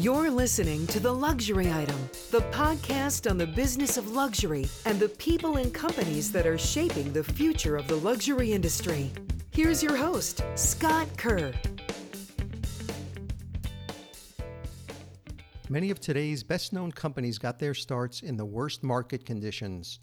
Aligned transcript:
You're 0.00 0.30
listening 0.30 0.86
to 0.88 1.00
The 1.00 1.12
Luxury 1.12 1.72
Item, 1.72 1.98
the 2.30 2.42
podcast 2.52 3.28
on 3.28 3.36
the 3.36 3.48
business 3.48 3.96
of 3.96 4.12
luxury 4.12 4.68
and 4.86 5.00
the 5.00 5.08
people 5.08 5.56
and 5.56 5.74
companies 5.74 6.30
that 6.30 6.46
are 6.46 6.56
shaping 6.56 7.12
the 7.12 7.24
future 7.24 7.74
of 7.76 7.88
the 7.88 7.96
luxury 7.96 8.52
industry. 8.52 9.10
Here's 9.50 9.82
your 9.82 9.96
host, 9.96 10.44
Scott 10.54 11.08
Kerr. 11.16 11.52
Many 15.68 15.90
of 15.90 15.98
today's 15.98 16.44
best 16.44 16.72
known 16.72 16.92
companies 16.92 17.38
got 17.38 17.58
their 17.58 17.74
starts 17.74 18.22
in 18.22 18.36
the 18.36 18.46
worst 18.46 18.84
market 18.84 19.26
conditions. 19.26 19.98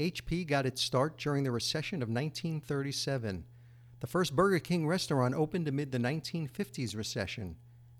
HP 0.00 0.44
got 0.44 0.66
its 0.66 0.82
start 0.82 1.18
during 1.18 1.44
the 1.44 1.52
recession 1.52 2.02
of 2.02 2.08
1937. 2.08 3.44
The 4.00 4.06
first 4.08 4.34
Burger 4.34 4.58
King 4.58 4.88
restaurant 4.88 5.36
opened 5.36 5.68
amid 5.68 5.92
the 5.92 5.98
1950s 5.98 6.96
recession. 6.96 7.54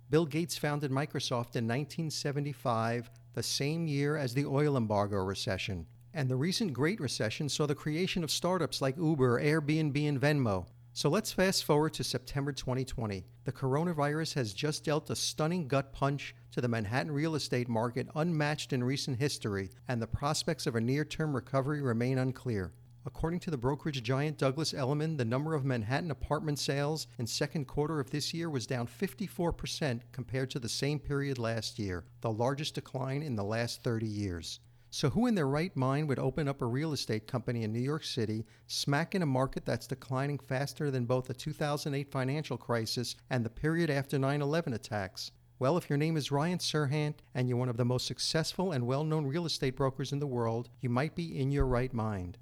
Bill 0.08 0.24
Gates 0.24 0.56
founded 0.56 0.92
Microsoft 0.92 1.56
in 1.56 1.66
1975, 1.66 3.10
the 3.34 3.42
same 3.42 3.88
year 3.88 4.16
as 4.16 4.32
the 4.32 4.46
oil 4.46 4.76
embargo 4.76 5.16
recession. 5.16 5.84
And 6.14 6.30
the 6.30 6.36
recent 6.36 6.72
Great 6.72 7.00
Recession 7.00 7.48
saw 7.48 7.66
the 7.66 7.74
creation 7.74 8.22
of 8.22 8.30
startups 8.30 8.80
like 8.80 8.96
Uber, 8.96 9.40
Airbnb, 9.40 10.08
and 10.08 10.20
Venmo. 10.20 10.66
So 10.92 11.08
let's 11.10 11.32
fast 11.32 11.64
forward 11.64 11.92
to 11.94 12.04
September 12.04 12.52
2020. 12.52 13.26
The 13.44 13.52
coronavirus 13.52 14.34
has 14.34 14.54
just 14.54 14.84
dealt 14.84 15.10
a 15.10 15.16
stunning 15.16 15.66
gut 15.66 15.92
punch 15.92 16.36
to 16.52 16.60
the 16.60 16.68
Manhattan 16.68 17.10
real 17.10 17.34
estate 17.34 17.68
market 17.68 18.06
unmatched 18.14 18.72
in 18.72 18.84
recent 18.84 19.18
history, 19.18 19.70
and 19.88 20.00
the 20.00 20.06
prospects 20.06 20.68
of 20.68 20.76
a 20.76 20.80
near 20.80 21.04
term 21.04 21.34
recovery 21.34 21.82
remain 21.82 22.18
unclear. 22.18 22.72
According 23.06 23.38
to 23.40 23.52
the 23.52 23.56
brokerage 23.56 24.02
giant 24.02 24.36
Douglas 24.36 24.74
Elliman, 24.74 25.16
the 25.16 25.24
number 25.24 25.54
of 25.54 25.64
Manhattan 25.64 26.10
apartment 26.10 26.58
sales 26.58 27.06
in 27.20 27.26
second 27.28 27.66
quarter 27.66 28.00
of 28.00 28.10
this 28.10 28.34
year 28.34 28.50
was 28.50 28.66
down 28.66 28.88
54% 28.88 30.00
compared 30.10 30.50
to 30.50 30.58
the 30.58 30.68
same 30.68 30.98
period 30.98 31.38
last 31.38 31.78
year, 31.78 32.04
the 32.20 32.32
largest 32.32 32.74
decline 32.74 33.22
in 33.22 33.36
the 33.36 33.44
last 33.44 33.84
30 33.84 34.06
years. 34.06 34.58
So 34.90 35.08
who 35.10 35.26
in 35.28 35.36
their 35.36 35.46
right 35.46 35.74
mind 35.76 36.08
would 36.08 36.18
open 36.18 36.48
up 36.48 36.60
a 36.60 36.66
real 36.66 36.92
estate 36.92 37.28
company 37.28 37.62
in 37.62 37.72
New 37.72 37.78
York 37.78 38.02
City, 38.02 38.44
smack 38.66 39.14
in 39.14 39.22
a 39.22 39.26
market 39.26 39.64
that's 39.64 39.86
declining 39.86 40.40
faster 40.40 40.90
than 40.90 41.04
both 41.04 41.26
the 41.26 41.34
2008 41.34 42.10
financial 42.10 42.56
crisis 42.56 43.14
and 43.30 43.44
the 43.44 43.50
period 43.50 43.88
after 43.88 44.18
9/11 44.18 44.74
attacks? 44.74 45.30
Well, 45.60 45.76
if 45.76 45.88
your 45.88 45.96
name 45.96 46.16
is 46.16 46.32
Ryan 46.32 46.58
Serhant 46.58 47.20
and 47.34 47.48
you're 47.48 47.56
one 47.56 47.68
of 47.68 47.76
the 47.76 47.84
most 47.84 48.06
successful 48.06 48.72
and 48.72 48.84
well-known 48.84 49.26
real 49.26 49.46
estate 49.46 49.76
brokers 49.76 50.12
in 50.12 50.18
the 50.18 50.26
world, 50.26 50.70
you 50.80 50.90
might 50.90 51.14
be 51.14 51.38
in 51.38 51.52
your 51.52 51.66
right 51.66 51.94
mind. 51.94 52.38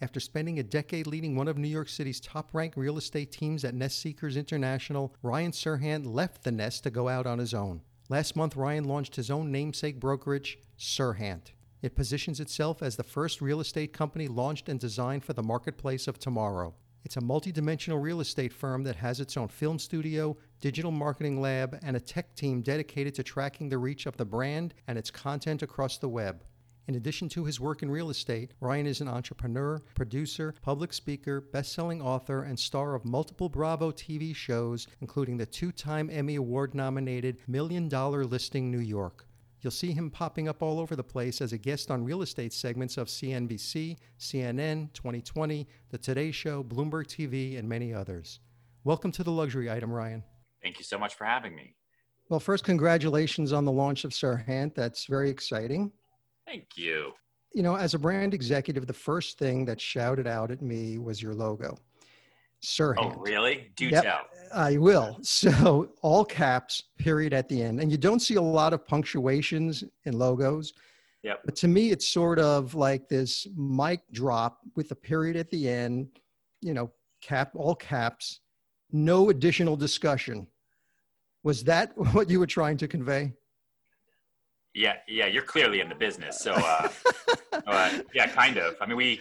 After 0.00 0.20
spending 0.20 0.58
a 0.58 0.64
decade 0.64 1.06
leading 1.06 1.36
one 1.36 1.48
of 1.48 1.56
New 1.56 1.68
York 1.68 1.88
City's 1.88 2.20
top 2.20 2.50
ranked 2.52 2.76
real 2.76 2.98
estate 2.98 3.30
teams 3.30 3.64
at 3.64 3.74
Nest 3.74 4.00
Seekers 4.00 4.36
International, 4.36 5.14
Ryan 5.22 5.52
Serhant 5.52 6.04
left 6.04 6.42
the 6.42 6.52
Nest 6.52 6.82
to 6.82 6.90
go 6.90 7.08
out 7.08 7.26
on 7.26 7.38
his 7.38 7.54
own. 7.54 7.80
Last 8.08 8.36
month, 8.36 8.56
Ryan 8.56 8.84
launched 8.84 9.16
his 9.16 9.30
own 9.30 9.50
namesake 9.50 10.00
brokerage, 10.00 10.58
Serhant. 10.76 11.52
It 11.80 11.94
positions 11.94 12.40
itself 12.40 12.82
as 12.82 12.96
the 12.96 13.02
first 13.02 13.40
real 13.40 13.60
estate 13.60 13.92
company 13.92 14.26
launched 14.26 14.68
and 14.68 14.80
designed 14.80 15.24
for 15.24 15.32
the 15.32 15.42
marketplace 15.42 16.08
of 16.08 16.18
tomorrow. 16.18 16.74
It's 17.04 17.16
a 17.16 17.20
multidimensional 17.20 18.02
real 18.02 18.20
estate 18.20 18.52
firm 18.52 18.82
that 18.84 18.96
has 18.96 19.20
its 19.20 19.36
own 19.36 19.48
film 19.48 19.78
studio, 19.78 20.36
digital 20.60 20.90
marketing 20.90 21.40
lab, 21.40 21.78
and 21.82 21.96
a 21.96 22.00
tech 22.00 22.34
team 22.34 22.62
dedicated 22.62 23.14
to 23.14 23.22
tracking 23.22 23.68
the 23.68 23.78
reach 23.78 24.06
of 24.06 24.16
the 24.16 24.24
brand 24.24 24.74
and 24.88 24.98
its 24.98 25.10
content 25.10 25.62
across 25.62 25.98
the 25.98 26.08
web. 26.08 26.42
In 26.86 26.96
addition 26.96 27.30
to 27.30 27.46
his 27.46 27.58
work 27.58 27.82
in 27.82 27.90
real 27.90 28.10
estate, 28.10 28.52
Ryan 28.60 28.86
is 28.86 29.00
an 29.00 29.08
entrepreneur, 29.08 29.80
producer, 29.94 30.54
public 30.60 30.92
speaker, 30.92 31.40
best 31.40 31.72
selling 31.72 32.02
author, 32.02 32.42
and 32.42 32.58
star 32.58 32.94
of 32.94 33.06
multiple 33.06 33.48
Bravo 33.48 33.90
TV 33.90 34.36
shows, 34.36 34.86
including 35.00 35.38
the 35.38 35.46
two 35.46 35.72
time 35.72 36.10
Emmy 36.12 36.34
Award 36.34 36.74
nominated 36.74 37.38
Million 37.48 37.88
Dollar 37.88 38.26
Listing 38.26 38.70
New 38.70 38.80
York. 38.80 39.26
You'll 39.62 39.70
see 39.70 39.92
him 39.92 40.10
popping 40.10 40.46
up 40.46 40.62
all 40.62 40.78
over 40.78 40.94
the 40.94 41.02
place 41.02 41.40
as 41.40 41.54
a 41.54 41.58
guest 41.58 41.90
on 41.90 42.04
real 42.04 42.20
estate 42.20 42.52
segments 42.52 42.98
of 42.98 43.08
CNBC, 43.08 43.96
CNN, 44.18 44.92
2020, 44.92 45.66
The 45.88 45.96
Today 45.96 46.30
Show, 46.32 46.62
Bloomberg 46.62 47.06
TV, 47.06 47.58
and 47.58 47.66
many 47.66 47.94
others. 47.94 48.40
Welcome 48.84 49.10
to 49.12 49.24
the 49.24 49.32
luxury 49.32 49.70
item, 49.70 49.90
Ryan. 49.90 50.22
Thank 50.62 50.78
you 50.78 50.84
so 50.84 50.98
much 50.98 51.14
for 51.14 51.24
having 51.24 51.56
me. 51.56 51.76
Well, 52.28 52.40
first, 52.40 52.62
congratulations 52.64 53.54
on 53.54 53.64
the 53.64 53.72
launch 53.72 54.04
of 54.04 54.10
Serhant. 54.10 54.74
That's 54.74 55.06
very 55.06 55.30
exciting. 55.30 55.90
Thank 56.46 56.76
you. 56.76 57.12
You 57.52 57.62
know, 57.62 57.76
as 57.76 57.94
a 57.94 57.98
brand 57.98 58.34
executive, 58.34 58.86
the 58.86 58.92
first 58.92 59.38
thing 59.38 59.64
that 59.66 59.80
shouted 59.80 60.26
out 60.26 60.50
at 60.50 60.60
me 60.60 60.98
was 60.98 61.22
your 61.22 61.34
logo, 61.34 61.78
Serhant. 62.62 63.14
Oh, 63.16 63.20
really? 63.20 63.70
Do 63.76 63.86
Yep. 63.86 64.02
tell. 64.02 64.26
I 64.52 64.76
will. 64.78 65.18
So 65.22 65.92
all 66.02 66.24
caps, 66.24 66.82
period 66.98 67.32
at 67.32 67.48
the 67.48 67.62
end. 67.62 67.80
And 67.80 67.90
you 67.90 67.98
don't 67.98 68.20
see 68.20 68.34
a 68.34 68.42
lot 68.42 68.72
of 68.72 68.86
punctuations 68.86 69.84
in 70.04 70.18
logos. 70.18 70.72
Yep. 71.22 71.40
But 71.44 71.56
to 71.56 71.68
me, 71.68 71.90
it's 71.90 72.08
sort 72.08 72.38
of 72.38 72.74
like 72.74 73.08
this 73.08 73.46
mic 73.56 74.00
drop 74.12 74.60
with 74.76 74.90
a 74.90 74.94
period 74.94 75.36
at 75.36 75.50
the 75.50 75.68
end, 75.68 76.08
you 76.60 76.74
know, 76.74 76.90
cap, 77.22 77.52
all 77.54 77.74
caps, 77.74 78.40
no 78.92 79.30
additional 79.30 79.76
discussion. 79.76 80.46
Was 81.42 81.64
that 81.64 81.96
what 82.14 82.28
you 82.28 82.40
were 82.40 82.46
trying 82.46 82.76
to 82.78 82.88
convey? 82.88 83.32
Yeah, 84.74 84.94
yeah. 85.06 85.26
You're 85.26 85.42
clearly 85.42 85.80
in 85.80 85.88
the 85.88 85.94
business, 85.94 86.40
so 86.40 86.52
uh, 86.52 86.88
uh, 87.66 87.98
yeah, 88.12 88.26
kind 88.26 88.56
of. 88.58 88.76
I 88.80 88.86
mean, 88.86 88.96
we. 88.96 89.20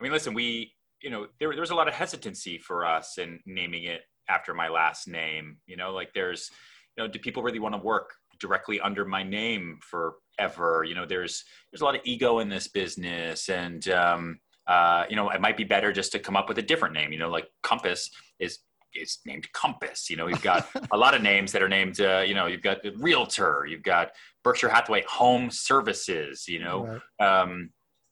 I 0.00 0.02
mean, 0.02 0.12
listen, 0.12 0.34
we. 0.34 0.72
You 1.00 1.10
know, 1.10 1.26
there, 1.40 1.50
there 1.50 1.60
was 1.60 1.70
a 1.70 1.74
lot 1.74 1.88
of 1.88 1.94
hesitancy 1.94 2.58
for 2.58 2.86
us 2.86 3.18
in 3.18 3.40
naming 3.44 3.84
it 3.84 4.02
after 4.28 4.54
my 4.54 4.68
last 4.68 5.08
name. 5.08 5.56
You 5.66 5.76
know, 5.76 5.92
like 5.92 6.12
there's, 6.14 6.50
you 6.96 7.02
know, 7.02 7.10
do 7.10 7.18
people 7.18 7.42
really 7.42 7.58
want 7.58 7.74
to 7.74 7.80
work 7.80 8.10
directly 8.38 8.80
under 8.80 9.04
my 9.04 9.22
name 9.22 9.80
forever? 9.80 10.84
You 10.84 10.94
know, 10.94 11.06
there's 11.06 11.44
there's 11.72 11.80
a 11.80 11.84
lot 11.84 11.96
of 11.96 12.02
ego 12.04 12.38
in 12.38 12.48
this 12.48 12.68
business, 12.68 13.48
and 13.48 13.88
um, 13.88 14.38
uh, 14.66 15.04
you 15.08 15.16
know, 15.16 15.30
it 15.30 15.40
might 15.40 15.56
be 15.56 15.64
better 15.64 15.92
just 15.92 16.12
to 16.12 16.18
come 16.18 16.36
up 16.36 16.48
with 16.48 16.58
a 16.58 16.62
different 16.62 16.94
name. 16.94 17.12
You 17.12 17.18
know, 17.18 17.30
like 17.30 17.48
Compass 17.62 18.10
is 18.38 18.58
is 18.94 19.18
named 19.24 19.50
Compass. 19.52 20.10
You 20.10 20.16
know, 20.16 20.26
we've 20.26 20.42
got 20.42 20.68
a 20.92 20.96
lot 20.96 21.14
of 21.14 21.22
names 21.22 21.52
that 21.52 21.62
are 21.62 21.68
named. 21.68 22.00
Uh, 22.00 22.22
you 22.26 22.34
know, 22.34 22.46
you've 22.46 22.62
got 22.62 22.78
Realtor, 22.98 23.66
you've 23.68 23.82
got 23.82 24.10
Berkshire 24.44 24.68
Hathaway 24.68 25.04
Home 25.08 25.50
Services. 25.50 26.46
You 26.48 26.60
know, 26.60 27.00
Right. 27.20 27.40
um, 27.40 27.70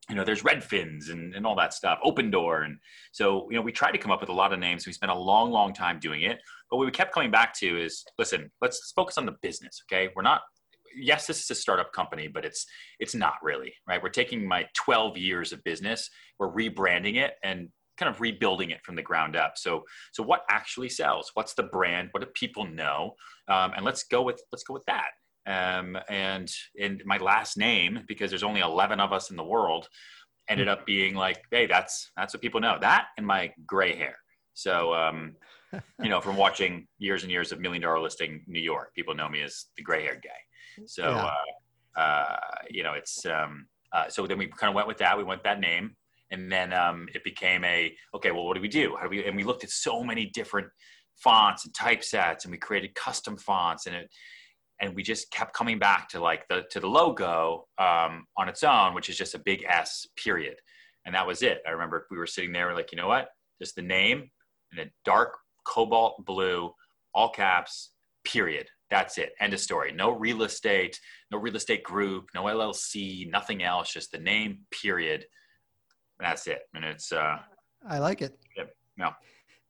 you 0.08 0.16
know, 0.16 0.24
there's 0.24 0.42
Redfins 0.42 1.08
and, 1.08 1.34
and 1.36 1.46
all 1.46 1.54
that 1.56 1.72
stuff, 1.72 2.00
Opendoor. 2.04 2.64
And 2.64 2.78
so, 3.12 3.48
you 3.48 3.56
know, 3.56 3.62
we 3.62 3.70
tried 3.70 3.92
to 3.92 3.98
come 3.98 4.10
up 4.10 4.20
with 4.20 4.28
a 4.28 4.32
lot 4.34 4.52
of 4.52 4.58
names. 4.58 4.84
We 4.84 4.92
spent 4.92 5.12
a 5.12 5.14
long, 5.14 5.52
long 5.52 5.72
time 5.72 6.00
doing 6.00 6.22
it. 6.22 6.40
But 6.68 6.78
what 6.78 6.86
we 6.86 6.90
kept 6.90 7.12
coming 7.12 7.30
back 7.30 7.54
to 7.58 7.80
is, 7.80 8.04
listen, 8.18 8.50
let's 8.60 8.92
focus 8.96 9.18
on 9.18 9.26
the 9.26 9.36
business. 9.40 9.80
Okay. 9.86 10.10
We're 10.16 10.22
not, 10.22 10.40
yes, 10.96 11.28
this 11.28 11.40
is 11.44 11.50
a 11.50 11.54
startup 11.54 11.92
company, 11.92 12.26
but 12.26 12.44
it's, 12.44 12.66
it's 12.98 13.14
not 13.14 13.34
really, 13.40 13.72
right? 13.86 14.02
We're 14.02 14.08
taking 14.08 14.46
my 14.46 14.66
12 14.74 15.16
years 15.16 15.52
of 15.52 15.62
business, 15.62 16.10
we're 16.40 16.50
rebranding 16.50 17.16
it 17.16 17.34
and 17.44 17.68
kind 18.00 18.12
of 18.12 18.20
rebuilding 18.20 18.70
it 18.70 18.82
from 18.84 18.96
the 18.96 19.02
ground 19.02 19.36
up. 19.36 19.52
So, 19.56 19.84
so 20.12 20.22
what 20.22 20.42
actually 20.50 20.88
sells? 20.88 21.30
What's 21.34 21.54
the 21.54 21.64
brand? 21.64 22.08
What 22.10 22.22
do 22.24 22.30
people 22.34 22.64
know? 22.64 23.14
Um, 23.46 23.72
and 23.76 23.84
let's 23.84 24.02
go 24.04 24.22
with, 24.22 24.42
let's 24.50 24.64
go 24.64 24.74
with 24.74 24.86
that 24.86 25.10
um, 25.46 25.96
and 26.08 26.50
and 26.80 27.02
my 27.04 27.18
last 27.18 27.56
name 27.56 28.00
because 28.06 28.30
there's 28.30 28.42
only 28.42 28.60
11 28.60 29.00
of 29.00 29.12
us 29.12 29.30
in 29.30 29.36
the 29.36 29.44
world 29.44 29.88
ended 30.48 30.68
up 30.68 30.84
being 30.84 31.14
like 31.14 31.42
hey 31.50 31.66
that's 31.66 32.10
that's 32.16 32.34
what 32.34 32.42
people 32.42 32.60
know 32.60 32.78
that 32.80 33.06
and 33.16 33.26
my 33.26 33.52
gray 33.66 33.94
hair 33.96 34.16
so 34.54 34.92
um, 34.94 35.34
you 36.02 36.08
know 36.08 36.20
from 36.20 36.36
watching 36.36 36.86
years 36.98 37.22
and 37.22 37.32
years 37.32 37.52
of 37.52 37.60
million 37.60 37.82
dollar 37.82 38.00
listing 38.00 38.42
new 38.46 38.60
york 38.60 38.94
people 38.94 39.14
know 39.14 39.28
me 39.28 39.42
as 39.42 39.66
the 39.76 39.82
gray 39.82 40.02
haired 40.02 40.22
guy 40.22 40.84
so 40.86 41.02
Yeah. 41.02 41.30
uh, 41.96 42.00
uh, 42.00 42.36
you 42.70 42.82
know 42.82 42.92
it's 42.92 43.24
um, 43.26 43.66
uh, 43.92 44.08
so 44.08 44.26
then 44.26 44.38
we 44.38 44.46
kind 44.46 44.68
of 44.68 44.74
went 44.74 44.88
with 44.88 44.98
that 44.98 45.16
we 45.16 45.24
went 45.24 45.42
that 45.44 45.60
name 45.60 45.96
and 46.30 46.50
then 46.50 46.72
um, 46.72 47.08
it 47.14 47.24
became 47.24 47.64
a 47.64 47.94
okay 48.14 48.30
well 48.30 48.46
what 48.46 48.54
do 48.54 48.60
we 48.60 48.68
do 48.68 48.96
how 48.96 49.04
do 49.04 49.10
we 49.10 49.24
and 49.24 49.36
we 49.36 49.44
looked 49.44 49.64
at 49.64 49.70
so 49.70 50.02
many 50.02 50.26
different 50.26 50.68
fonts 51.16 51.64
and 51.64 51.74
typesets 51.74 52.44
and 52.44 52.52
we 52.52 52.58
created 52.58 52.94
custom 52.94 53.36
fonts 53.36 53.86
and 53.86 53.94
it 53.94 54.10
and 54.80 54.94
we 54.94 55.02
just 55.02 55.30
kept 55.30 55.52
coming 55.52 55.78
back 55.78 56.08
to 56.08 56.20
like 56.20 56.48
the 56.48 56.64
to 56.70 56.80
the 56.80 56.86
logo 56.86 57.66
um, 57.78 58.24
on 58.36 58.48
its 58.48 58.62
own, 58.64 58.94
which 58.94 59.08
is 59.08 59.16
just 59.16 59.34
a 59.34 59.38
big 59.38 59.64
S 59.68 60.06
period, 60.16 60.56
and 61.04 61.14
that 61.14 61.26
was 61.26 61.42
it. 61.42 61.62
I 61.66 61.70
remember 61.70 62.06
we 62.10 62.16
were 62.16 62.26
sitting 62.26 62.52
there, 62.52 62.66
we're 62.66 62.74
like, 62.74 62.92
you 62.92 62.96
know 62.96 63.08
what, 63.08 63.28
just 63.60 63.76
the 63.76 63.82
name 63.82 64.30
and 64.72 64.80
a 64.80 64.90
dark 65.04 65.36
cobalt 65.64 66.24
blue, 66.24 66.72
all 67.14 67.30
caps, 67.30 67.90
period. 68.24 68.68
That's 68.88 69.18
it. 69.18 69.32
End 69.40 69.54
of 69.54 69.60
story. 69.60 69.92
No 69.92 70.10
real 70.10 70.42
estate, 70.42 70.98
no 71.30 71.38
real 71.38 71.54
estate 71.54 71.84
group, 71.84 72.28
no 72.34 72.44
LLC, 72.44 73.30
nothing 73.30 73.62
else. 73.62 73.92
Just 73.92 74.10
the 74.10 74.18
name, 74.18 74.60
period. 74.72 75.24
That's 76.20 76.46
it. 76.46 76.62
And 76.74 76.84
it's 76.84 77.12
uh, 77.12 77.38
I 77.88 77.98
like 77.98 78.22
it. 78.22 78.38
Yep. 78.56 78.74
No. 78.96 79.10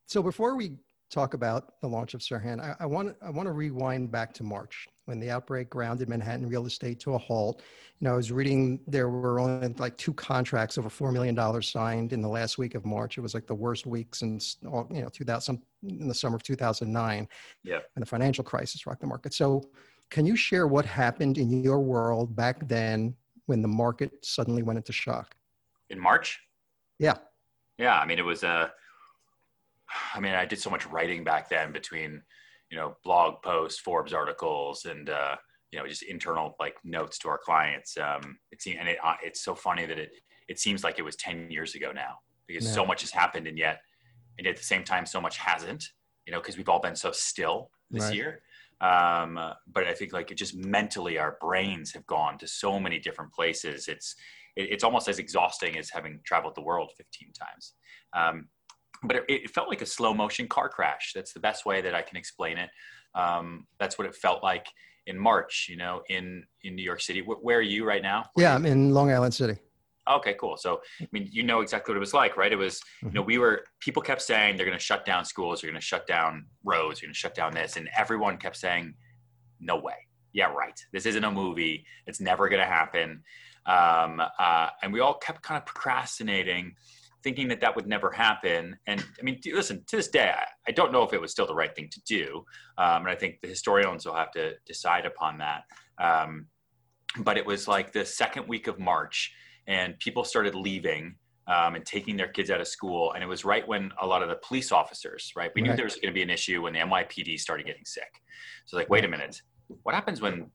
So 0.07 0.23
before 0.23 0.57
we 0.57 0.73
talk 1.11 1.35
about 1.35 1.81
the 1.81 1.87
launch 1.89 2.15
of 2.15 2.21
Serhant, 2.21 2.61
I, 2.61 2.75
I 2.81 2.87
want 2.87 3.17
I 3.23 3.31
want 3.31 3.47
to 3.47 3.53
rewind 3.53 4.11
back 4.11 4.33
to 4.35 4.43
March 4.43 4.89
when 5.07 5.19
the 5.21 5.31
outbreak 5.31 5.71
grounded 5.71 6.09
Manhattan 6.09 6.49
real 6.49 6.67
estate 6.67 7.01
to 7.01 7.15
a 7.15 7.19
halt. 7.19 7.63
You 7.99 8.07
know, 8.09 8.15
I 8.15 8.17
was 8.17 8.31
reading 8.33 8.81
there 8.87 9.09
were 9.09 9.39
only 9.41 9.69
like 9.79 9.97
two 9.97 10.13
contracts 10.15 10.79
over 10.79 10.89
four 10.91 11.13
million 11.13 11.35
dollars 11.35 11.69
signed 11.69 12.13
in 12.13 12.21
the 12.23 12.29
last 12.29 12.59
week 12.59 12.75
of 12.75 12.85
March. 12.85 13.19
It 13.19 13.21
was 13.21 13.35
like 13.35 13.47
the 13.47 13.55
worst 13.55 13.87
week 13.87 14.15
since 14.15 14.57
all- 14.67 14.89
you 14.93 15.03
know 15.03 15.09
2000 15.09 15.61
in 15.89 16.09
the 16.09 16.15
summer 16.15 16.37
of 16.37 16.43
2009 16.43 17.29
Yeah. 17.63 17.77
when 17.95 18.01
the 18.01 18.07
financial 18.07 18.45
crisis 18.45 18.87
rocked 18.87 19.01
the 19.01 19.07
market. 19.07 19.33
So 19.35 19.63
Can 20.11 20.27
you 20.27 20.35
share 20.35 20.67
what 20.67 20.85
happened 20.85 21.39
in 21.39 21.63
your 21.63 21.79
world 21.81 22.35
back 22.35 22.67
then 22.67 23.15
when 23.47 23.63
the 23.63 23.69
market 23.69 24.11
suddenly 24.25 24.63
went 24.65 24.77
into 24.77 24.93
shock? 24.93 25.37
In 25.91 25.99
March? 25.99 26.41
Yeah. 26.99 27.19
Yeah. 27.79 27.99
I 27.99 28.07
mean, 28.07 28.19
it 28.19 28.25
was, 28.25 28.45
uh, 28.45 28.69
I 30.15 30.21
mean, 30.21 30.35
I 30.35 30.45
did 30.45 30.61
so 30.61 30.71
much 30.71 30.87
writing 30.87 31.25
back 31.25 31.49
then 31.49 31.73
between, 31.73 32.23
you 32.71 32.77
know, 32.77 32.97
blog 33.05 33.43
posts, 33.43 33.81
Forbes 33.81 34.13
articles, 34.13 34.85
and, 34.85 35.11
uh, 35.11 35.37
you 35.73 35.79
know, 35.79 35.87
just 35.87 36.03
internal 36.03 36.57
like 36.61 36.77
notes 36.85 37.19
to 37.19 37.29
our 37.29 37.39
clients. 37.39 37.97
Um, 37.97 38.39
it 38.51 38.57
it's, 38.57 38.67
and 38.67 38.89
it, 38.89 38.99
uh, 39.03 39.17
it's 39.23 39.43
so 39.43 39.55
funny 39.55 39.87
that 39.87 39.99
it, 39.99 40.13
it 40.49 40.59
seems 40.59 40.85
like 40.85 40.99
it 40.99 41.03
was 41.03 41.17
10 41.17 41.51
years 41.51 41.75
ago 41.75 41.93
now 41.93 42.19
because 42.47 42.65
yeah. 42.65 42.73
so 42.73 42.87
much 42.87 43.03
has 43.03 43.11
happened 43.11 43.47
and 43.47 43.59
yet, 43.59 43.81
and 44.39 44.47
at 44.47 44.57
the 44.57 44.63
same 44.63 44.85
time, 44.85 45.07
so 45.07 45.21
much 45.21 45.39
hasn't, 45.39 45.85
you 46.27 46.33
know, 46.33 46.41
cause 46.41 46.57
we've 46.57 46.69
all 46.69 46.81
been 46.81 46.97
so 46.97 47.13
still 47.13 47.71
this 47.91 48.05
right. 48.05 48.15
year. 48.15 48.43
Um, 48.81 49.39
but 49.71 49.85
I 49.85 49.93
think 49.93 50.13
like 50.13 50.31
it 50.31 50.37
just 50.37 50.57
mentally, 50.57 51.19
our 51.19 51.37
brains 51.41 51.93
have 51.93 52.07
gone 52.07 52.39
to 52.39 52.49
so 52.49 52.81
many 52.81 52.99
different 52.99 53.33
places. 53.33 53.89
It's, 53.89 54.17
it, 54.57 54.69
it's 54.73 54.85
almost 54.85 55.09
as 55.09 55.19
exhausting 55.19 55.79
as 55.79 55.91
having 55.91 56.21
traveled 56.25 56.55
the 56.55 56.63
world 56.63 56.93
15 56.97 57.33
times. 57.33 57.75
Um, 58.17 58.49
but 59.03 59.17
it, 59.17 59.25
it, 59.29 59.51
felt 59.51 59.69
like 59.69 59.83
a 59.83 59.87
slow 59.87 60.13
motion 60.13 60.47
car 60.47 60.69
crash. 60.69 61.13
That's 61.15 61.33
the 61.33 61.41
best 61.41 61.65
way 61.65 61.81
that 61.81 61.95
I 61.95 62.03
can 62.03 62.17
explain 62.17 62.59
it. 62.59 62.69
Um, 63.15 63.67
that's 63.79 63.99
what 63.99 64.07
it 64.07 64.15
felt 64.15 64.43
like 64.43 64.67
in 65.07 65.19
March, 65.19 65.67
you 65.69 65.77
know, 65.77 66.03
in, 66.09 66.45
in 66.63 66.75
New 66.75 66.83
York 66.83 67.01
City. 67.01 67.23
Where, 67.23 67.39
where 67.39 67.59
are 67.59 67.63
you 67.63 67.87
right 67.87 68.03
now? 68.03 68.27
Yeah, 68.37 68.55
I'm 68.55 68.67
in 68.67 68.93
Long 68.93 69.11
Island 69.11 69.35
City. 69.35 69.57
Okay, 70.09 70.35
cool. 70.41 70.57
So, 70.57 70.81
I 71.01 71.07
mean, 71.13 71.29
you 71.31 71.43
know 71.43 71.61
exactly 71.61 71.93
what 71.93 71.97
it 71.97 72.01
was 72.01 72.15
like, 72.15 72.37
right? 72.37 72.53
It 72.53 72.57
was, 72.57 72.81
you 73.03 73.11
know, 73.11 73.21
mm-hmm. 73.21 73.27
we 73.27 73.39
were, 73.39 73.65
people 73.81 74.03
kept 74.03 74.23
saying 74.23 74.57
they're 74.57 74.67
going 74.67 74.79
to 74.79 74.83
shut 74.83 75.05
down 75.05 75.25
schools, 75.25 75.61
they're 75.61 75.71
going 75.71 75.81
to 75.81 75.87
shut 75.87 76.07
down 76.07 76.47
roads, 76.65 77.01
they're 77.01 77.07
going 77.07 77.15
to 77.15 77.19
shut 77.19 77.35
down 77.35 77.53
this. 77.53 77.77
And 77.77 77.89
everyone 77.97 78.37
kept 78.37 78.57
saying, 78.57 78.95
no 79.61 79.77
way. 79.77 79.95
Yeah, 80.33 80.47
right. 80.47 80.79
This 80.93 81.07
isn't 81.07 81.25
a 81.25 81.31
movie. 81.31 81.85
It's 82.07 82.21
never 82.21 82.49
going 82.49 82.61
to 82.61 82.67
happen. 82.67 83.23
Um, 83.71 84.21
uh, 84.39 84.69
and 84.83 84.93
we 84.93 85.01
all 85.01 85.15
kept 85.15 85.43
kind 85.43 85.57
of 85.57 85.65
procrastinating, 85.65 86.75
thinking 87.23 87.47
that 87.49 87.61
that 87.61 87.77
would 87.77 87.87
never 87.87 88.11
happen. 88.11 88.77
And 88.87 89.05
I 89.19 89.23
mean, 89.23 89.39
listen, 89.53 89.85
to 89.87 89.97
this 89.97 90.09
day, 90.09 90.33
I, 90.35 90.45
I 90.67 90.73
don't 90.73 90.93
know 90.93 91.05
if 91.05 91.13
it 91.13 91.21
was 91.21 91.31
still 91.31 91.47
the 91.47 91.55
right 91.55 91.75
thing 91.75 91.89
to 91.93 92.01
do. 92.03 92.45
Um, 92.79 93.03
and 93.03 93.09
I 93.09 93.15
think 93.15 93.41
the 93.43 93.49
historians 93.49 94.05
will 94.05 94.15
have 94.15 94.33
to 94.33 94.55
decide 94.67 95.07
upon 95.07 95.39
that. 95.39 95.63
Um, 96.01 96.47
but 97.19 97.37
it 97.37 97.47
was 97.47 97.69
like 97.69 97.93
the 97.93 98.05
second 98.05 98.49
week 98.49 98.67
of 98.67 98.79
March 98.79 99.33
and 99.67 99.99
people 100.01 100.25
started 100.25 100.55
leaving 100.55 101.15
um, 101.47 101.75
and 101.77 101.87
taking 101.87 102.17
their 102.17 102.29
kids 102.29 102.51
out 102.51 102.61
of 102.61 102.67
school. 102.67 103.13
And 103.13 103.23
it 103.23 103.27
was 103.27 103.45
right 103.45 103.67
when 103.67 103.93
a 104.01 104.07
lot 104.07 104.23
of 104.23 104.29
the 104.29 104.37
police 104.37 104.73
officers, 104.73 105.33
right? 105.37 105.51
We 105.55 105.63
right. 105.63 105.71
knew 105.71 105.77
there 105.77 105.85
was 105.85 105.95
going 105.95 106.09
to 106.09 106.13
be 106.13 106.23
an 106.23 106.31
issue 106.31 106.63
when 106.63 106.73
the 106.73 106.81
NYPD 106.81 107.39
started 107.39 107.67
getting 107.67 107.85
sick. 107.85 108.11
So 108.67 108.77
like, 108.77 108.91
wait 108.91 109.05
a 109.05 109.09
minute, 109.09 109.41
what 109.83 109.95
happens 109.95 110.21
when 110.21 110.51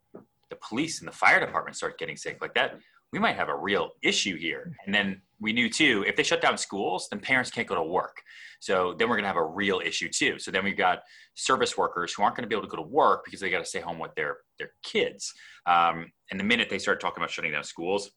the 0.50 0.58
police 0.68 1.00
and 1.00 1.08
the 1.08 1.16
fire 1.16 1.40
department 1.40 1.78
start 1.78 1.98
getting 1.98 2.18
sick 2.18 2.40
like 2.42 2.54
that? 2.56 2.80
We 3.16 3.22
might 3.22 3.38
have 3.38 3.48
a 3.48 3.56
real 3.56 3.92
issue 4.02 4.36
here. 4.36 4.76
And 4.86 4.94
then 4.94 5.22
we 5.40 5.54
knew 5.54 5.70
too, 5.70 6.04
if 6.06 6.18
they 6.18 6.24
shut 6.24 6.42
down 6.42 6.58
schools, 6.58 7.08
then 7.10 7.22
parents 7.22 7.50
can't 7.50 7.66
go 7.66 7.76
to 7.76 7.82
work. 7.82 8.22
So 8.60 8.94
then 8.94 9.08
we're 9.08 9.16
going 9.16 9.24
to 9.24 9.30
have 9.30 9.38
a 9.38 9.46
real 9.46 9.80
issue 9.80 10.10
too. 10.10 10.38
So 10.38 10.52
then 10.52 10.66
we've 10.66 10.76
got 10.76 11.00
service 11.34 11.78
workers 11.78 12.14
who 12.14 12.24
aren't 12.24 12.36
going 12.36 12.44
to 12.44 12.50
be 12.50 12.56
able 12.56 12.68
to 12.68 12.76
go 12.76 12.84
to 12.84 12.90
work 12.90 13.24
because 13.24 13.40
they 13.40 13.50
got 13.50 13.60
to 13.60 13.66
stay 13.66 13.80
home 13.80 14.00
with 14.00 14.14
their 14.16 14.40
their 14.60 14.72
kids. 14.84 15.34
Um, 15.66 16.12
and 16.30 16.38
the 16.38 16.44
minute 16.44 16.70
they 16.70 16.78
started 16.78 17.00
talking 17.00 17.22
about 17.22 17.32
shutting 17.32 17.54
down 17.54 17.64
schools, 17.64 18.12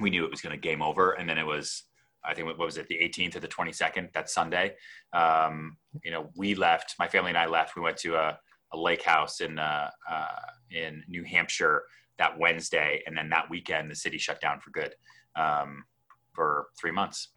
we 0.00 0.08
knew 0.08 0.24
it 0.24 0.30
was 0.30 0.40
going 0.40 0.56
to 0.56 0.60
game 0.60 0.80
over. 0.80 1.12
And 1.12 1.28
then 1.28 1.36
it 1.36 1.44
was, 1.44 1.82
I 2.24 2.32
think, 2.32 2.46
what 2.46 2.58
was 2.58 2.78
it, 2.78 2.88
the 2.88 2.96
18th 2.96 3.36
or 3.36 3.40
the 3.40 3.48
22nd, 3.48 4.14
that 4.14 4.30
Sunday. 4.30 4.76
Um, 5.12 5.76
you 6.02 6.10
know, 6.10 6.30
we 6.36 6.54
left, 6.54 6.94
my 6.98 7.06
family 7.06 7.32
and 7.32 7.38
I 7.38 7.44
left. 7.44 7.76
We 7.76 7.82
went 7.82 7.98
to 7.98 8.14
a, 8.14 8.38
a 8.72 8.78
lake 8.78 9.02
house 9.02 9.42
in, 9.42 9.58
uh, 9.58 9.90
uh, 10.10 10.40
in 10.70 11.04
New 11.06 11.22
Hampshire 11.22 11.82
that 12.18 12.38
Wednesday. 12.38 13.02
And 13.06 13.16
then 13.16 13.28
that 13.30 13.48
weekend, 13.50 13.90
the 13.90 13.94
city 13.94 14.18
shut 14.18 14.40
down 14.40 14.60
for 14.60 14.70
good 14.70 14.94
um, 15.36 15.84
for 16.32 16.66
three 16.80 16.92
months. 16.92 17.28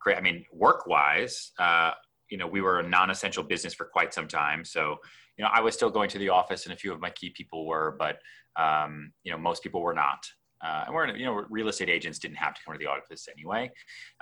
Great. 0.00 0.16
I 0.16 0.20
mean, 0.20 0.44
work 0.52 0.86
wise, 0.86 1.52
uh, 1.58 1.92
you 2.28 2.38
know, 2.38 2.46
we 2.46 2.60
were 2.60 2.80
a 2.80 2.88
non 2.88 3.10
essential 3.10 3.42
business 3.42 3.74
for 3.74 3.84
quite 3.84 4.12
some 4.14 4.26
time. 4.26 4.64
So, 4.64 4.96
you 5.36 5.44
know, 5.44 5.50
I 5.52 5.60
was 5.60 5.74
still 5.74 5.90
going 5.90 6.08
to 6.10 6.18
the 6.18 6.30
office 6.30 6.64
and 6.64 6.72
a 6.72 6.76
few 6.76 6.92
of 6.92 7.00
my 7.00 7.10
key 7.10 7.30
people 7.30 7.66
were, 7.66 7.96
but, 7.98 8.18
um, 8.56 9.12
you 9.22 9.30
know, 9.30 9.38
most 9.38 9.62
people 9.62 9.82
were 9.82 9.94
not. 9.94 10.26
Uh, 10.64 10.84
and 10.86 10.94
we're, 10.94 11.08
you 11.16 11.24
know, 11.24 11.44
real 11.50 11.68
estate 11.68 11.90
agents 11.90 12.18
didn't 12.18 12.36
have 12.36 12.54
to 12.54 12.60
come 12.64 12.72
to 12.72 12.78
the 12.78 12.86
office 12.86 13.26
anyway. 13.36 13.70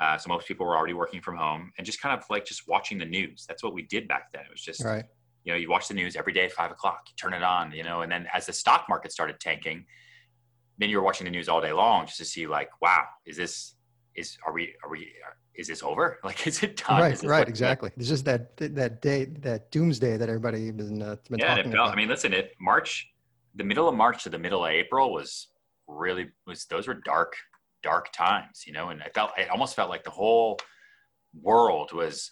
Uh, 0.01 0.17
so 0.17 0.29
most 0.29 0.49
people 0.49 0.67
were 0.67 0.77
already 0.77 0.95
working 0.95 1.21
from 1.21 1.37
home 1.37 1.71
and 1.77 1.85
just 1.85 2.01
kind 2.01 2.19
of 2.19 2.25
like 2.31 2.45
just 2.47 2.67
watching 2.67 2.99
the 2.99 3.05
news. 3.05 3.45
That's 3.47 3.63
what 3.63 3.75
we 3.75 3.83
did 3.83 4.09
back 4.09 4.33
then. 4.33 4.43
It 4.43 4.51
was 4.51 4.63
just, 4.63 4.83
right. 4.83 5.05
You 5.45 5.53
know, 5.53 5.59
you 5.59 5.71
watch 5.71 5.89
the 5.89 5.95
news 5.95 6.17
every 6.17 6.33
day 6.33 6.45
at 6.45 6.53
five 6.53 6.71
o'clock, 6.71 7.03
you 7.09 7.15
turn 7.17 7.33
it 7.33 7.43
on, 7.43 7.73
you 7.73 7.83
know, 7.83 8.03
and 8.03 8.13
then 8.13 8.27
as 8.33 8.47
the 8.47 8.53
stock 8.53 8.87
market 8.89 9.13
started 9.13 9.41
tanking, 9.41 9.87
then 10.79 10.91
you 10.91 10.97
were 10.97 11.03
watching 11.03 11.25
the 11.25 11.31
news 11.31 11.49
all 11.49 11.61
day 11.61 11.73
long 11.73 12.07
just 12.07 12.19
to 12.19 12.25
see 12.25 12.47
like, 12.47 12.69
wow, 12.81 13.05
is 13.27 13.37
this, 13.37 13.75
is, 14.15 14.37
are 14.47 14.53
we, 14.53 14.75
are 14.85 14.91
we, 14.91 15.13
is 15.55 15.69
this 15.69 15.83
over? 15.83 16.19
Like, 16.25 16.47
is 16.47 16.63
it 16.63 16.77
done? 16.77 17.01
Right, 17.01 17.23
right, 17.23 17.49
exactly. 17.49 17.91
This 17.97 18.11
is 18.11 18.23
that, 18.25 18.57
that 18.57 19.01
day, 19.01 19.27
that 19.41 19.71
doomsday 19.71 20.17
that 20.17 20.29
everybody 20.29 20.71
been, 20.71 21.03
uh, 21.03 21.17
been 21.29 21.39
yeah, 21.39 21.49
talking 21.49 21.61
it 21.61 21.63
felt, 21.65 21.75
about. 21.75 21.93
I 21.93 21.97
mean, 21.97 22.09
listen, 22.09 22.33
it 22.33 22.55
March, 22.61 23.09
the 23.55 23.65
middle 23.65 23.89
of 23.89 23.95
March 23.95 24.23
to 24.25 24.31
the 24.31 24.39
middle 24.39 24.65
of 24.65 24.71
April 24.71 25.13
was 25.13 25.49
really 25.91 26.29
was 26.47 26.67
those 26.67 26.87
were 26.87 26.95
dark 26.95 27.35
dark 27.83 28.13
times 28.13 28.65
you 28.67 28.73
know 28.73 28.91
and 28.91 29.03
i 29.03 29.09
felt 29.09 29.31
it 29.39 29.49
almost 29.51 29.75
felt 29.75 29.91
like 29.91 30.05
the 30.05 30.11
whole 30.11 30.59
world 31.41 31.93
was 31.93 32.31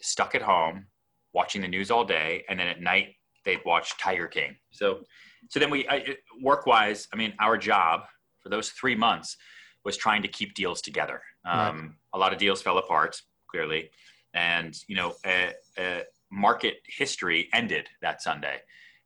stuck 0.00 0.34
at 0.34 0.42
home 0.42 0.86
watching 1.34 1.60
the 1.60 1.68
news 1.68 1.90
all 1.90 2.04
day 2.04 2.44
and 2.48 2.58
then 2.58 2.66
at 2.66 2.80
night 2.80 3.14
they'd 3.44 3.60
watch 3.64 3.96
tiger 3.98 4.26
king 4.26 4.56
so 4.70 5.00
so 5.48 5.60
then 5.60 5.70
we 5.70 5.86
work 6.42 6.66
wise 6.66 7.08
i 7.12 7.16
mean 7.16 7.32
our 7.40 7.56
job 7.56 8.02
for 8.40 8.48
those 8.48 8.70
three 8.70 8.94
months 8.94 9.36
was 9.84 9.96
trying 9.96 10.22
to 10.22 10.28
keep 10.28 10.54
deals 10.54 10.80
together 10.80 11.20
um, 11.44 11.58
right. 11.58 11.90
a 12.14 12.18
lot 12.18 12.32
of 12.32 12.38
deals 12.38 12.62
fell 12.62 12.78
apart 12.78 13.20
clearly 13.48 13.90
and 14.34 14.76
you 14.88 14.96
know 14.96 15.14
a, 15.26 15.52
market 16.30 16.78
history 16.86 17.48
ended 17.52 17.86
that 18.02 18.20
sunday 18.20 18.58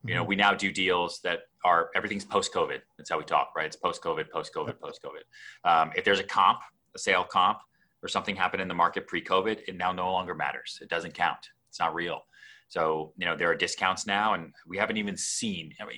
you 0.04 0.14
know, 0.14 0.22
mm-hmm. 0.22 0.28
we 0.28 0.36
now 0.36 0.54
do 0.54 0.72
deals 0.72 1.20
that 1.24 1.40
are 1.64 1.90
everything's 1.94 2.24
post 2.24 2.52
COVID. 2.54 2.78
That's 2.96 3.10
how 3.10 3.18
we 3.18 3.24
talk, 3.24 3.52
right? 3.56 3.66
It's 3.66 3.76
post 3.76 4.02
COVID, 4.02 4.30
post 4.30 4.54
COVID, 4.54 4.78
post 4.80 5.00
COVID. 5.04 5.68
Um, 5.68 5.90
if 5.96 6.04
there's 6.04 6.20
a 6.20 6.24
comp, 6.24 6.60
a 6.94 6.98
sale 6.98 7.24
comp, 7.24 7.58
or 8.02 8.08
something 8.08 8.36
happened 8.36 8.62
in 8.62 8.68
the 8.68 8.74
market 8.74 9.08
pre 9.08 9.22
COVID, 9.22 9.60
it 9.66 9.76
now 9.76 9.90
no 9.90 10.12
longer 10.12 10.34
matters. 10.34 10.78
It 10.80 10.88
doesn't 10.88 11.14
count. 11.14 11.48
It's 11.68 11.80
not 11.80 11.94
real. 11.94 12.22
So, 12.68 13.12
you 13.16 13.26
know, 13.26 13.36
there 13.36 13.50
are 13.50 13.54
discounts 13.54 14.06
now, 14.06 14.34
and 14.34 14.52
we 14.66 14.76
haven't 14.76 14.98
even 14.98 15.16
seen, 15.16 15.72
I 15.80 15.86
mean, 15.86 15.96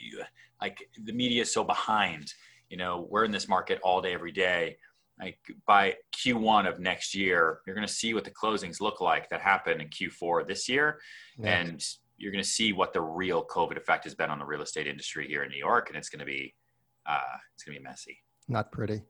like 0.61 0.89
the 1.05 1.12
media 1.12 1.43
is 1.43 1.53
so 1.53 1.65
behind. 1.65 2.33
You 2.69 2.77
know, 2.77 3.09
we're 3.11 3.25
in 3.25 3.33
this 3.33 3.49
market 3.49 3.81
all 3.83 4.00
day, 4.00 4.15
every 4.15 4.33
day. 4.33 4.77
Like 5.19 5.39
by 5.67 5.97
Q1 6.17 6.69
of 6.69 6.79
next 6.79 7.15
year, 7.15 7.61
you're 7.67 7.75
going 7.75 7.87
to 7.87 7.93
see 7.93 8.15
what 8.15 8.25
the 8.25 8.31
closings 8.31 8.81
look 8.81 9.00
like 9.00 9.29
that 9.31 9.41
happened 9.41 9.83
in 9.83 9.89
Q4 9.89 10.47
this 10.47 10.69
year. 10.69 10.99
And 11.43 11.85
you're 12.21 12.33
going 12.33 12.45
to 12.45 12.49
see 12.49 12.73
what 12.73 12.93
the 12.93 13.00
real 13.00 13.45
COVID 13.47 13.77
effect 13.77 14.05
has 14.05 14.15
been 14.15 14.31
on 14.31 14.39
the 14.39 14.45
real 14.45 14.62
estate 14.62 14.87
industry 14.87 15.27
here 15.27 15.43
in 15.43 15.50
New 15.50 15.59
York, 15.59 15.89
and 15.89 15.97
it's 15.97 16.09
going 16.09 16.21
to 16.21 16.27
be 16.27 16.55
uh, 17.07 17.37
it's 17.55 17.65
going 17.65 17.75
to 17.75 17.81
be 17.81 17.85
messy. 17.85 18.19
Not 18.47 18.71
pretty. 18.71 19.03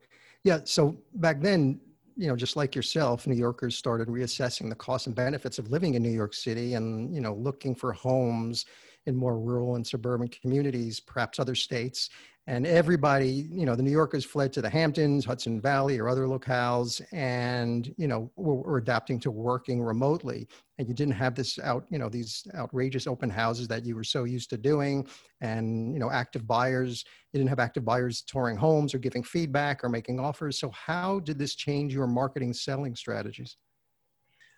Yeah. 0.43 0.59
So 0.63 0.97
back 1.13 1.41
then, 1.41 1.79
you 2.21 2.27
know, 2.27 2.35
just 2.35 2.55
like 2.55 2.75
yourself, 2.75 3.25
New 3.25 3.35
Yorkers 3.35 3.75
started 3.75 4.07
reassessing 4.07 4.69
the 4.69 4.75
costs 4.75 5.07
and 5.07 5.15
benefits 5.15 5.57
of 5.57 5.71
living 5.71 5.95
in 5.95 6.03
New 6.03 6.11
York 6.11 6.35
City, 6.35 6.75
and 6.75 7.11
you 7.15 7.19
know, 7.19 7.33
looking 7.33 7.73
for 7.73 7.91
homes 7.93 8.65
in 9.07 9.15
more 9.15 9.39
rural 9.39 9.75
and 9.75 9.85
suburban 9.85 10.27
communities, 10.27 10.99
perhaps 10.99 11.39
other 11.39 11.55
states 11.55 12.11
and 12.47 12.65
everybody 12.65 13.47
you 13.51 13.65
know 13.65 13.75
the 13.75 13.83
new 13.83 13.91
yorkers 13.91 14.25
fled 14.25 14.51
to 14.51 14.61
the 14.61 14.69
hamptons 14.69 15.25
hudson 15.25 15.61
valley 15.61 15.99
or 15.99 16.09
other 16.09 16.25
locales 16.25 17.01
and 17.11 17.93
you 17.97 18.07
know 18.07 18.31
were, 18.35 18.55
were, 18.55 18.77
adapting 18.77 19.19
to 19.19 19.29
working 19.29 19.81
remotely. 19.81 20.47
And 20.77 20.87
you 20.87 20.95
didn't 20.95 21.13
have 21.13 21.35
this 21.35 21.59
out 21.59 21.85
you 21.89 21.99
know 21.99 22.09
these 22.09 22.47
outrageous 22.55 23.05
open 23.05 23.29
houses 23.29 23.67
that 23.67 23.85
you 23.85 23.95
were 23.95 24.03
so 24.03 24.23
used 24.23 24.49
to 24.49 24.57
doing 24.57 25.07
and 25.41 25.93
you 25.93 25.99
know 25.99 26.09
active 26.09 26.47
buyers 26.47 27.05
you 27.31 27.37
didn't 27.37 27.49
have 27.49 27.59
active 27.59 27.85
buyers 27.85 28.23
touring 28.23 28.57
homes 28.57 28.93
or 28.93 28.97
giving 28.97 29.23
feedback 29.23 29.83
or 29.83 29.89
making 29.89 30.19
offers. 30.19 30.59
So 30.59 30.71
how 30.71 31.19
did 31.19 31.37
this 31.37 31.55
change 31.55 31.93
your 31.93 32.07
marketing 32.07 32.53
selling 32.53 32.95
strategies? 32.95 33.57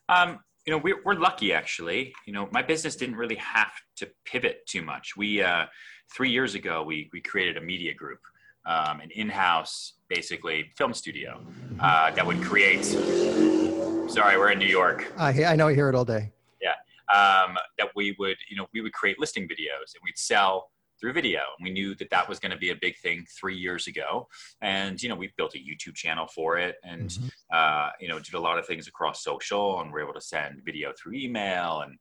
Um, 0.10 0.40
you 0.66 0.72
know 0.72 0.78
we're, 0.78 1.02
we're 1.04 1.16
lucky 1.16 1.54
actually. 1.54 2.14
You 2.26 2.34
know 2.34 2.48
my 2.52 2.62
business 2.62 2.96
didn't 2.96 3.18
really 3.18 3.36
have 3.36 3.74
to 3.98 4.10
pivot 4.26 4.66
too 4.66 4.82
much. 4.82 5.18
We 5.18 5.42
uh, 5.42 5.66
three 6.14 6.30
years 6.30 6.56
ago, 6.56 6.84
we, 6.84 7.10
we 7.12 7.20
created 7.22 7.58
a 7.58 7.62
media 7.62 7.94
group, 7.94 8.20
um, 8.66 9.00
an 9.02 9.10
in-house, 9.12 9.94
basically 10.08 10.72
film 10.78 10.94
studio 10.94 11.42
uh, 11.80 12.12
that 12.12 12.26
would 12.26 12.42
create. 12.42 12.86
Sorry, 12.86 14.38
we're 14.38 14.52
in 14.52 14.60
New 14.60 14.68
York. 14.68 15.12
I, 15.18 15.46
I 15.46 15.56
know 15.56 15.68
I 15.68 15.74
hear 15.74 15.90
it 15.90 15.96
all 15.96 16.06
day. 16.06 16.32
Yeah, 16.62 16.76
um, 17.14 17.58
that 17.78 17.90
we 17.96 18.16
would, 18.20 18.38
you 18.50 18.56
know, 18.58 18.68
we 18.74 18.82
would 18.82 18.94
create 18.94 19.20
listing 19.20 19.44
videos 19.44 19.96
and 19.96 20.02
we'd 20.04 20.18
sell 20.18 20.70
through 21.00 21.14
video. 21.14 21.42
And 21.58 21.66
we 21.66 21.72
knew 21.72 21.96
that 21.96 22.10
that 22.12 22.30
was 22.30 22.40
going 22.40 22.52
to 22.52 22.58
be 22.58 22.70
a 22.70 22.76
big 22.80 22.98
thing 23.00 23.26
three 23.38 23.58
years 23.58 23.88
ago. 23.88 24.28
And, 24.62 25.02
you 25.02 25.10
know, 25.10 25.16
we 25.16 25.34
built 25.36 25.56
a 25.56 25.58
YouTube 25.58 25.96
channel 25.96 26.28
for 26.28 26.58
it 26.58 26.76
and, 26.84 27.10
mm-hmm. 27.10 27.28
uh, 27.52 27.90
you 28.00 28.08
know, 28.08 28.20
did 28.20 28.36
a 28.36 28.40
lot 28.40 28.58
of 28.58 28.66
things 28.66 28.88
across 28.88 29.24
social 29.24 29.82
and 29.82 29.92
we're 29.92 30.02
able 30.02 30.14
to 30.14 30.22
send 30.22 30.62
video 30.64 30.94
through 30.98 31.16
email. 31.16 31.82
And 31.82 31.98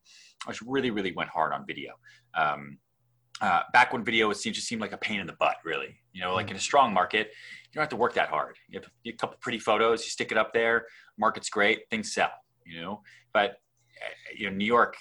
I 0.46 0.50
just 0.50 0.62
really, 0.62 0.90
really 0.90 1.12
went 1.12 1.30
hard 1.30 1.52
on 1.52 1.66
video. 1.66 1.94
Um, 2.34 2.78
uh, 3.42 3.60
back 3.72 3.92
when 3.92 4.04
video 4.04 4.28
was 4.28 4.42
just 4.42 4.66
seemed 4.66 4.80
like 4.80 4.92
a 4.92 4.98
pain 4.98 5.20
in 5.20 5.26
the 5.26 5.34
butt, 5.34 5.56
really. 5.64 5.98
You 6.12 6.22
know, 6.22 6.34
like 6.34 6.50
in 6.50 6.56
a 6.56 6.60
strong 6.60 6.94
market, 6.94 7.28
you 7.28 7.74
don't 7.74 7.82
have 7.82 7.90
to 7.90 7.96
work 7.96 8.14
that 8.14 8.28
hard. 8.28 8.56
You 8.68 8.80
have 8.80 8.88
a 9.06 9.12
couple 9.12 9.36
pretty 9.40 9.58
photos, 9.58 10.04
you 10.04 10.10
stick 10.10 10.32
it 10.32 10.38
up 10.38 10.52
there, 10.54 10.86
market's 11.18 11.50
great, 11.50 11.90
things 11.90 12.14
sell. 12.14 12.30
You 12.64 12.80
know, 12.80 13.02
but 13.34 13.50
uh, 13.50 14.14
you 14.36 14.48
know, 14.48 14.56
New 14.56 14.64
York 14.64 14.96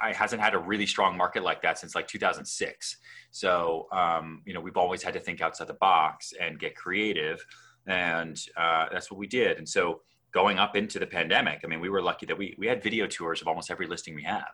I 0.00 0.12
hasn't 0.12 0.42
had 0.42 0.54
a 0.54 0.58
really 0.58 0.86
strong 0.86 1.16
market 1.16 1.42
like 1.42 1.62
that 1.62 1.78
since 1.78 1.94
like 1.94 2.08
2006. 2.08 2.96
So, 3.30 3.86
um, 3.92 4.42
you 4.44 4.54
know, 4.54 4.60
we've 4.60 4.76
always 4.76 5.02
had 5.02 5.14
to 5.14 5.20
think 5.20 5.40
outside 5.40 5.68
the 5.68 5.74
box 5.74 6.32
and 6.40 6.58
get 6.58 6.76
creative. 6.76 7.44
And 7.86 8.38
uh, 8.56 8.86
that's 8.92 9.10
what 9.10 9.18
we 9.18 9.26
did. 9.26 9.58
And 9.58 9.68
so 9.68 10.02
going 10.32 10.58
up 10.58 10.76
into 10.76 10.98
the 10.98 11.06
pandemic, 11.06 11.60
I 11.64 11.68
mean, 11.68 11.80
we 11.80 11.88
were 11.88 12.02
lucky 12.02 12.26
that 12.26 12.36
we, 12.36 12.54
we 12.58 12.66
had 12.66 12.82
video 12.82 13.06
tours 13.06 13.40
of 13.40 13.48
almost 13.48 13.70
every 13.70 13.86
listing 13.86 14.14
we 14.14 14.24
have. 14.24 14.50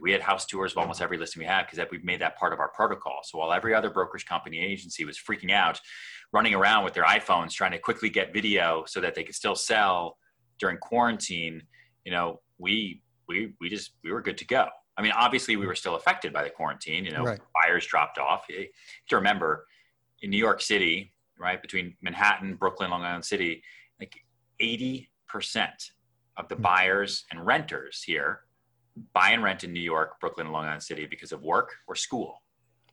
We 0.00 0.12
had 0.12 0.20
house 0.20 0.46
tours 0.46 0.72
of 0.72 0.78
almost 0.78 1.00
every 1.00 1.18
listing 1.18 1.40
we 1.40 1.46
had 1.46 1.66
because 1.66 1.84
we've 1.90 2.04
made 2.04 2.20
that 2.20 2.36
part 2.36 2.52
of 2.52 2.58
our 2.58 2.68
protocol. 2.68 3.20
So 3.24 3.38
while 3.38 3.52
every 3.52 3.74
other 3.74 3.90
brokerage 3.90 4.26
company 4.26 4.58
agency 4.58 5.04
was 5.04 5.18
freaking 5.18 5.50
out, 5.50 5.80
running 6.32 6.54
around 6.54 6.84
with 6.84 6.94
their 6.94 7.04
iPhones 7.04 7.52
trying 7.52 7.72
to 7.72 7.78
quickly 7.78 8.08
get 8.08 8.32
video 8.32 8.84
so 8.86 9.00
that 9.00 9.14
they 9.14 9.24
could 9.24 9.34
still 9.34 9.54
sell 9.54 10.16
during 10.58 10.78
quarantine, 10.78 11.62
you 12.04 12.12
know, 12.12 12.40
we 12.58 13.02
we 13.28 13.52
we 13.60 13.68
just 13.68 13.92
we 14.02 14.12
were 14.12 14.22
good 14.22 14.38
to 14.38 14.46
go. 14.46 14.68
I 14.96 15.02
mean, 15.02 15.12
obviously 15.12 15.56
we 15.56 15.66
were 15.66 15.74
still 15.74 15.96
affected 15.96 16.32
by 16.32 16.42
the 16.42 16.50
quarantine. 16.50 17.04
You 17.04 17.12
know, 17.12 17.24
right. 17.24 17.40
buyers 17.62 17.86
dropped 17.86 18.18
off. 18.18 18.44
You 18.48 18.58
have 18.58 18.66
to 19.08 19.16
remember, 19.16 19.66
in 20.22 20.30
New 20.30 20.38
York 20.38 20.62
City, 20.62 21.12
right 21.38 21.60
between 21.60 21.96
Manhattan, 22.00 22.54
Brooklyn, 22.54 22.90
Long 22.90 23.02
Island 23.02 23.24
City, 23.24 23.62
like 24.00 24.14
eighty 24.60 25.10
percent 25.28 25.90
of 26.36 26.48
the 26.48 26.54
hmm. 26.54 26.62
buyers 26.62 27.24
and 27.30 27.44
renters 27.44 28.02
here 28.02 28.40
buy 29.12 29.30
and 29.30 29.42
rent 29.42 29.64
in 29.64 29.72
New 29.72 29.80
York, 29.80 30.20
Brooklyn, 30.20 30.50
Long 30.52 30.64
Island 30.64 30.82
City 30.82 31.06
because 31.06 31.32
of 31.32 31.42
work 31.42 31.74
or 31.86 31.94
school. 31.94 32.42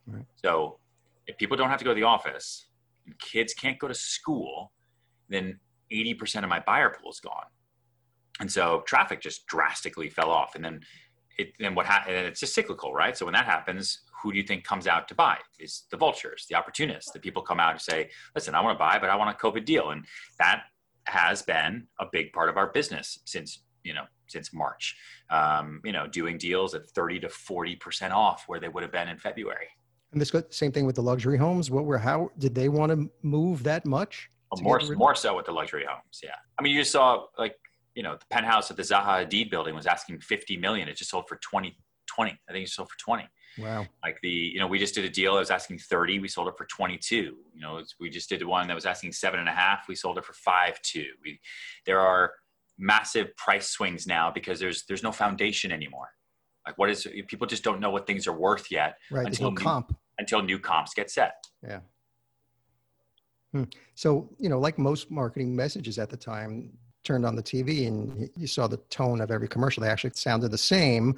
Right. 0.06 0.26
So, 0.36 0.80
if 1.28 1.38
people 1.38 1.56
don't 1.56 1.70
have 1.70 1.80
to 1.80 1.86
go 1.86 1.92
to 1.92 1.96
the 1.96 2.04
office, 2.04 2.68
and 3.06 3.18
kids 3.20 3.54
can't 3.54 3.80
go 3.80 3.88
to 3.88 3.94
school, 3.94 4.74
then 5.30 5.60
eighty 5.92 6.14
percent 6.14 6.44
of 6.44 6.50
my 6.50 6.60
buyer 6.60 6.90
pool 6.90 7.12
is 7.12 7.20
gone. 7.20 7.46
And 8.40 8.52
so 8.52 8.84
traffic 8.86 9.22
just 9.22 9.46
drastically 9.48 10.10
fell 10.10 10.32
off. 10.32 10.56
And 10.56 10.66
then 10.66 10.82
it 11.38 11.54
then 11.60 11.76
what 11.76 11.86
happened 11.86 12.16
And 12.16 12.28
it's 12.28 12.40
just 12.40 12.54
cyclical 12.54 12.94
right? 12.94 13.18
So 13.18 13.26
when 13.26 13.34
that 13.34 13.46
happens 13.46 14.02
who 14.22 14.32
do 14.32 14.38
you 14.38 14.44
think 14.44 14.64
comes 14.64 14.88
out 14.88 15.08
to 15.10 15.16
buy? 15.16 15.38
Is 15.60 15.84
the 15.92 15.98
vultures 15.98 16.46
the 16.50 16.56
opportunists 16.56 17.12
the 17.12 17.20
people 17.20 17.42
come 17.42 17.60
out 17.60 17.72
and 17.72 17.82
say 17.82 18.10
listen 18.36 18.56
i 18.56 18.62
want 18.62 18.76
to 18.76 18.80
buy 18.80 18.98
but 19.00 19.10
i 19.10 19.16
want 19.16 19.36
a 19.36 19.40
covid 19.40 19.66
deal. 19.66 19.92
And 19.92 20.06
that 20.40 20.64
has 21.06 21.42
been 21.42 21.88
a 22.00 22.06
big 22.12 22.32
part 22.34 22.50
of 22.50 22.58
our 22.58 22.68
business 22.68 23.20
since 23.26 23.64
you 23.84 23.94
know 23.94 24.04
since 24.28 24.54
march 24.54 24.96
um, 25.30 25.82
you 25.84 25.92
know 25.92 26.08
doing 26.08 26.38
deals 26.38 26.74
at 26.74 26.90
30 26.90 27.22
to 27.22 27.30
40 27.30 27.76
percent 27.78 28.14
off 28.14 28.44
where 28.48 28.60
they 28.60 28.70
would 28.70 28.84
have 28.84 28.92
been 28.92 29.08
in 29.08 29.18
february 29.18 29.68
and 30.12 30.22
this 30.22 30.32
same 30.50 30.72
thing 30.72 30.86
with 30.86 30.96
the 30.96 31.02
luxury 31.02 31.38
homes 31.38 31.72
what 31.72 31.86
were 31.86 31.98
how 31.98 32.30
did 32.38 32.56
they 32.56 32.70
want 32.70 32.92
to 32.92 33.10
move 33.22 33.64
that 33.64 33.86
much 33.86 34.30
more 34.62 34.80
more 34.96 35.16
so 35.16 35.36
with 35.36 35.46
the 35.46 35.52
luxury 35.52 35.86
homes 35.88 36.22
yeah 36.24 36.36
i 36.60 36.64
mean 36.64 36.74
you 36.74 36.82
just 36.82 36.92
saw 36.92 37.26
like 37.38 37.56
you 37.96 38.04
know, 38.04 38.16
the 38.16 38.26
penthouse 38.30 38.72
at 38.72 38.78
the 38.78 38.84
Zaha 38.84 39.26
Hadid 39.26 39.50
building 39.50 39.76
was 39.76 39.86
asking 39.86 40.20
50 40.20 40.58
million. 40.58 40.88
It 40.88 40.98
just 40.98 41.12
sold 41.12 41.28
for 41.28 41.38
20, 41.38 41.78
20. 42.08 42.32
I 42.32 42.52
think 42.52 42.66
it 42.66 42.70
sold 42.70 42.90
for 42.90 42.98
20. 42.98 43.28
Wow. 43.60 43.86
Like 44.04 44.18
the, 44.24 44.30
you 44.30 44.60
know, 44.60 44.66
we 44.66 44.80
just 44.80 44.96
did 44.96 45.06
a 45.06 45.10
deal. 45.10 45.36
I 45.36 45.40
was 45.40 45.52
asking 45.52 45.78
30. 45.78 46.20
We 46.20 46.28
sold 46.28 46.48
it 46.48 46.56
for 46.58 46.66
22. 46.66 47.16
You 47.16 47.38
know, 47.62 47.82
we 48.00 48.10
just 48.10 48.30
did 48.30 48.44
one 48.44 48.68
that 48.68 48.74
was 48.74 48.86
asking 48.86 49.12
seven 49.12 49.40
and 49.40 49.48
a 49.48 49.54
half. 49.54 49.88
We 49.88 49.96
sold 49.96 50.18
it 50.18 50.26
for 50.26 50.34
five, 50.34 50.82
two. 50.82 51.06
We, 51.24 51.40
there 51.86 52.00
are 52.00 52.32
massive 52.78 53.36
price 53.36 53.70
swings 53.70 54.08
now 54.08 54.32
because 54.32 54.60
there's, 54.60 54.84
there's 54.88 55.04
no 55.04 55.12
foundation 55.12 55.72
anymore. 55.72 56.08
Like 56.66 56.78
what 56.78 56.90
is, 56.90 57.08
people 57.28 57.48
just 57.48 57.64
don't 57.64 57.80
know 57.80 57.92
what 57.92 58.08
things 58.08 58.28
are 58.28 58.38
worth 58.38 58.68
yet. 58.72 58.96
Right. 59.12 59.26
Until 59.26 59.52
no 59.52 59.56
comp. 59.56 59.96
Until 60.18 60.42
new 60.42 60.60
comps 60.60 60.94
get 60.94 61.12
set. 61.12 61.34
Yeah. 61.62 61.80
Hmm. 63.52 63.64
So, 63.96 64.30
you 64.40 64.50
know, 64.50 64.60
like 64.60 64.78
most 64.78 65.12
marketing 65.12 65.56
messages 65.56 66.00
at 66.00 66.10
the 66.10 66.18
time, 66.18 66.72
turned 67.04 67.26
on 67.26 67.36
the 67.36 67.44
TV 67.44 67.88
and 67.88 68.30
you 68.38 68.48
saw 68.48 68.68
the 68.68 68.78
tone 68.90 69.22
of 69.22 69.30
every 69.30 69.48
commercial. 69.48 69.84
They 69.84 69.90
actually 69.90 70.14
sounded 70.16 70.52
the 70.52 70.58
same. 70.58 71.16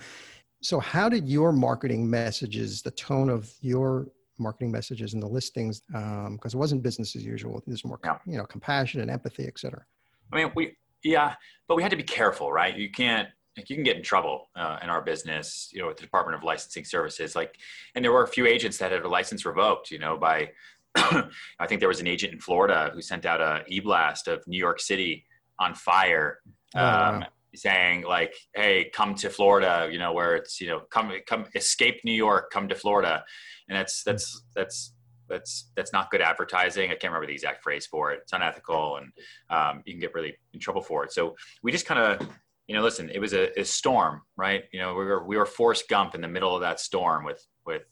So, 0.61 0.79
how 0.79 1.09
did 1.09 1.27
your 1.29 1.51
marketing 1.51 2.09
messages, 2.09 2.81
the 2.81 2.91
tone 2.91 3.29
of 3.29 3.53
your 3.61 4.07
marketing 4.37 4.71
messages 4.71 5.13
and 5.13 5.21
the 5.21 5.27
listings, 5.27 5.81
because 5.87 6.27
um, 6.27 6.39
it 6.43 6.55
wasn't 6.55 6.83
business 6.83 7.15
as 7.15 7.23
usual. 7.23 7.61
There's 7.65 7.85
more, 7.85 7.99
yeah. 8.03 8.17
you 8.25 8.37
know, 8.37 8.45
compassion 8.45 9.01
and 9.01 9.09
empathy, 9.09 9.45
et 9.45 9.57
cetera. 9.57 9.85
I 10.33 10.37
mean, 10.37 10.51
we, 10.55 10.75
yeah, 11.05 11.35
but 11.67 11.75
we 11.75 11.83
had 11.83 11.91
to 11.91 11.97
be 11.97 12.03
careful, 12.03 12.51
right? 12.51 12.75
You 12.75 12.89
can't, 12.89 13.29
like, 13.55 13.69
you 13.69 13.75
can 13.75 13.83
get 13.83 13.95
in 13.95 14.03
trouble 14.03 14.49
uh, 14.55 14.79
in 14.83 14.89
our 14.89 15.01
business, 15.01 15.69
you 15.71 15.79
know, 15.79 15.87
with 15.87 15.97
the 15.97 16.03
Department 16.03 16.35
of 16.35 16.43
Licensing 16.43 16.83
Services. 16.83 17.35
Like, 17.35 17.57
and 17.93 18.03
there 18.03 18.11
were 18.11 18.23
a 18.23 18.27
few 18.27 18.47
agents 18.47 18.77
that 18.79 18.91
had 18.91 19.03
a 19.03 19.07
license 19.07 19.45
revoked, 19.45 19.91
you 19.91 19.99
know, 19.99 20.17
by, 20.17 20.51
I 20.95 21.67
think 21.67 21.79
there 21.79 21.87
was 21.87 21.99
an 21.99 22.07
agent 22.07 22.33
in 22.33 22.39
Florida 22.39 22.91
who 22.93 23.01
sent 23.01 23.25
out 23.25 23.39
a 23.39 23.63
e-blast 23.67 24.27
of 24.27 24.45
New 24.47 24.57
York 24.57 24.79
City 24.81 25.25
on 25.59 25.75
fire, 25.75 26.39
oh, 26.75 26.79
um, 26.79 27.19
wow. 27.19 27.27
saying 27.55 28.03
like, 28.03 28.33
"Hey, 28.53 28.89
come 28.93 29.15
to 29.15 29.29
Florida," 29.29 29.87
you 29.91 29.99
know, 29.99 30.11
where 30.11 30.35
it's 30.35 30.59
you 30.59 30.67
know, 30.67 30.81
come 30.89 31.11
come 31.27 31.45
escape 31.55 32.01
New 32.03 32.13
York, 32.13 32.51
come 32.51 32.67
to 32.67 32.75
Florida, 32.75 33.23
and 33.69 33.77
that's 33.77 34.03
that's 34.03 34.43
that's 34.53 34.93
that's 35.27 35.71
that's 35.75 35.93
not 35.93 36.11
good 36.11 36.21
advertising. 36.21 36.85
I 36.85 36.95
can't 36.95 37.05
remember 37.05 37.27
the 37.27 37.33
exact 37.33 37.63
phrase 37.63 37.85
for 37.85 38.11
it. 38.11 38.21
It's 38.23 38.33
unethical, 38.33 38.97
and 38.97 39.11
um, 39.49 39.83
you 39.85 39.93
can 39.93 39.99
get 39.99 40.13
really 40.13 40.35
in 40.53 40.59
trouble 40.59 40.81
for 40.81 41.03
it. 41.03 41.11
So 41.11 41.35
we 41.63 41.71
just 41.71 41.85
kind 41.85 41.99
of, 41.99 42.27
you 42.67 42.75
know, 42.75 42.81
listen. 42.81 43.09
It 43.09 43.19
was 43.19 43.33
a, 43.33 43.57
a, 43.59 43.65
storm, 43.65 44.21
right? 44.37 44.63
You 44.71 44.79
know, 44.79 44.93
we 44.93 45.05
were 45.05 45.25
we 45.25 45.37
were 45.37 45.45
Forrest 45.45 45.89
Gump 45.89 46.15
in 46.15 46.21
the 46.21 46.27
middle 46.27 46.53
of 46.55 46.61
that 46.61 46.79
storm 46.79 47.25
with 47.25 47.45
with 47.65 47.83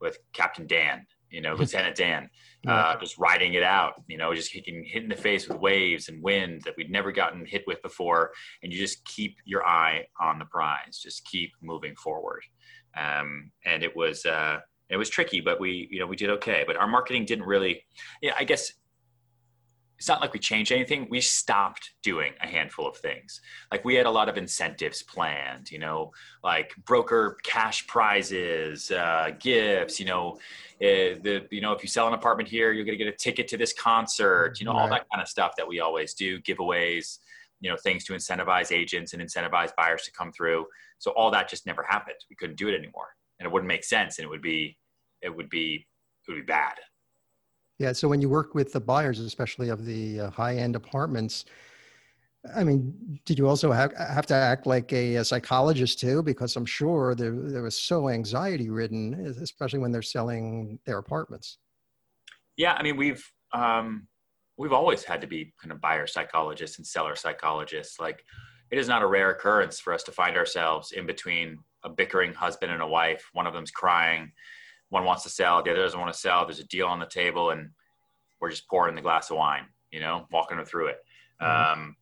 with 0.00 0.18
Captain 0.32 0.66
Dan, 0.66 1.06
you 1.30 1.40
know, 1.40 1.54
Lieutenant 1.58 1.96
Dan, 1.96 2.28
uh, 2.66 2.96
just 2.98 3.18
riding 3.18 3.54
it 3.54 3.62
out, 3.62 4.02
you 4.08 4.16
know, 4.16 4.34
just 4.34 4.52
getting 4.52 4.84
hit 4.84 5.02
in 5.02 5.08
the 5.08 5.16
face 5.16 5.48
with 5.48 5.58
waves 5.58 6.08
and 6.08 6.22
wind 6.22 6.62
that 6.62 6.74
we'd 6.76 6.90
never 6.90 7.12
gotten 7.12 7.44
hit 7.46 7.64
with 7.66 7.80
before. 7.82 8.32
And 8.62 8.72
you 8.72 8.78
just 8.78 9.04
keep 9.04 9.36
your 9.44 9.66
eye 9.66 10.06
on 10.20 10.38
the 10.38 10.44
prize, 10.46 10.98
just 11.02 11.24
keep 11.24 11.52
moving 11.62 11.94
forward. 11.96 12.42
Um, 12.96 13.52
and 13.64 13.82
it 13.82 13.94
was, 13.94 14.26
uh, 14.26 14.58
it 14.90 14.96
was 14.96 15.08
tricky, 15.08 15.40
but 15.40 15.60
we, 15.60 15.88
you 15.90 16.00
know, 16.00 16.06
we 16.06 16.16
did 16.16 16.30
okay. 16.30 16.64
But 16.66 16.76
our 16.76 16.88
marketing 16.88 17.24
didn't 17.24 17.46
really, 17.46 17.84
yeah, 18.20 18.34
I 18.38 18.44
guess 18.44 18.72
it's 20.00 20.08
not 20.08 20.22
like 20.22 20.32
we 20.32 20.38
changed 20.38 20.72
anything. 20.72 21.06
We 21.10 21.20
stopped 21.20 21.92
doing 22.02 22.32
a 22.42 22.46
handful 22.46 22.88
of 22.88 22.96
things. 22.96 23.42
Like 23.70 23.84
we 23.84 23.94
had 23.94 24.06
a 24.06 24.10
lot 24.10 24.30
of 24.30 24.38
incentives 24.38 25.02
planned, 25.02 25.70
you 25.70 25.78
know, 25.78 26.10
like 26.42 26.72
broker 26.86 27.36
cash 27.42 27.86
prizes, 27.86 28.90
uh, 28.90 29.32
gifts, 29.38 30.00
you 30.00 30.06
know, 30.06 30.38
uh, 30.82 31.20
the, 31.22 31.46
you 31.50 31.60
know, 31.60 31.72
if 31.72 31.82
you 31.82 31.88
sell 31.90 32.08
an 32.08 32.14
apartment 32.14 32.48
here, 32.48 32.72
you're 32.72 32.86
going 32.86 32.96
to 32.96 33.04
get 33.04 33.12
a 33.12 33.16
ticket 33.16 33.46
to 33.48 33.58
this 33.58 33.74
concert, 33.74 34.58
you 34.58 34.64
know, 34.64 34.72
right. 34.72 34.80
all 34.80 34.88
that 34.88 35.04
kind 35.12 35.20
of 35.20 35.28
stuff 35.28 35.52
that 35.58 35.68
we 35.68 35.80
always 35.80 36.14
do, 36.14 36.40
giveaways, 36.40 37.18
you 37.60 37.70
know, 37.70 37.76
things 37.76 38.02
to 38.04 38.14
incentivize 38.14 38.72
agents 38.72 39.12
and 39.12 39.22
incentivize 39.22 39.70
buyers 39.76 40.02
to 40.04 40.12
come 40.12 40.32
through. 40.32 40.64
So 40.98 41.10
all 41.10 41.30
that 41.32 41.46
just 41.46 41.66
never 41.66 41.82
happened. 41.82 42.16
We 42.30 42.36
couldn't 42.36 42.56
do 42.56 42.68
it 42.68 42.74
anymore 42.74 43.08
and 43.38 43.46
it 43.46 43.52
wouldn't 43.52 43.68
make 43.68 43.84
sense. 43.84 44.18
And 44.18 44.24
it 44.24 44.28
would 44.28 44.42
be, 44.42 44.78
it 45.22 45.34
would 45.34 45.50
be, 45.50 45.86
it 46.26 46.30
would 46.30 46.38
be 46.38 46.42
bad. 46.42 46.74
Yeah. 47.78 47.92
So 47.92 48.08
when 48.08 48.20
you 48.20 48.28
work 48.28 48.54
with 48.54 48.72
the 48.72 48.80
buyers, 48.80 49.20
especially 49.20 49.70
of 49.70 49.86
the 49.86 50.20
uh, 50.20 50.30
high 50.30 50.56
end 50.56 50.76
apartments, 50.76 51.46
I 52.54 52.64
mean, 52.64 53.20
did 53.26 53.38
you 53.38 53.48
also 53.48 53.70
have, 53.72 53.94
have 53.96 54.26
to 54.26 54.34
act 54.34 54.66
like 54.66 54.92
a, 54.92 55.16
a, 55.16 55.24
psychologist 55.24 55.98
too? 55.98 56.22
Because 56.22 56.56
I'm 56.56 56.66
sure 56.66 57.14
there, 57.14 57.32
there 57.32 57.62
was 57.62 57.78
so 57.78 58.08
anxiety 58.08 58.70
ridden, 58.70 59.14
especially 59.42 59.78
when 59.78 59.92
they're 59.92 60.02
selling 60.02 60.78
their 60.86 60.98
apartments. 60.98 61.58
Yeah. 62.56 62.74
I 62.74 62.82
mean, 62.82 62.96
we've, 62.96 63.22
um, 63.52 64.08
we've 64.56 64.72
always 64.72 65.02
had 65.04 65.20
to 65.22 65.26
be 65.26 65.52
kind 65.60 65.72
of 65.72 65.80
buyer 65.80 66.06
psychologists 66.06 66.78
and 66.78 66.86
seller 66.86 67.16
psychologists. 67.16 67.98
Like 67.98 68.22
it 68.70 68.78
is 68.78 68.88
not 68.88 69.02
a 69.02 69.06
rare 69.06 69.30
occurrence 69.30 69.80
for 69.80 69.92
us 69.92 70.02
to 70.04 70.12
find 70.12 70.36
ourselves 70.36 70.92
in 70.92 71.06
between 71.06 71.58
a 71.84 71.88
bickering 71.88 72.34
husband 72.34 72.72
and 72.72 72.82
a 72.82 72.86
wife. 72.86 73.26
One 73.32 73.46
of 73.46 73.54
them's 73.54 73.70
crying 73.70 74.32
one 74.90 75.04
wants 75.04 75.22
to 75.22 75.30
sell, 75.30 75.62
the 75.62 75.70
other 75.70 75.82
doesn't 75.82 75.98
want 75.98 76.12
to 76.12 76.18
sell. 76.18 76.44
There's 76.44 76.60
a 76.60 76.64
deal 76.64 76.86
on 76.86 76.98
the 76.98 77.06
table, 77.06 77.50
and 77.50 77.70
we're 78.40 78.50
just 78.50 78.68
pouring 78.68 78.94
the 78.94 79.02
glass 79.02 79.30
of 79.30 79.36
wine, 79.36 79.64
you 79.90 80.00
know, 80.00 80.26
walking 80.30 80.56
them 80.56 80.66
through 80.66 80.88
it. 80.88 80.98
Mm-hmm. 81.40 81.80
Um, 81.80 81.96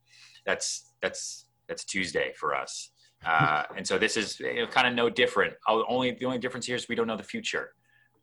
that's 0.45 0.93
that's 1.01 1.47
that's 1.69 1.85
Tuesday 1.85 2.33
for 2.35 2.55
us, 2.55 2.91
uh, 3.25 3.65
and 3.77 3.87
so 3.87 3.99
this 3.99 4.17
is 4.17 4.41
you 4.41 4.63
know, 4.63 4.67
kind 4.67 4.87
of 4.87 4.95
no 4.95 5.09
different. 5.11 5.55
only 5.69 6.13
the 6.13 6.25
only 6.25 6.39
difference 6.39 6.67
here 6.67 6.77
is 6.77 6.89
we 6.89 6.95
don't 6.95 7.07
know 7.07 7.17
the 7.17 7.23
future, 7.23 7.75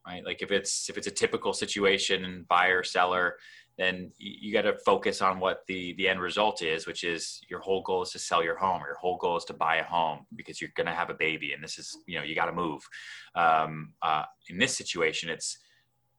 right? 0.05 0.25
Like 0.25 0.41
if 0.41 0.51
it's 0.51 0.89
if 0.89 0.97
it's 0.97 1.07
a 1.07 1.11
typical 1.11 1.53
situation, 1.53 2.45
buyer 2.49 2.83
seller, 2.83 3.35
then 3.77 4.11
you, 4.17 4.53
got 4.53 4.61
to 4.61 4.77
focus 4.85 5.21
on 5.21 5.39
what 5.39 5.65
the 5.67 5.93
the 5.93 6.07
end 6.07 6.21
result 6.21 6.61
is 6.61 6.87
which 6.87 7.03
is 7.03 7.41
your 7.49 7.59
whole 7.59 7.81
goal 7.81 8.03
is 8.03 8.11
to 8.11 8.19
sell 8.19 8.43
your 8.43 8.55
home 8.55 8.81
your 8.85 8.95
whole 8.95 9.17
goal 9.17 9.37
is 9.37 9.45
to 9.45 9.53
buy 9.53 9.77
a 9.77 9.83
home 9.83 10.25
because 10.35 10.61
you're 10.61 10.71
going 10.75 10.87
to 10.87 10.93
have 10.93 11.09
a 11.09 11.13
baby 11.13 11.53
and 11.53 11.63
this 11.63 11.77
is 11.77 11.97
you 12.07 12.17
know 12.17 12.23
you 12.23 12.35
got 12.35 12.45
to 12.45 12.53
move. 12.53 12.87
Um, 13.35 13.93
uh, 14.01 14.23
in 14.49 14.57
this 14.57 14.77
situation 14.77 15.29
it's 15.29 15.57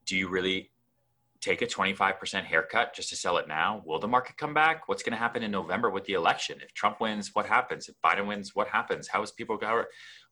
do 0.04 0.16
you 0.16 0.28
really 0.28 0.70
take 1.40 1.62
a 1.62 1.66
25% 1.66 2.44
haircut 2.44 2.94
just 2.94 3.08
to 3.10 3.16
sell 3.16 3.36
it 3.36 3.46
now? 3.46 3.82
Will 3.84 3.98
the 3.98 4.08
market 4.08 4.36
come 4.36 4.54
back? 4.54 4.88
What's 4.88 5.02
going 5.02 5.12
to 5.12 5.18
happen 5.18 5.42
in 5.42 5.50
november 5.50 5.90
with 5.90 6.04
the 6.04 6.14
election? 6.14 6.58
If 6.62 6.72
trump 6.74 7.00
wins 7.00 7.34
what 7.34 7.46
happens? 7.46 7.88
If 7.88 7.94
biden 8.04 8.26
wins 8.26 8.54
what 8.54 8.68
happens? 8.68 9.08
How 9.08 9.22
is 9.22 9.30
people 9.30 9.56
going 9.56 9.84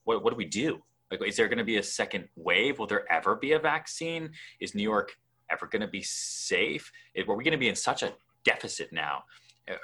what, 0.03 0.23
what 0.23 0.29
do 0.31 0.37
we 0.37 0.45
do? 0.45 0.81
Like, 1.11 1.21
is 1.27 1.35
there 1.35 1.47
going 1.47 1.59
to 1.59 1.63
be 1.63 1.77
a 1.77 1.83
second 1.83 2.27
wave? 2.35 2.79
Will 2.79 2.87
there 2.87 3.11
ever 3.11 3.35
be 3.35 3.53
a 3.53 3.59
vaccine? 3.59 4.31
Is 4.59 4.73
New 4.73 4.83
York 4.83 5.15
ever 5.51 5.67
going 5.67 5.81
to 5.81 5.87
be 5.87 6.01
safe? 6.01 6.91
Are 7.17 7.35
we 7.35 7.43
going 7.43 7.51
to 7.51 7.57
be 7.57 7.69
in 7.69 7.75
such 7.75 8.03
a 8.03 8.13
deficit 8.43 8.91
now? 8.91 9.23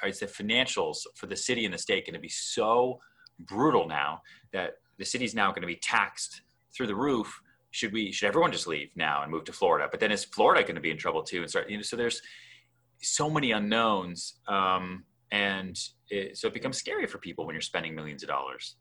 Is 0.05 0.19
the 0.19 0.27
financials 0.27 0.99
for 1.15 1.25
the 1.25 1.35
city 1.35 1.65
and 1.65 1.73
the 1.73 1.77
state 1.77 2.05
going 2.05 2.13
to 2.13 2.19
be 2.19 2.29
so 2.29 2.99
brutal 3.39 3.87
now 3.87 4.21
that 4.53 4.77
the 4.97 5.05
city's 5.05 5.33
now 5.33 5.49
going 5.49 5.61
to 5.61 5.67
be 5.67 5.77
taxed 5.77 6.41
through 6.73 6.87
the 6.87 6.95
roof? 6.95 7.41
Should 7.71 7.93
we? 7.93 8.11
Should 8.11 8.27
everyone 8.27 8.51
just 8.51 8.67
leave 8.67 8.89
now 8.95 9.23
and 9.23 9.31
move 9.31 9.45
to 9.45 9.53
Florida? 9.53 9.87
But 9.89 9.99
then 10.01 10.11
is 10.11 10.25
Florida 10.25 10.61
going 10.61 10.75
to 10.75 10.81
be 10.81 10.91
in 10.91 10.97
trouble 10.97 11.23
too? 11.23 11.41
And 11.41 11.49
start, 11.49 11.69
you 11.69 11.77
know, 11.77 11.83
so 11.83 11.95
there's 11.95 12.21
so 13.01 13.29
many 13.29 13.53
unknowns, 13.53 14.35
um, 14.47 15.05
and 15.31 15.79
it, 16.09 16.37
so 16.37 16.47
it 16.47 16.53
becomes 16.53 16.77
scary 16.77 17.07
for 17.07 17.17
people 17.17 17.45
when 17.45 17.55
you're 17.55 17.61
spending 17.61 17.95
millions 17.95 18.23
of 18.23 18.29
dollars. 18.29 18.75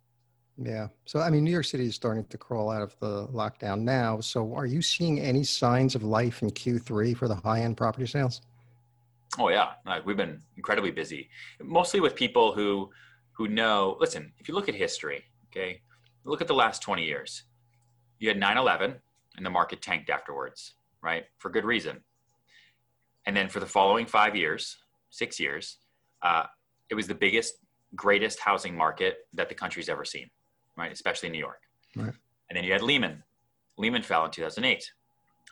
Yeah. 0.62 0.88
So, 1.06 1.20
I 1.20 1.30
mean, 1.30 1.42
New 1.42 1.50
York 1.50 1.64
City 1.64 1.86
is 1.86 1.94
starting 1.94 2.24
to 2.26 2.36
crawl 2.36 2.70
out 2.70 2.82
of 2.82 2.94
the 3.00 3.26
lockdown 3.28 3.80
now. 3.80 4.20
So, 4.20 4.54
are 4.54 4.66
you 4.66 4.82
seeing 4.82 5.18
any 5.18 5.42
signs 5.42 5.94
of 5.94 6.02
life 6.02 6.42
in 6.42 6.50
Q3 6.50 7.16
for 7.16 7.28
the 7.28 7.34
high 7.34 7.62
end 7.62 7.78
property 7.78 8.06
sales? 8.06 8.42
Oh 9.38 9.48
yeah, 9.48 9.70
we've 10.04 10.16
been 10.16 10.42
incredibly 10.56 10.90
busy, 10.90 11.30
mostly 11.62 12.00
with 12.00 12.14
people 12.14 12.52
who 12.52 12.90
who 13.32 13.48
know. 13.48 13.96
Listen, 14.00 14.32
if 14.38 14.48
you 14.48 14.54
look 14.54 14.68
at 14.68 14.74
history, 14.74 15.24
okay, 15.50 15.80
look 16.24 16.42
at 16.42 16.46
the 16.46 16.54
last 16.54 16.82
20 16.82 17.04
years. 17.04 17.44
You 18.18 18.28
had 18.28 18.36
9/11, 18.36 18.96
and 19.36 19.46
the 19.46 19.50
market 19.50 19.80
tanked 19.80 20.10
afterwards, 20.10 20.74
right, 21.00 21.24
for 21.38 21.48
good 21.48 21.64
reason. 21.64 22.00
And 23.24 23.34
then 23.34 23.48
for 23.48 23.60
the 23.60 23.66
following 23.66 24.04
five 24.04 24.36
years, 24.36 24.76
six 25.08 25.40
years, 25.40 25.78
uh, 26.22 26.44
it 26.90 26.94
was 26.94 27.06
the 27.06 27.14
biggest, 27.14 27.54
greatest 27.94 28.40
housing 28.40 28.76
market 28.76 29.18
that 29.32 29.48
the 29.48 29.54
country's 29.54 29.88
ever 29.88 30.04
seen 30.04 30.28
right? 30.80 30.92
Especially 30.92 31.28
in 31.28 31.32
New 31.32 31.38
York. 31.38 31.60
Right. 31.94 32.14
And 32.48 32.56
then 32.56 32.64
you 32.64 32.72
had 32.72 32.82
Lehman. 32.82 33.22
Lehman 33.78 34.02
fell 34.02 34.24
in 34.24 34.30
2008 34.30 34.90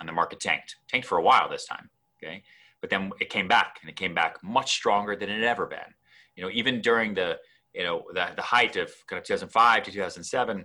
and 0.00 0.08
the 0.08 0.12
market 0.12 0.40
tanked. 0.40 0.76
Tanked 0.88 1.06
for 1.06 1.18
a 1.18 1.22
while 1.22 1.48
this 1.48 1.66
time. 1.66 1.90
Okay. 2.22 2.42
But 2.80 2.90
then 2.90 3.12
it 3.20 3.30
came 3.30 3.46
back 3.46 3.78
and 3.82 3.90
it 3.90 3.96
came 3.96 4.14
back 4.14 4.36
much 4.42 4.72
stronger 4.72 5.14
than 5.14 5.28
it 5.28 5.34
had 5.34 5.44
ever 5.44 5.66
been. 5.66 5.90
You 6.36 6.44
know, 6.44 6.50
even 6.52 6.80
during 6.80 7.14
the, 7.14 7.36
you 7.74 7.82
know, 7.82 8.04
the, 8.14 8.28
the 8.36 8.42
height 8.42 8.76
of 8.76 8.90
kind 9.06 9.18
of 9.18 9.24
2005 9.24 9.82
to 9.84 9.92
2007, 9.92 10.64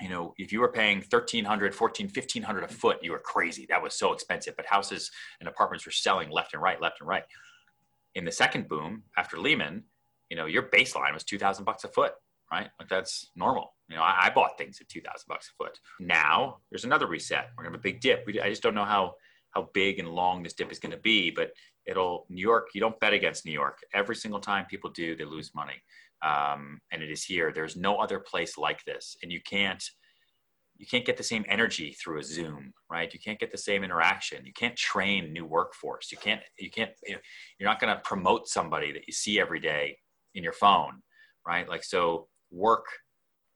you 0.00 0.08
know, 0.08 0.34
if 0.36 0.52
you 0.52 0.60
were 0.60 0.72
paying 0.72 0.98
1300, 0.98 1.74
14, 1.74 2.06
1500 2.06 2.64
a 2.64 2.68
foot, 2.68 2.98
you 3.02 3.12
were 3.12 3.18
crazy. 3.18 3.66
That 3.68 3.82
was 3.82 3.94
so 3.94 4.12
expensive, 4.12 4.54
but 4.56 4.66
houses 4.66 5.10
and 5.40 5.48
apartments 5.48 5.86
were 5.86 5.92
selling 5.92 6.30
left 6.30 6.54
and 6.54 6.62
right, 6.62 6.80
left 6.80 7.00
and 7.00 7.08
right. 7.08 7.24
In 8.14 8.24
the 8.24 8.32
second 8.32 8.68
boom 8.68 9.04
after 9.16 9.38
Lehman, 9.38 9.84
you 10.30 10.36
know, 10.36 10.46
your 10.46 10.64
baseline 10.64 11.14
was 11.14 11.24
2000 11.24 11.64
bucks 11.64 11.84
a 11.84 11.88
foot 11.88 12.12
right? 12.50 12.68
Like 12.78 12.88
that's 12.88 13.30
normal. 13.36 13.74
You 13.88 13.96
know, 13.96 14.02
I, 14.02 14.26
I 14.26 14.30
bought 14.30 14.58
things 14.58 14.78
at 14.80 14.88
2000 14.88 15.26
bucks 15.28 15.50
a 15.52 15.64
foot. 15.64 15.78
Now 16.00 16.58
there's 16.70 16.84
another 16.84 17.06
reset. 17.06 17.50
We're 17.56 17.64
gonna 17.64 17.76
have 17.76 17.80
a 17.80 17.82
big 17.82 18.00
dip. 18.00 18.24
We, 18.26 18.40
I 18.40 18.50
just 18.50 18.62
don't 18.62 18.74
know 18.74 18.84
how, 18.84 19.14
how 19.50 19.70
big 19.72 19.98
and 19.98 20.08
long 20.08 20.42
this 20.42 20.52
dip 20.52 20.70
is 20.70 20.78
going 20.78 20.92
to 20.92 20.98
be, 20.98 21.30
but 21.30 21.50
it'll 21.86 22.26
New 22.28 22.42
York. 22.42 22.68
You 22.74 22.80
don't 22.80 22.98
bet 23.00 23.14
against 23.14 23.46
New 23.46 23.52
York. 23.52 23.78
Every 23.94 24.16
single 24.16 24.40
time 24.40 24.66
people 24.66 24.90
do, 24.90 25.16
they 25.16 25.24
lose 25.24 25.54
money. 25.54 25.82
Um, 26.22 26.80
and 26.90 27.02
it 27.02 27.10
is 27.10 27.24
here. 27.24 27.52
There's 27.52 27.76
no 27.76 27.96
other 27.96 28.18
place 28.18 28.58
like 28.58 28.84
this, 28.84 29.16
and 29.22 29.30
you 29.30 29.40
can't 29.40 29.82
you 30.78 30.86
can't 30.86 31.06
get 31.06 31.16
the 31.16 31.22
same 31.22 31.44
energy 31.48 31.92
through 31.92 32.20
a 32.20 32.22
Zoom, 32.22 32.72
right? 32.90 33.12
You 33.12 33.18
can't 33.18 33.40
get 33.40 33.50
the 33.50 33.58
same 33.58 33.82
interaction. 33.82 34.44
You 34.44 34.52
can't 34.52 34.76
train 34.76 35.32
new 35.32 35.46
workforce. 35.46 36.12
You 36.12 36.18
can't 36.18 36.42
you 36.58 36.70
can't 36.70 36.90
you're 37.06 37.68
not 37.68 37.80
going 37.80 37.94
to 37.94 38.00
promote 38.02 38.48
somebody 38.48 38.92
that 38.92 39.06
you 39.06 39.12
see 39.12 39.40
every 39.40 39.60
day 39.60 39.98
in 40.34 40.42
your 40.42 40.52
phone, 40.52 41.02
right? 41.46 41.68
Like 41.68 41.84
so 41.84 42.28
work 42.50 42.84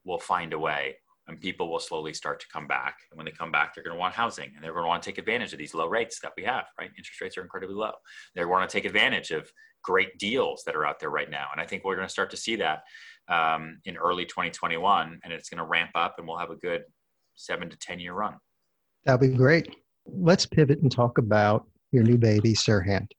will 0.05 0.19
find 0.19 0.53
a 0.53 0.59
way 0.59 0.97
and 1.29 1.41
people 1.41 1.71
will 1.71 1.79
slowly 1.79 2.13
start 2.13 2.41
to 2.41 2.47
come 2.53 2.67
back. 2.67 2.97
And 3.11 3.17
when 3.17 3.25
they 3.25 3.33
come 3.33 3.53
back, 3.53 3.75
they're 3.75 3.85
going 3.85 3.95
to 3.95 4.01
want 4.01 4.15
housing 4.15 4.51
and 4.55 4.65
they're 4.65 4.73
going 4.73 4.85
to 4.85 4.89
want 4.89 5.03
to 5.03 5.09
take 5.09 5.19
advantage 5.19 5.53
of 5.53 5.59
these 5.59 5.75
low 5.75 5.87
rates 5.87 6.19
that 6.23 6.33
we 6.37 6.43
have, 6.45 6.65
right? 6.79 6.91
Interest 6.97 7.21
rates 7.21 7.39
are 7.39 7.43
incredibly 7.43 7.77
low. 7.77 7.93
They 8.35 8.45
want 8.45 8.69
to 8.69 8.77
take 8.77 8.85
advantage 8.85 9.31
of 9.31 9.51
great 9.83 10.19
deals 10.19 10.63
that 10.67 10.75
are 10.75 10.85
out 10.85 10.99
there 10.99 11.11
right 11.11 11.31
now. 11.31 11.47
And 11.53 11.61
I 11.61 11.67
think 11.67 11.85
we're 11.85 11.95
going 11.95 12.09
to 12.09 12.13
start 12.13 12.31
to 12.31 12.37
see 12.37 12.57
that 12.57 12.83
um, 13.29 13.79
in 13.85 13.97
early 13.97 14.25
2021 14.25 15.21
and 15.23 15.33
it's 15.33 15.49
going 15.49 15.59
to 15.59 15.65
ramp 15.65 15.91
up 15.95 16.17
and 16.19 16.27
we'll 16.27 16.39
have 16.39 16.51
a 16.51 16.57
good 16.57 16.83
seven 17.37 17.71
to 17.71 17.77
10 17.79 18.01
year 18.01 18.15
run. 18.15 18.35
That'd 19.05 19.31
be 19.31 19.37
great. 19.37 19.75
Let's 20.07 20.47
pivot 20.47 20.81
and 20.81 20.91
talk 20.91 21.19
about 21.19 21.67
your 21.93 22.03
new 22.03 22.19
baby, 22.19 22.55
Serhant 22.55 23.13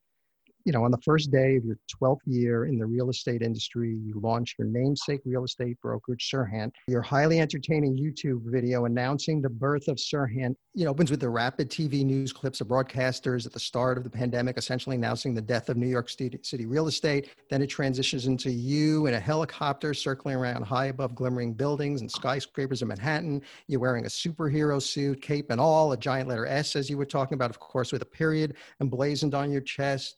you 0.65 0.71
know, 0.71 0.84
on 0.84 0.91
the 0.91 1.02
first 1.04 1.32
day 1.32 1.56
of 1.56 1.65
your 1.65 1.78
12th 2.02 2.19
year 2.26 2.65
in 2.65 2.78
the 2.78 2.86
real 2.86 3.10
estate 3.10 3.41
industry, 3.41 3.97
you 4.04 4.19
launch 4.19 4.56
your 4.58 4.67
namesake 4.67 5.21
real 5.26 5.43
estate 5.43 5.80
brokerage, 5.82 6.30
Serhant. 6.32 6.71
Your 6.88 7.02
highly 7.02 7.39
entertaining 7.39 7.97
YouTube 7.97 8.41
video 8.45 8.86
announcing 8.86 9.41
the 9.41 9.50
birth 9.50 9.88
of 9.88 9.97
Serhant, 9.97 10.56
you 10.74 10.86
know, 10.86 10.91
opens 10.91 11.12
with 11.12 11.19
the 11.19 11.30
rapid 11.30 11.69
TV 11.69 12.06
news 12.06 12.32
clips 12.32 12.62
of 12.62 12.67
broadcasters 12.67 13.45
at 13.45 13.54
the 13.54 13.60
start 13.60 13.97
of 13.97 14.04
the 14.04 14.10
pandemic, 14.10 14.58
essentially 14.58 14.95
announcing 14.95 15.34
the 15.34 15.41
death 15.41 15.69
of 15.69 15.78
New 15.78 15.88
York 15.88 16.10
City 16.10 16.65
real 16.65 16.88
estate. 16.88 17.30
Then 17.50 17.62
it 17.62 17.67
transitions 17.67 18.28
into 18.28 18.52
you 18.52 19.08
in 19.08 19.13
a 19.13 19.19
helicopter 19.19 19.93
circling 19.93 20.36
around 20.36 20.63
high 20.63 20.88
above 20.88 21.15
glimmering 21.15 21.54
buildings 21.54 22.02
and 22.02 22.12
skyscrapers 22.12 22.82
in 22.82 22.88
Manhattan. 22.88 23.41
You're 23.67 23.80
wearing 23.80 24.06
a 24.06 24.10
superhero 24.10 24.82
suit, 24.82 25.21
cape 25.21 25.50
and 25.50 25.60
all, 25.60 25.91
a 25.91 25.97
giant 25.97 26.30
letter 26.30 26.45
S, 26.45 26.76
as 26.76 26.89
you 26.89 26.97
were 26.97 27.06
talking 27.06 27.36
about, 27.36 27.50
of 27.50 27.60
course, 27.60 27.91
with 27.91 28.02
a 28.02 28.06
period 28.06 28.56
emblazoned 28.80 29.34
on 29.34 29.52
your 29.52 29.62
chest 29.62 30.17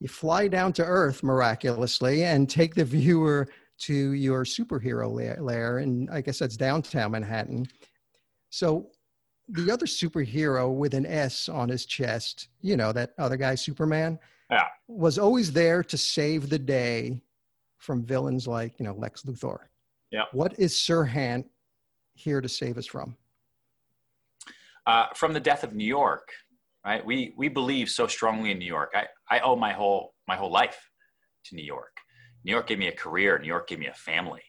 you 0.00 0.08
fly 0.08 0.48
down 0.48 0.72
to 0.74 0.84
earth 0.84 1.22
miraculously 1.22 2.24
and 2.24 2.48
take 2.48 2.74
the 2.74 2.84
viewer 2.84 3.48
to 3.78 4.12
your 4.12 4.44
superhero 4.44 5.10
lair 5.40 5.78
and 5.78 6.08
i 6.10 6.20
guess 6.20 6.38
that's 6.38 6.56
downtown 6.56 7.12
manhattan. 7.12 7.66
So 8.50 8.90
the 9.48 9.70
other 9.70 9.86
superhero 9.86 10.72
with 10.72 10.94
an 10.94 11.06
s 11.06 11.48
on 11.48 11.68
his 11.68 11.86
chest 11.86 12.48
you 12.60 12.76
know 12.76 12.92
that 12.92 13.12
other 13.18 13.36
guy 13.36 13.54
superman 13.54 14.18
yeah. 14.50 14.66
was 14.88 15.18
always 15.18 15.52
there 15.52 15.82
to 15.82 15.98
save 15.98 16.48
the 16.48 16.58
day 16.58 17.20
from 17.78 18.02
villains 18.02 18.46
like 18.46 18.78
you 18.78 18.86
know 18.86 18.94
lex 18.94 19.22
luthor. 19.22 19.58
Yeah. 20.10 20.24
What 20.32 20.58
is 20.58 20.74
serhant 20.74 21.44
here 22.14 22.40
to 22.40 22.48
save 22.48 22.78
us 22.78 22.86
from? 22.86 23.16
Uh, 24.86 25.06
from 25.14 25.32
the 25.32 25.40
death 25.40 25.64
of 25.64 25.74
new 25.74 25.86
york 25.86 26.32
right? 26.84 27.04
We 27.04 27.34
we 27.36 27.48
believe 27.48 27.88
so 27.88 28.06
strongly 28.06 28.50
in 28.50 28.58
New 28.58 28.66
York. 28.66 28.94
I, 28.94 29.06
I 29.30 29.40
owe 29.40 29.56
my 29.56 29.72
whole 29.72 30.14
my 30.28 30.36
whole 30.36 30.52
life 30.52 30.78
to 31.46 31.54
New 31.54 31.64
York. 31.64 31.96
New 32.44 32.52
York 32.52 32.66
gave 32.66 32.78
me 32.78 32.88
a 32.88 32.92
career. 32.92 33.38
New 33.38 33.48
York 33.48 33.68
gave 33.68 33.78
me 33.78 33.86
a 33.86 33.94
family, 33.94 34.42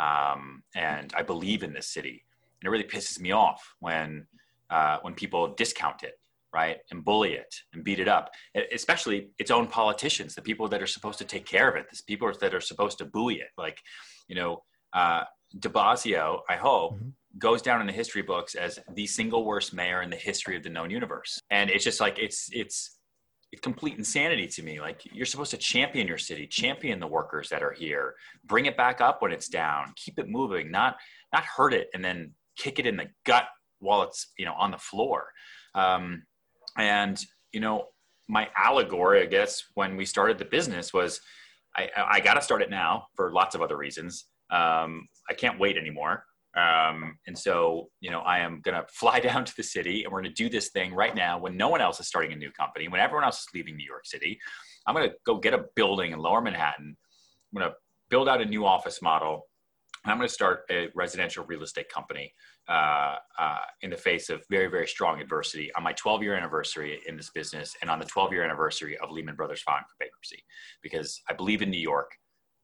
um, 0.00 0.62
and 0.74 1.12
I 1.16 1.22
believe 1.22 1.62
in 1.62 1.72
this 1.72 1.92
city. 1.92 2.24
And 2.60 2.68
it 2.68 2.70
really 2.70 2.84
pisses 2.84 3.20
me 3.20 3.32
off 3.32 3.62
when 3.80 4.26
uh, 4.70 4.98
when 5.02 5.14
people 5.14 5.54
discount 5.54 6.02
it, 6.02 6.14
right, 6.52 6.78
and 6.90 7.04
bully 7.04 7.34
it 7.34 7.54
and 7.72 7.84
beat 7.84 8.00
it 8.00 8.08
up. 8.08 8.30
Especially 8.72 9.30
its 9.38 9.50
own 9.50 9.68
politicians, 9.68 10.34
the 10.34 10.42
people 10.42 10.68
that 10.68 10.82
are 10.82 10.86
supposed 10.88 11.18
to 11.18 11.24
take 11.24 11.46
care 11.46 11.68
of 11.68 11.76
it, 11.76 11.86
the 11.90 11.98
people 12.06 12.32
that 12.40 12.54
are 12.54 12.60
supposed 12.60 12.98
to 12.98 13.04
buoy 13.04 13.36
it. 13.36 13.50
Like, 13.56 13.80
you 14.28 14.34
know, 14.34 14.62
uh, 14.92 15.24
De 15.58 15.68
Blasio. 15.68 16.40
I 16.48 16.56
hope. 16.56 16.94
Mm-hmm 16.94 17.10
goes 17.38 17.62
down 17.62 17.80
in 17.80 17.86
the 17.86 17.92
history 17.92 18.22
books 18.22 18.54
as 18.54 18.78
the 18.94 19.06
single 19.06 19.44
worst 19.44 19.74
mayor 19.74 20.02
in 20.02 20.10
the 20.10 20.16
history 20.16 20.56
of 20.56 20.62
the 20.62 20.70
known 20.70 20.90
universe. 20.90 21.40
And 21.50 21.70
it's 21.70 21.84
just 21.84 22.00
like 22.00 22.18
it's 22.18 22.48
it's 22.52 22.98
complete 23.62 23.96
insanity 23.96 24.46
to 24.46 24.62
me. 24.62 24.80
Like 24.80 25.00
you're 25.12 25.26
supposed 25.26 25.50
to 25.52 25.56
champion 25.56 26.06
your 26.06 26.18
city, 26.18 26.46
champion 26.46 27.00
the 27.00 27.06
workers 27.06 27.48
that 27.50 27.62
are 27.62 27.72
here, 27.72 28.14
bring 28.44 28.66
it 28.66 28.76
back 28.76 29.00
up 29.00 29.22
when 29.22 29.32
it's 29.32 29.48
down, 29.48 29.92
keep 29.96 30.18
it 30.18 30.28
moving, 30.28 30.70
not 30.70 30.96
not 31.32 31.44
hurt 31.44 31.72
it 31.74 31.88
and 31.94 32.04
then 32.04 32.32
kick 32.56 32.78
it 32.78 32.86
in 32.86 32.96
the 32.96 33.06
gut 33.24 33.44
while 33.78 34.02
it's 34.02 34.32
you 34.38 34.44
know 34.44 34.54
on 34.54 34.70
the 34.70 34.78
floor. 34.78 35.28
Um, 35.74 36.24
and 36.78 37.18
you 37.52 37.60
know 37.60 37.88
my 38.28 38.48
allegory, 38.56 39.22
I 39.22 39.26
guess, 39.26 39.62
when 39.74 39.96
we 39.96 40.04
started 40.04 40.38
the 40.38 40.44
business 40.44 40.92
was 40.92 41.20
I, 41.76 41.90
I 41.96 42.20
got 42.20 42.34
to 42.34 42.42
start 42.42 42.62
it 42.62 42.70
now 42.70 43.06
for 43.14 43.32
lots 43.32 43.54
of 43.54 43.62
other 43.62 43.76
reasons. 43.76 44.24
Um, 44.50 45.08
I 45.28 45.34
can't 45.34 45.58
wait 45.60 45.76
anymore. 45.76 46.24
Um, 46.56 47.18
and 47.26 47.38
so, 47.38 47.88
you 48.00 48.10
know, 48.10 48.20
I 48.20 48.38
am 48.38 48.60
going 48.62 48.74
to 48.74 48.86
fly 48.90 49.20
down 49.28 49.44
to 49.44 49.56
the 49.56 49.62
city 49.62 50.04
and 50.04 50.12
we're 50.12 50.22
going 50.22 50.34
to 50.34 50.42
do 50.42 50.48
this 50.48 50.70
thing 50.70 50.94
right 50.94 51.14
now 51.14 51.38
when 51.38 51.56
no 51.56 51.68
one 51.68 51.80
else 51.80 52.00
is 52.00 52.08
starting 52.08 52.32
a 52.32 52.36
new 52.36 52.50
company, 52.50 52.88
when 52.88 53.00
everyone 53.00 53.24
else 53.24 53.40
is 53.40 53.46
leaving 53.54 53.76
New 53.76 53.86
York 53.86 54.06
City. 54.06 54.38
I'm 54.86 54.94
going 54.94 55.08
to 55.08 55.16
go 55.24 55.38
get 55.38 55.52
a 55.52 55.64
building 55.74 56.12
in 56.12 56.18
lower 56.18 56.40
Manhattan. 56.40 56.96
I'm 56.96 57.60
going 57.60 57.70
to 57.70 57.76
build 58.08 58.28
out 58.28 58.40
a 58.40 58.44
new 58.44 58.64
office 58.64 59.02
model. 59.02 59.42
And 60.04 60.12
I'm 60.12 60.18
going 60.18 60.28
to 60.28 60.32
start 60.32 60.60
a 60.70 60.88
residential 60.94 61.44
real 61.46 61.64
estate 61.64 61.88
company 61.88 62.32
uh, 62.68 63.16
uh, 63.38 63.58
in 63.82 63.90
the 63.90 63.96
face 63.96 64.30
of 64.30 64.44
very, 64.48 64.68
very 64.68 64.86
strong 64.86 65.20
adversity 65.20 65.72
on 65.74 65.82
my 65.82 65.92
12 65.94 66.22
year 66.22 66.36
anniversary 66.36 67.00
in 67.08 67.16
this 67.16 67.30
business 67.30 67.74
and 67.82 67.90
on 67.90 67.98
the 67.98 68.04
12 68.04 68.32
year 68.32 68.44
anniversary 68.44 68.96
of 68.98 69.10
Lehman 69.10 69.34
Brothers 69.34 69.62
filing 69.62 69.82
for 69.82 69.96
bankruptcy. 69.98 70.44
Because 70.82 71.20
I 71.28 71.34
believe 71.34 71.60
in 71.60 71.70
New 71.70 71.80
York 71.80 72.12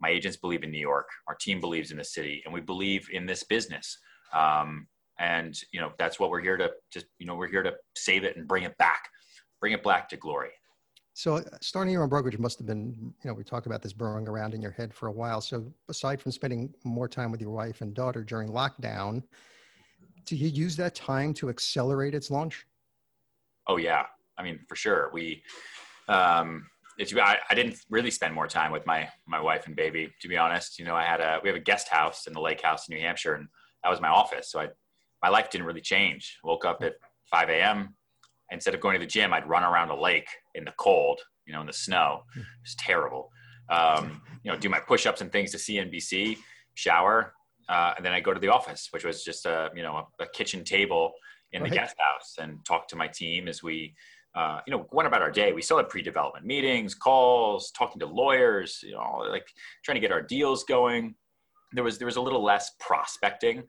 my 0.03 0.11
agents 0.11 0.37
believe 0.37 0.65
in 0.65 0.71
New 0.71 0.81
York. 0.81 1.09
Our 1.29 1.37
team 1.37 1.61
believes 1.61 1.93
in 1.93 1.97
the 1.97 2.05
city, 2.05 2.43
and 2.45 2.53
we 2.53 2.61
believe 2.61 3.09
in 3.13 3.25
this 3.25 3.45
business. 3.45 3.97
Um, 4.35 4.89
and 5.19 5.57
you 5.73 5.81
know 5.81 5.93
that's 5.99 6.19
what 6.19 6.31
we're 6.31 6.41
here 6.41 6.57
to 6.57 6.71
just 6.93 7.07
you 7.19 7.27
know 7.27 7.37
we're 7.37 7.49
here 7.49 7.63
to 7.63 7.73
save 7.97 8.25
it 8.25 8.37
and 8.37 8.49
bring 8.49 8.65
it 8.65 8.77
back, 8.79 9.09
bring 9.61 9.73
it 9.73 9.85
back 9.85 10.09
to 10.09 10.17
glory. 10.17 10.51
So 11.15 11.37
uh, 11.37 11.43
starting 11.61 11.93
your 11.93 12.03
own 12.03 12.09
brokerage 12.09 12.39
must 12.39 12.59
have 12.59 12.67
been, 12.67 12.95
you 13.23 13.29
know, 13.29 13.35
we 13.35 13.45
talked 13.45 13.67
about 13.67 13.83
this 13.83 13.93
burrowing 13.93 14.27
around 14.27 14.55
in 14.55 14.63
your 14.63 14.71
head 14.71 14.95
for 14.95 15.09
a 15.09 15.13
while. 15.13 15.43
So 15.43 15.71
aside 15.91 16.23
from 16.23 16.33
spending 16.33 16.73
more 16.85 17.07
time 17.07 17.31
with 17.31 17.41
your 17.41 17.51
wife 17.51 17.83
and 17.83 17.93
daughter 17.93 18.25
during 18.25 18.49
lockdown, 18.49 19.23
Do 20.25 20.37
you 20.37 20.49
use 20.49 20.75
that 20.77 20.95
time 20.95 21.35
to 21.35 21.51
accelerate 21.51 22.15
its 22.15 22.31
launch? 22.31 22.67
Oh 23.67 23.77
yeah, 23.77 24.07
I 24.39 24.43
mean 24.43 24.61
for 24.69 24.77
sure. 24.77 25.11
We, 25.13 25.43
um, 26.09 26.67
it's, 26.99 27.15
I, 27.17 27.39
I 27.51 27.55
didn't 27.55 27.77
really 27.91 28.11
spend 28.11 28.35
more 28.35 28.47
time 28.47 28.73
with 28.73 28.87
my 28.87 29.09
my 29.27 29.41
wife 29.41 29.67
and 29.67 29.77
baby. 29.77 30.13
To 30.21 30.29
be 30.29 30.37
honest, 30.37 30.79
you 30.79 30.85
know, 30.85 30.95
I 30.95 31.05
had 31.05 31.21
a 31.21 31.41
we 31.43 31.49
have 31.49 31.57
a 31.57 31.61
guest 31.61 31.89
house 31.89 32.27
in 32.27 32.33
the 32.33 32.41
lake 32.41 32.61
house 32.61 32.89
in 32.89 32.95
New 32.95 33.01
Hampshire, 33.01 33.35
and 33.35 33.49
that 33.83 33.91
was 33.91 34.01
my 34.01 34.09
office. 34.09 34.51
So 34.51 34.61
I, 34.61 34.69
my 35.23 35.29
life 35.29 35.51
didn't 35.51 35.67
really 35.67 35.81
change. 35.81 36.39
Woke 36.45 36.65
up 36.65 36.83
at 36.83 36.95
5 37.31 37.49
a.m. 37.49 37.95
Instead 38.51 38.75
of 38.75 38.81
going 38.81 38.95
to 38.95 39.01
the 39.01 39.07
gym, 39.07 39.33
I'd 39.33 39.49
run 39.49 39.63
around 39.63 39.91
a 39.91 39.99
lake 39.99 40.29
in 40.55 40.65
the 40.65 40.75
cold, 40.79 41.21
you 41.47 41.53
know, 41.53 41.61
in 41.61 41.67
the 41.67 41.73
snow. 41.73 42.23
It 42.37 42.45
was 42.63 42.75
terrible. 42.77 43.31
Um, 43.71 44.21
you 44.43 44.53
know, 44.53 44.59
do 44.59 44.69
my 44.69 44.81
push-ups 44.81 45.21
and 45.23 45.33
things 45.33 45.53
to 45.53 45.57
CNBC, 45.57 46.37
shower, 46.75 47.33
uh, 47.69 47.95
and 47.97 48.05
then 48.05 48.13
I 48.13 48.21
go 48.21 48.35
to 48.35 48.41
the 48.41 48.49
office, 48.49 48.89
which 48.91 49.05
was 49.05 49.25
just 49.25 49.47
a 49.47 49.71
you 49.75 49.83
know 49.83 50.09
a, 50.21 50.25
a 50.25 50.27
kitchen 50.27 50.65
table 50.65 51.13
in 51.53 51.63
right. 51.63 51.71
the 51.71 51.77
guest 51.77 51.97
house, 51.99 52.37
and 52.39 52.65
talk 52.65 52.89
to 52.89 52.97
my 52.97 53.09
team 53.09 53.49
as 53.49 53.63
we 53.63 53.95
uh, 54.35 54.61
you 54.67 54.73
know 54.73 54.87
went 54.93 55.07
about 55.07 55.23
our 55.23 55.31
day. 55.31 55.53
We 55.53 55.63
still 55.63 55.77
had 55.77 55.89
pre-development 55.89 56.47
meetings, 56.47 56.95
calls, 56.95 57.71
talking 57.73 58.01
to 58.01 58.07
lawyers, 58.07 58.81
you 58.83 58.93
know, 58.93 59.25
like 59.29 59.47
trying 59.85 59.97
to 59.97 60.01
get 60.01 60.13
our 60.13 60.23
deals 60.23 60.65
going. 60.65 61.15
There 61.73 61.85
was 61.85 61.99
there 61.99 62.07
was 62.07 62.17
a 62.17 62.21
little 62.21 62.43
less 62.43 62.73
prospecting 62.81 63.65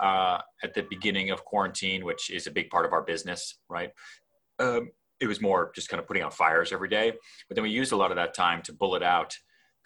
uh, 0.00 0.38
at 0.62 0.74
the 0.74 0.86
beginning 0.90 1.30
of 1.30 1.44
quarantine, 1.44 2.04
which 2.04 2.30
is 2.30 2.46
a 2.46 2.50
big 2.50 2.70
part 2.70 2.86
of 2.86 2.92
our 2.92 3.02
business, 3.02 3.58
right? 3.68 3.90
Um, 4.58 4.90
it 5.20 5.26
was 5.26 5.40
more 5.40 5.72
just 5.74 5.88
kind 5.88 6.00
of 6.00 6.06
putting 6.06 6.22
out 6.22 6.34
fires 6.34 6.72
every 6.72 6.88
day, 6.88 7.12
but 7.48 7.54
then 7.54 7.62
we 7.62 7.70
used 7.70 7.92
a 7.92 7.96
lot 7.96 8.10
of 8.10 8.16
that 8.16 8.34
time 8.34 8.62
to 8.62 8.72
bullet 8.72 9.02
out 9.02 9.34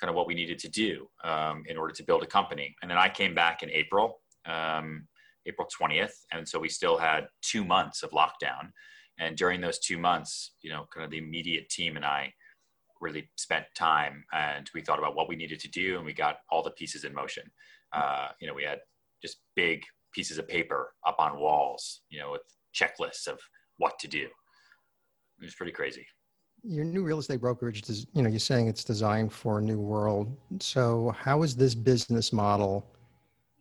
kind 0.01 0.09
of 0.09 0.15
what 0.15 0.27
we 0.27 0.35
needed 0.35 0.59
to 0.61 0.69
do 0.69 1.09
um, 1.25 1.65
in 1.67 1.77
order 1.77 1.93
to 1.93 2.03
build 2.05 2.23
a 2.23 2.27
company. 2.27 2.75
And 2.83 2.91
then 2.91 2.99
I 2.99 3.09
came 3.09 3.35
back 3.35 3.63
in 3.63 3.71
April, 3.71 4.21
um, 4.47 5.07
April 5.47 5.69
20th. 5.81 6.13
And 6.33 6.49
so 6.49 6.59
we 6.59 6.69
still 6.69 6.97
had 6.97 7.27
two 7.43 7.65
months 7.65 8.03
of 8.03 8.11
lockdown. 8.11 8.71
And 9.19 9.37
during 9.37 9.61
those 9.61 9.79
two 9.79 9.99
months, 9.99 10.53
you 10.63 10.71
know, 10.71 10.87
kind 10.95 11.05
of 11.05 11.11
the 11.11 11.19
immediate 11.19 11.69
team 11.69 11.97
and 11.97 12.05
I 12.05 12.33
really 13.01 13.29
spent 13.37 13.65
time 13.77 14.25
and 14.33 14.69
we 14.75 14.81
thought 14.81 14.99
about 14.99 15.15
what 15.15 15.29
we 15.29 15.37
needed 15.37 15.61
to 15.61 15.69
do 15.69 15.97
and 15.97 16.05
we 16.05 16.13
got 16.13 16.39
all 16.51 16.63
the 16.63 16.71
pieces 16.73 17.05
in 17.05 17.15
motion. 17.15 17.45
Uh, 17.93 18.29
you 18.41 18.47
know, 18.47 18.55
we 18.55 18.65
had 18.65 18.81
just 19.23 19.39
big 19.57 19.83
pieces 20.13 20.39
of 20.39 20.49
paper 20.49 20.93
up 21.07 21.17
on 21.19 21.39
walls, 21.39 22.03
you 22.11 22.19
know, 22.19 22.33
with 22.33 22.43
checklists 22.75 23.27
of 23.27 23.39
what 23.79 23.99
to 23.99 24.09
do. 24.09 24.25
It 25.41 25.45
was 25.45 25.55
pretty 25.55 25.73
crazy 25.73 26.07
your 26.65 26.85
new 26.85 27.03
real 27.03 27.19
estate 27.19 27.41
brokerage 27.41 27.89
is 27.89 28.07
you 28.15 28.23
know 28.23 28.29
you're 28.29 28.39
saying 28.39 28.69
it's 28.69 28.85
designed 28.85 29.33
for 29.33 29.59
a 29.59 29.63
new 29.63 29.79
world 29.79 30.37
so 30.61 31.15
how 31.19 31.43
is 31.43 31.55
this 31.55 31.75
business 31.75 32.33
model 32.33 32.85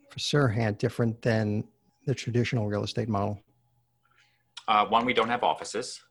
for 0.10 0.20
Serhant 0.20 0.78
different 0.78 1.22
than 1.22 1.63
the 2.06 2.15
traditional 2.15 2.67
real 2.67 2.84
estate 2.84 3.10
model 3.10 3.39
uh, 4.67 4.86
one 4.86 5.06
we 5.06 5.13
don't 5.13 5.30
have 5.30 5.43
offices 5.43 6.01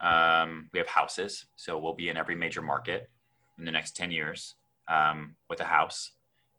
um, 0.00 0.68
we 0.72 0.78
have 0.78 0.88
houses 0.88 1.46
so 1.56 1.78
we'll 1.78 1.94
be 1.94 2.08
in 2.08 2.16
every 2.16 2.34
major 2.34 2.62
market 2.62 3.10
in 3.58 3.64
the 3.64 3.72
next 3.72 3.96
10 3.96 4.10
years 4.10 4.54
um, 4.88 5.36
with 5.48 5.60
a 5.60 5.64
house 5.64 6.12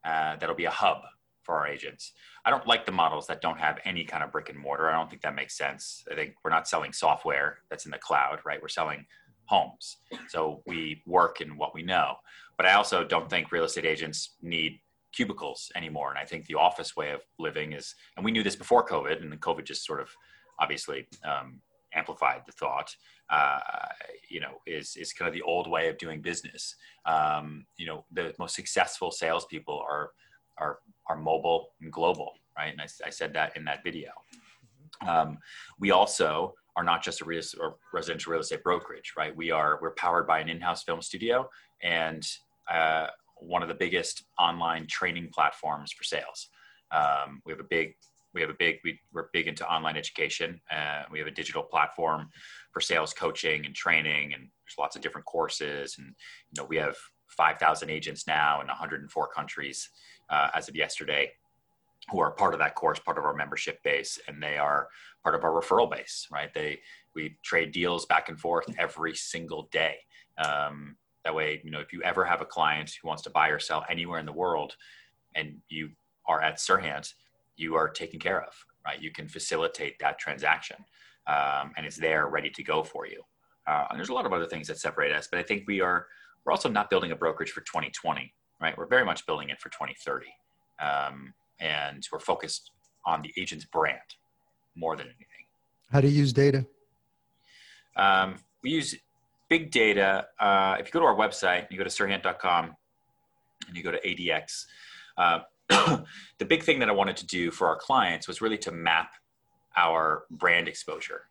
uh, 0.05 0.35
that'll 0.37 0.55
be 0.55 0.65
a 0.65 0.71
hub 0.71 0.97
for 1.43 1.55
our 1.55 1.67
agents 1.67 2.13
i 2.45 2.49
don't 2.51 2.67
like 2.67 2.85
the 2.85 2.91
models 2.91 3.25
that 3.25 3.41
don't 3.41 3.59
have 3.59 3.79
any 3.83 4.03
kind 4.03 4.23
of 4.23 4.31
brick 4.31 4.49
and 4.49 4.59
mortar 4.59 4.89
i 4.89 4.93
don't 4.93 5.09
think 5.09 5.21
that 5.21 5.33
makes 5.33 5.57
sense 5.57 6.03
i 6.11 6.15
think 6.15 6.35
we're 6.43 6.51
not 6.51 6.67
selling 6.67 6.93
software 6.93 7.59
that's 7.69 7.85
in 7.85 7.91
the 7.91 7.97
cloud 7.97 8.39
right 8.45 8.61
we're 8.61 8.67
selling 8.67 9.05
homes. 9.51 9.97
So 10.29 10.63
we 10.65 11.03
work 11.05 11.41
in 11.41 11.57
what 11.57 11.75
we 11.75 11.83
know. 11.83 12.15
But 12.55 12.65
I 12.65 12.73
also 12.73 13.03
don't 13.03 13.29
think 13.29 13.51
real 13.51 13.65
estate 13.65 13.85
agents 13.85 14.35
need 14.41 14.79
cubicles 15.11 15.69
anymore. 15.75 16.09
And 16.09 16.17
I 16.17 16.23
think 16.23 16.45
the 16.45 16.55
office 16.55 16.95
way 16.95 17.11
of 17.11 17.19
living 17.37 17.73
is, 17.73 17.93
and 18.15 18.23
we 18.23 18.31
knew 18.31 18.43
this 18.43 18.55
before 18.55 18.87
COVID, 18.87 19.21
and 19.21 19.29
then 19.29 19.39
COVID 19.39 19.65
just 19.65 19.85
sort 19.85 19.99
of 19.99 20.09
obviously 20.62 21.08
um, 21.26 21.60
amplified 21.93 22.43
the 22.45 22.52
thought. 22.54 22.95
Uh, 23.30 23.60
you 24.30 24.39
know, 24.39 24.60
is 24.65 24.95
is 24.95 25.13
kind 25.13 25.28
of 25.28 25.34
the 25.34 25.41
old 25.41 25.69
way 25.69 25.88
of 25.89 25.97
doing 25.97 26.21
business. 26.21 26.76
Um, 27.06 27.65
you 27.78 27.86
know, 27.86 28.06
the 28.12 28.34
most 28.39 28.56
successful 28.56 29.12
salespeople 29.12 29.80
are 29.80 30.12
are 30.58 30.80
are 31.08 31.17
mobile 31.17 31.69
and 31.82 31.91
global, 31.91 32.34
right? 32.58 32.71
And 32.71 32.82
I, 32.82 32.88
I 33.06 33.10
said 33.10 33.34
that 33.34 33.58
in 33.58 33.65
that 33.65 33.84
video. 33.84 34.12
Um, 35.08 35.39
we 35.80 35.91
also 35.91 36.54
are 36.76 36.84
not 36.84 37.04
just 37.04 37.21
a 37.21 37.26
res- 37.26 37.56
residential 37.93 38.32
real 38.32 38.41
estate 38.41 38.63
brokerage, 38.63 39.13
right? 39.17 39.36
We 39.36 39.52
are 39.52 39.80
we're 39.82 39.95
powered 39.95 40.28
by 40.28 40.39
an 40.39 40.50
in-house 40.50 40.84
film 40.84 41.02
studio 41.02 41.50
and 41.82 42.26
uh, 42.71 43.08
one 43.38 43.62
of 43.62 43.67
the 43.67 43.76
biggest 43.76 44.24
online 44.39 44.88
training 44.88 45.30
platforms 45.34 45.91
for 45.91 46.04
sales. 46.04 46.50
Um, 46.91 47.41
we 47.45 47.52
have 47.52 47.60
a 47.60 47.67
big 47.69 47.95
we 48.34 48.41
have 48.41 48.50
a 48.50 48.56
big 48.58 48.78
we, 48.84 49.00
are 49.15 49.30
big 49.34 49.48
into 49.48 49.70
online 49.70 49.98
education. 49.98 50.60
Uh, 50.72 51.04
we 51.12 51.20
have 51.20 51.28
a 51.28 51.32
digital 51.32 51.63
platform 51.63 52.30
for 52.72 52.82
sales 52.82 53.13
coaching 53.13 53.65
and 53.65 53.76
training, 53.76 54.34
and 54.34 54.44
there's 54.44 54.78
lots 54.78 54.96
of 54.96 55.02
different 55.02 55.26
courses. 55.26 55.96
And 55.98 56.08
you 56.08 56.62
know 56.62 56.67
we 56.67 56.78
have 56.78 56.96
5,000 57.28 57.89
agents 57.89 58.28
now 58.28 58.62
in 58.62 58.67
104 58.67 59.28
countries 59.30 59.89
uh, 60.30 60.50
as 60.54 60.67
of 60.67 60.76
yesterday 60.76 61.32
who 62.10 62.20
are 62.20 62.32
part 62.32 62.54
of 62.54 62.60
that 62.60 62.76
course, 62.76 63.00
part 63.00 63.17
of 63.17 63.26
our 63.26 63.34
membership 63.34 63.82
base, 63.84 64.20
and 64.28 64.41
they 64.41 64.58
are 64.58 64.88
part 65.24 65.36
of 65.36 65.44
our 65.44 65.52
referral 65.52 65.89
base, 65.89 66.28
right? 66.32 66.54
They 66.54 66.80
we 67.15 67.38
trade 67.44 67.72
deals 67.72 68.06
back 68.06 68.30
and 68.30 68.39
forth 68.39 68.65
every 68.78 69.15
single 69.15 69.70
day. 69.72 69.98
Um, 70.44 70.96
that 71.24 71.36
way, 71.36 71.62
you 71.63 71.72
know, 71.72 71.80
if 71.80 71.94
you 71.94 72.02
ever 72.04 72.26
have 72.26 72.41
a 72.41 72.46
client 72.46 72.91
who 73.02 73.08
wants 73.08 73.24
to 73.24 73.30
buy 73.30 73.50
or 73.50 73.60
sell 73.60 73.86
anywhere 73.89 74.20
in 74.20 74.26
the 74.26 74.32
world, 74.34 74.76
and 75.36 75.58
you 75.70 75.89
are 76.26 76.41
at 76.41 76.60
Serhant, 76.60 77.13
you 77.62 77.76
are 77.76 77.88
taken 77.88 78.19
care 78.19 78.41
of, 78.41 78.54
right? 78.86 79.02
You 79.02 79.12
can 79.12 79.28
facilitate 79.28 80.00
that 80.00 80.19
transaction, 80.19 80.78
um, 81.28 81.71
and 81.78 81.86
it's 81.86 81.97
there 81.97 82.28
ready 82.28 82.50
to 82.50 82.63
go 82.63 82.84
for 82.84 83.06
you. 83.06 83.21
Uh, 83.67 83.86
and 83.89 84.00
there's 84.00 84.10
a 84.10 84.13
lot 84.13 84.26
of 84.26 84.34
other 84.34 84.47
things 84.47 84.67
that 84.67 84.80
separate 84.80 85.12
us, 85.12 85.28
but 85.30 85.39
I 85.39 85.43
think 85.43 85.63
we 85.67 85.82
are 85.82 86.08
we're 86.45 86.52
also 86.52 86.69
not 86.69 86.89
building 86.89 87.12
a 87.12 87.15
brokerage 87.15 87.52
for 87.52 87.62
2020, 87.62 88.34
right? 88.60 88.76
We're 88.78 88.88
very 88.88 89.06
much 89.06 89.26
building 89.28 89.50
it 89.50 89.60
for 89.60 89.69
2030. 89.69 90.26
Um, 90.82 91.34
and 91.60 92.08
we're 92.12 92.19
focused 92.19 92.71
on 93.06 93.21
the 93.21 93.32
agent's 93.38 93.65
brand 93.65 94.00
more 94.76 94.95
than 94.95 95.06
anything. 95.06 95.45
How 95.91 96.02
do 96.02 96.08
you 96.08 96.17
use 96.17 96.34
data? 96.34 96.65
Um, 97.95 98.36
we 98.63 98.71
use 98.71 98.95
big 99.50 99.71
data. 99.71 100.28
Uh, 100.39 100.78
if 100.80 100.88
you 100.88 100.91
go 100.91 101.00
to 101.00 101.06
our 101.06 101.15
website, 101.15 101.67
you 101.69 101.78
go 101.78 101.84
to 101.84 101.89
serhant.com 101.89 102.76
and 103.67 103.78
you 103.78 103.84
go 103.84 103.91
to 103.91 104.00
ADX. 104.02 104.65
Uh, 105.17 105.39
the 106.38 106.45
big 106.45 106.63
thing 106.63 106.79
that 106.79 106.89
I 106.89 106.91
wanted 106.91 107.17
to 107.17 107.25
do 107.25 107.49
for 107.51 107.67
our 107.67 107.77
clients 107.77 108.27
was 108.27 108.41
really 108.41 108.57
to 108.60 108.71
map 108.71 109.13
our 109.77 110.23
brand 110.29 110.67
exposure 110.67 111.23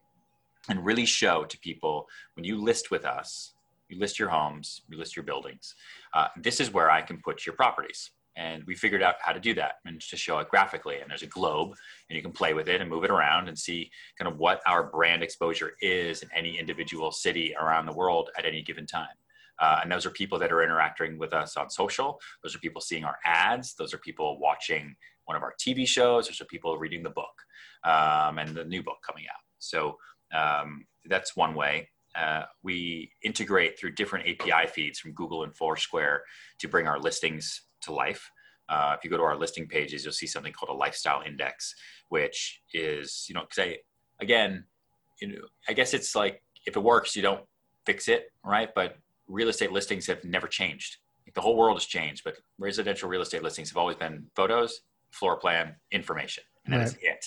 and 0.68 0.85
really 0.85 1.05
show 1.05 1.44
to 1.44 1.59
people 1.59 2.09
when 2.35 2.44
you 2.44 2.57
list 2.57 2.90
with 2.90 3.05
us, 3.05 3.53
you 3.88 3.98
list 3.98 4.18
your 4.18 4.29
homes, 4.29 4.83
you 4.88 4.96
list 4.96 5.16
your 5.16 5.24
buildings, 5.24 5.74
uh, 6.14 6.29
this 6.37 6.61
is 6.61 6.72
where 6.72 6.90
I 6.90 7.03
can 7.03 7.18
put 7.18 7.44
your 7.44 7.55
properties. 7.55 8.11
And 8.37 8.64
we 8.64 8.74
figured 8.74 9.03
out 9.03 9.16
how 9.20 9.33
to 9.33 9.40
do 9.40 9.53
that 9.55 9.74
and 9.85 10.00
to 10.00 10.16
show 10.16 10.38
it 10.38 10.48
graphically. 10.48 11.00
And 11.00 11.11
there's 11.11 11.22
a 11.22 11.26
globe 11.26 11.74
and 12.09 12.16
you 12.16 12.22
can 12.22 12.33
play 12.33 12.55
with 12.55 12.68
it 12.68 12.81
and 12.81 12.88
move 12.88 13.05
it 13.05 13.11
around 13.11 13.48
and 13.48 13.59
see 13.59 13.90
kind 14.16 14.31
of 14.31 14.38
what 14.38 14.62
our 14.66 14.85
brand 14.85 15.22
exposure 15.22 15.72
is 15.83 16.22
in 16.22 16.31
any 16.35 16.59
individual 16.59 17.11
city 17.11 17.55
around 17.61 17.87
the 17.87 17.92
world 17.92 18.31
at 18.38 18.46
any 18.46 18.62
given 18.62 18.87
time 18.87 19.09
uh, 19.61 19.81
and 19.83 19.92
those 19.92 20.07
are 20.07 20.11
people 20.11 20.38
that 20.38 20.53
are 20.53 20.62
interacting 20.62 21.18
with 21.18 21.33
us 21.33 21.57
on 21.57 21.70
social. 21.70 22.18
Those 22.42 22.55
are 22.55 22.59
people 22.59 22.81
seeing 22.81 23.05
our 23.05 23.16
ads. 23.25 23.75
Those 23.75 23.92
are 23.92 23.99
people 23.99 24.38
watching 24.40 24.94
one 25.27 25.37
of 25.37 25.42
our 25.42 25.55
tv 25.61 25.87
shows. 25.87 26.27
Those 26.27 26.40
are 26.40 26.46
people 26.46 26.79
reading 26.79 27.03
the 27.03 27.11
book 27.11 27.35
um, 27.85 28.38
and 28.38 28.55
the 28.55 28.64
new 28.64 28.83
book 28.83 28.99
coming 29.07 29.25
out. 29.25 29.42
So 29.59 29.96
um, 30.35 30.87
that's 31.05 31.37
one 31.37 31.55
way. 31.55 31.88
Uh, 32.16 32.42
we 32.64 33.12
integrate 33.23 33.79
through 33.79 33.92
different 33.92 34.27
API 34.27 34.66
feeds 34.66 34.99
from 34.99 35.12
Google 35.12 35.44
and 35.44 35.55
Foursquare 35.55 36.23
to 36.59 36.68
bring 36.68 36.88
our 36.88 36.99
listings 36.99 37.62
to 37.83 37.92
life. 37.92 38.29
Uh, 38.68 38.94
if 38.96 39.05
you 39.05 39.11
go 39.11 39.16
to 39.16 39.23
our 39.23 39.37
listing 39.37 39.66
pages, 39.66 40.05
you'll 40.05 40.12
see 40.12 40.27
something 40.27 40.53
called 40.53 40.70
a 40.70 40.79
lifestyle 40.79 41.23
index, 41.25 41.75
which 42.09 42.62
is, 42.73 43.27
you 43.29 43.35
know, 43.35 43.42
because 43.42 43.59
I, 43.59 43.77
again, 44.20 44.64
you 45.20 45.29
know, 45.29 45.40
I 45.68 45.73
guess 45.73 45.94
it's 45.94 46.16
like 46.16 46.42
if 46.66 46.77
it 46.77 46.83
works, 46.83 47.14
you 47.14 47.23
don't 47.23 47.44
fix 47.87 48.09
it, 48.09 48.27
right? 48.44 48.70
But 48.75 48.96
real 49.31 49.49
estate 49.49 49.73
listings 49.73 50.07
have 50.07 50.25
never 50.25 50.47
changed. 50.47 50.97
Like 51.27 51.35
the 51.35 51.40
whole 51.40 51.57
world 51.57 51.77
has 51.77 51.87
changed, 51.87 52.23
but 52.25 52.37
residential 52.59 53.09
real 53.09 53.23
estate 53.23 53.43
listings 53.43 53.71
have 53.71 53.77
always 53.77 53.97
been 53.97 54.27
photos, 54.35 54.81
floor 55.12 55.37
plan, 55.37 55.77
information, 55.93 56.45
and 56.64 56.75
that 56.75 56.79
right. 56.79 56.87
is 56.87 56.97
it. 57.01 57.25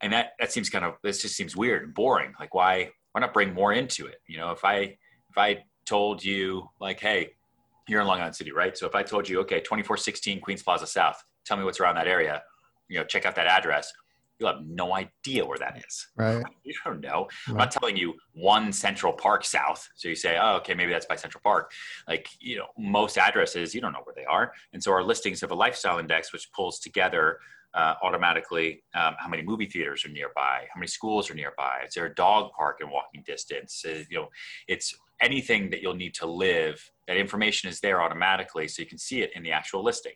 And 0.00 0.12
that 0.12 0.30
that 0.38 0.52
seems 0.52 0.70
kind 0.70 0.84
of 0.84 0.94
this 1.02 1.22
just 1.22 1.36
seems 1.36 1.56
weird 1.56 1.82
and 1.82 1.94
boring. 1.94 2.32
Like 2.38 2.54
why 2.54 2.90
why 3.12 3.20
not 3.20 3.34
bring 3.34 3.52
more 3.52 3.72
into 3.72 4.06
it? 4.06 4.20
You 4.26 4.38
know, 4.38 4.52
if 4.52 4.64
I 4.64 4.96
if 5.30 5.36
I 5.36 5.64
told 5.86 6.24
you 6.24 6.68
like, 6.80 7.00
hey, 7.00 7.30
you're 7.88 8.00
in 8.00 8.06
Long 8.06 8.20
Island 8.20 8.36
City, 8.36 8.52
right? 8.52 8.76
So 8.76 8.86
if 8.86 8.94
I 8.94 9.02
told 9.02 9.28
you, 9.28 9.40
okay, 9.40 9.60
2416 9.60 10.40
Queens 10.40 10.62
Plaza 10.62 10.86
South, 10.86 11.20
tell 11.44 11.56
me 11.56 11.64
what's 11.64 11.80
around 11.80 11.96
that 11.96 12.06
area, 12.06 12.42
you 12.88 12.98
know, 12.98 13.04
check 13.04 13.26
out 13.26 13.34
that 13.36 13.46
address. 13.46 13.90
You'll 14.38 14.52
have 14.52 14.64
no 14.66 14.94
idea 14.94 15.44
where 15.44 15.58
that 15.58 15.82
is. 15.86 16.06
Right. 16.16 16.44
You 16.62 16.74
don't 16.84 17.00
know. 17.00 17.28
Right. 17.48 17.48
I'm 17.48 17.56
not 17.56 17.70
telling 17.70 17.96
you 17.96 18.14
one 18.34 18.72
Central 18.72 19.12
Park 19.12 19.44
South. 19.44 19.88
So 19.96 20.08
you 20.08 20.14
say, 20.14 20.38
oh, 20.40 20.56
okay, 20.56 20.74
maybe 20.74 20.92
that's 20.92 21.06
by 21.06 21.16
Central 21.16 21.40
Park. 21.42 21.72
Like, 22.06 22.28
you 22.40 22.56
know, 22.56 22.66
most 22.78 23.18
addresses, 23.18 23.74
you 23.74 23.80
don't 23.80 23.92
know 23.92 24.02
where 24.04 24.14
they 24.14 24.24
are. 24.24 24.52
And 24.72 24.82
so 24.82 24.92
our 24.92 25.02
listings 25.02 25.40
have 25.40 25.50
a 25.50 25.56
lifestyle 25.56 25.98
index, 25.98 26.32
which 26.32 26.50
pulls 26.52 26.78
together 26.78 27.38
uh, 27.74 27.94
automatically 28.02 28.82
um, 28.94 29.14
how 29.18 29.28
many 29.28 29.42
movie 29.42 29.66
theaters 29.66 30.04
are 30.04 30.08
nearby, 30.10 30.66
how 30.72 30.78
many 30.78 30.86
schools 30.86 31.30
are 31.30 31.34
nearby. 31.34 31.82
Is 31.86 31.94
there 31.94 32.06
a 32.06 32.14
dog 32.14 32.52
park 32.52 32.78
in 32.80 32.90
walking 32.90 33.22
distance? 33.26 33.84
Uh, 33.86 34.04
you 34.08 34.18
know, 34.18 34.28
it's 34.68 34.94
anything 35.20 35.70
that 35.70 35.82
you'll 35.82 35.94
need 35.94 36.14
to 36.14 36.26
live. 36.26 36.90
That 37.06 37.16
information 37.16 37.68
is 37.68 37.80
there 37.80 38.00
automatically, 38.00 38.68
so 38.68 38.82
you 38.82 38.88
can 38.88 38.98
see 38.98 39.20
it 39.20 39.30
in 39.34 39.42
the 39.42 39.52
actual 39.52 39.82
listing. 39.82 40.14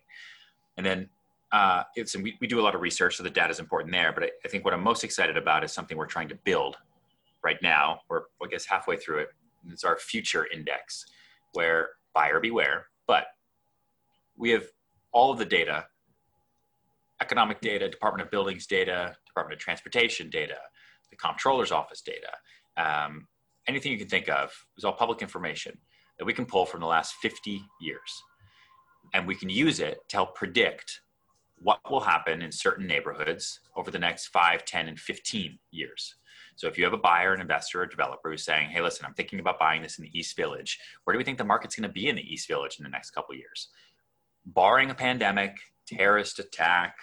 And 0.76 0.86
then 0.86 1.08
uh, 1.52 1.82
it's 1.96 2.14
and 2.14 2.24
we, 2.24 2.36
we 2.40 2.46
do 2.46 2.60
a 2.60 2.62
lot 2.62 2.74
of 2.74 2.80
research, 2.80 3.16
so 3.16 3.22
the 3.22 3.30
data 3.30 3.50
is 3.50 3.60
important 3.60 3.92
there. 3.92 4.12
But 4.12 4.24
I, 4.24 4.30
I 4.44 4.48
think 4.48 4.64
what 4.64 4.74
I'm 4.74 4.82
most 4.82 5.04
excited 5.04 5.36
about 5.36 5.64
is 5.64 5.72
something 5.72 5.96
we're 5.96 6.06
trying 6.06 6.28
to 6.28 6.38
build 6.44 6.76
right 7.44 7.60
now. 7.62 8.00
We're 8.08 8.22
I 8.42 8.46
guess 8.50 8.66
halfway 8.66 8.96
through 8.96 9.18
it. 9.20 9.28
It's 9.70 9.84
our 9.84 9.98
future 9.98 10.46
index, 10.52 11.06
where 11.52 11.90
buyer 12.14 12.40
beware, 12.40 12.86
but 13.06 13.26
we 14.36 14.50
have 14.50 14.64
all 15.12 15.30
of 15.30 15.38
the 15.38 15.44
data 15.44 15.86
economic 17.22 17.60
data, 17.60 17.88
Department 17.88 18.26
of 18.26 18.30
Buildings 18.32 18.66
data, 18.66 19.16
Department 19.26 19.54
of 19.54 19.60
Transportation 19.60 20.28
data, 20.28 20.56
the 21.10 21.16
Comptroller's 21.16 21.70
Office 21.70 22.02
data, 22.02 22.32
um, 22.76 23.28
anything 23.68 23.92
you 23.92 23.98
can 23.98 24.08
think 24.08 24.28
of 24.28 24.50
is 24.76 24.84
all 24.84 24.92
public 24.92 25.22
information 25.22 25.78
that 26.18 26.24
we 26.24 26.32
can 26.32 26.44
pull 26.44 26.66
from 26.66 26.80
the 26.80 26.86
last 26.86 27.14
50 27.22 27.62
years. 27.80 28.22
And 29.14 29.26
we 29.26 29.36
can 29.36 29.48
use 29.48 29.78
it 29.78 29.98
to 30.08 30.16
help 30.16 30.34
predict 30.34 31.01
what 31.62 31.78
will 31.90 32.00
happen 32.00 32.42
in 32.42 32.50
certain 32.50 32.86
neighborhoods 32.86 33.60
over 33.76 33.90
the 33.90 33.98
next 33.98 34.26
5, 34.28 34.64
10, 34.64 34.88
and 34.88 34.98
15 34.98 35.58
years. 35.70 36.16
So 36.56 36.66
if 36.66 36.76
you 36.76 36.84
have 36.84 36.92
a 36.92 36.98
buyer, 36.98 37.32
an 37.32 37.40
investor, 37.40 37.82
or 37.82 37.86
developer 37.86 38.30
who's 38.30 38.44
saying, 38.44 38.70
hey, 38.70 38.80
listen, 38.80 39.06
I'm 39.06 39.14
thinking 39.14 39.40
about 39.40 39.58
buying 39.58 39.82
this 39.82 39.98
in 39.98 40.04
the 40.04 40.18
East 40.18 40.36
Village, 40.36 40.78
where 41.04 41.14
do 41.14 41.18
we 41.18 41.24
think 41.24 41.38
the 41.38 41.44
market's 41.44 41.76
going 41.76 41.88
to 41.88 41.92
be 41.92 42.08
in 42.08 42.16
the 42.16 42.32
East 42.32 42.48
Village 42.48 42.76
in 42.78 42.84
the 42.84 42.90
next 42.90 43.10
couple 43.10 43.34
years? 43.34 43.68
Barring 44.44 44.90
a 44.90 44.94
pandemic, 44.94 45.56
terrorist 45.86 46.38
attack, 46.38 46.96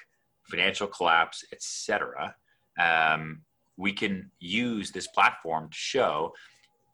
financial 0.43 0.87
collapse, 0.87 1.43
etc., 1.51 2.35
um, 2.79 3.41
we 3.77 3.93
can 3.93 4.29
use 4.39 4.91
this 4.91 5.07
platform 5.07 5.69
to 5.69 5.77
show, 5.77 6.33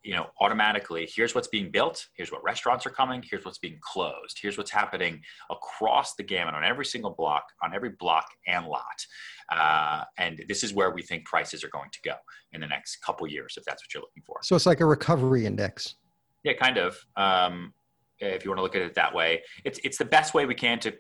you 0.06 0.14
know, 0.14 0.28
automatically 0.40 1.10
here's 1.14 1.34
what's 1.34 1.48
being 1.48 1.72
built, 1.72 2.08
here's 2.16 2.32
what 2.32 2.44
restaurants 2.44 2.86
are 2.86 2.92
coming, 2.92 3.24
here's 3.30 3.44
what's 3.44 3.58
being 3.58 3.78
closed, 3.82 4.38
here's 4.42 4.58
what's 4.58 4.72
happening 4.72 5.22
across 5.50 6.16
the 6.16 6.24
gamut 6.24 6.54
on 6.54 6.64
every 6.64 6.86
single 6.86 7.12
block, 7.12 7.44
on 7.64 7.74
every 7.74 7.90
block 7.90 8.28
and 8.48 8.66
lot, 8.68 9.06
uh, 9.52 10.04
and 10.18 10.44
this 10.48 10.64
is 10.64 10.74
where 10.74 10.92
we 10.92 11.02
think 11.02 11.26
prices 11.26 11.64
are 11.64 11.70
going 11.70 11.90
to 11.92 12.00
go 12.06 12.16
in 12.54 12.62
the 12.62 12.68
next 12.68 12.98
couple 12.98 13.28
years, 13.28 13.56
if 13.58 13.66
that's 13.66 13.84
what 13.84 13.94
you're 13.94 14.04
looking 14.04 14.24
for. 14.26 14.38
So 14.44 14.56
it's 14.56 14.66
like 14.66 14.80
a 14.80 14.86
recovery 14.86 15.46
index. 15.46 15.96
Yeah, 16.44 16.54
kind 16.54 16.78
of. 16.78 16.98
Um, 17.16 17.74
if 18.20 18.46
you 18.46 18.52
want 18.52 18.60
to 18.60 18.64
look 18.64 18.76
at 18.76 18.82
it 18.82 18.94
that 18.94 19.14
way, 19.14 19.42
it's 19.66 19.80
it's 19.84 19.98
the 19.98 20.06
best 20.06 20.34
way 20.34 20.46
we 20.46 20.56
can 20.56 20.80
to 20.80 20.94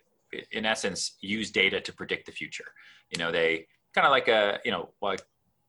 in 0.52 0.65
essence 0.65 1.18
use 1.22 1.52
data 1.52 1.80
to 1.80 1.94
predict 1.94 2.26
the 2.26 2.32
future 2.32 2.65
you 3.12 3.18
know 3.18 3.32
they 3.32 3.65
kind 3.94 4.06
of 4.06 4.12
like 4.12 4.28
a 4.28 4.60
you 4.65 4.72
know 4.72 4.89
like 5.02 5.22